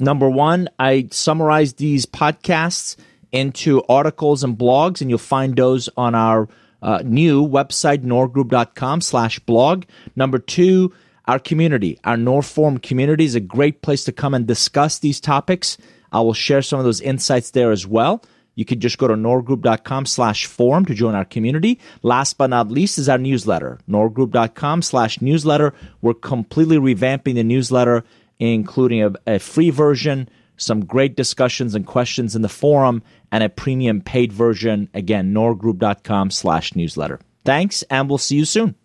Number 0.00 0.28
one, 0.28 0.68
I 0.78 1.08
summarize 1.10 1.74
these 1.74 2.06
podcasts 2.06 2.96
into 3.30 3.82
articles 3.88 4.42
and 4.42 4.56
blogs, 4.56 5.00
and 5.00 5.10
you'll 5.10 5.18
find 5.18 5.56
those 5.56 5.88
on 5.96 6.14
our 6.14 6.48
uh, 6.80 7.02
new 7.04 7.46
website, 7.46 8.04
nourgroup.com 8.04 9.00
slash 9.00 9.38
blog. 9.40 9.84
Number 10.16 10.38
two, 10.38 10.92
our 11.26 11.38
community, 11.38 11.98
our 12.04 12.16
Nour 12.16 12.42
Forum 12.42 12.78
community 12.78 13.24
is 13.24 13.34
a 13.34 13.40
great 13.40 13.82
place 13.82 14.04
to 14.04 14.12
come 14.12 14.34
and 14.34 14.46
discuss 14.46 14.98
these 14.98 15.20
topics. 15.20 15.78
I 16.10 16.20
will 16.20 16.34
share 16.34 16.62
some 16.62 16.78
of 16.78 16.84
those 16.84 17.00
insights 17.00 17.52
there 17.52 17.70
as 17.70 17.86
well. 17.86 18.22
You 18.54 18.64
can 18.64 18.80
just 18.80 18.98
go 18.98 19.08
to 19.08 19.14
nourgroup.com 19.14 20.06
slash 20.06 20.46
forum 20.46 20.84
to 20.86 20.94
join 20.94 21.14
our 21.14 21.24
community. 21.24 21.80
Last 22.02 22.38
but 22.38 22.50
not 22.50 22.70
least 22.70 22.98
is 22.98 23.08
our 23.08 23.18
newsletter, 23.18 23.78
nourgroup.com 23.88 24.82
slash 24.82 25.20
newsletter. 25.20 25.74
We're 26.00 26.14
completely 26.14 26.76
revamping 26.76 27.34
the 27.34 27.44
newsletter, 27.44 28.04
including 28.38 29.02
a, 29.02 29.12
a 29.26 29.38
free 29.38 29.70
version, 29.70 30.28
some 30.56 30.84
great 30.84 31.16
discussions 31.16 31.74
and 31.74 31.86
questions 31.86 32.36
in 32.36 32.42
the 32.42 32.48
forum, 32.48 33.02
and 33.30 33.42
a 33.42 33.48
premium 33.48 34.00
paid 34.00 34.32
version. 34.32 34.88
Again, 34.92 35.32
nourgroup.com 35.32 36.30
slash 36.30 36.74
newsletter. 36.74 37.20
Thanks, 37.44 37.82
and 37.84 38.08
we'll 38.08 38.18
see 38.18 38.36
you 38.36 38.44
soon. 38.44 38.76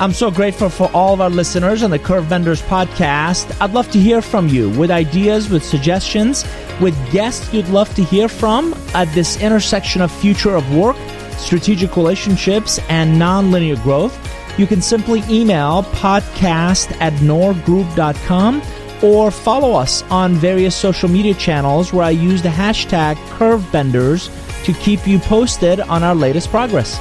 I'm 0.00 0.14
so 0.14 0.30
grateful 0.30 0.70
for 0.70 0.90
all 0.94 1.12
of 1.12 1.20
our 1.20 1.28
listeners 1.28 1.82
on 1.82 1.90
the 1.90 1.98
Curve 1.98 2.26
Benders 2.26 2.62
podcast. 2.62 3.54
I'd 3.60 3.74
love 3.74 3.90
to 3.90 3.98
hear 4.00 4.22
from 4.22 4.48
you 4.48 4.70
with 4.70 4.90
ideas, 4.90 5.50
with 5.50 5.62
suggestions, 5.62 6.42
with 6.80 6.96
guests 7.12 7.52
you'd 7.52 7.68
love 7.68 7.94
to 7.96 8.02
hear 8.02 8.26
from 8.26 8.72
at 8.94 9.12
this 9.12 9.38
intersection 9.42 10.00
of 10.00 10.10
future 10.10 10.56
of 10.56 10.74
work, 10.74 10.96
strategic 11.36 11.96
relationships, 11.96 12.80
and 12.88 13.20
nonlinear 13.20 13.80
growth. 13.82 14.18
You 14.58 14.66
can 14.66 14.80
simply 14.80 15.22
email 15.28 15.82
podcast 15.82 16.98
at 16.98 17.12
nourgroup.com 17.20 18.62
or 19.02 19.30
follow 19.30 19.74
us 19.74 20.02
on 20.04 20.32
various 20.32 20.74
social 20.74 21.10
media 21.10 21.34
channels 21.34 21.92
where 21.92 22.04
I 22.04 22.10
use 22.10 22.40
the 22.40 22.48
hashtag 22.48 23.16
curvebenders 23.36 24.30
to 24.64 24.72
keep 24.72 25.06
you 25.06 25.18
posted 25.18 25.78
on 25.78 26.02
our 26.02 26.14
latest 26.14 26.48
progress. 26.48 26.98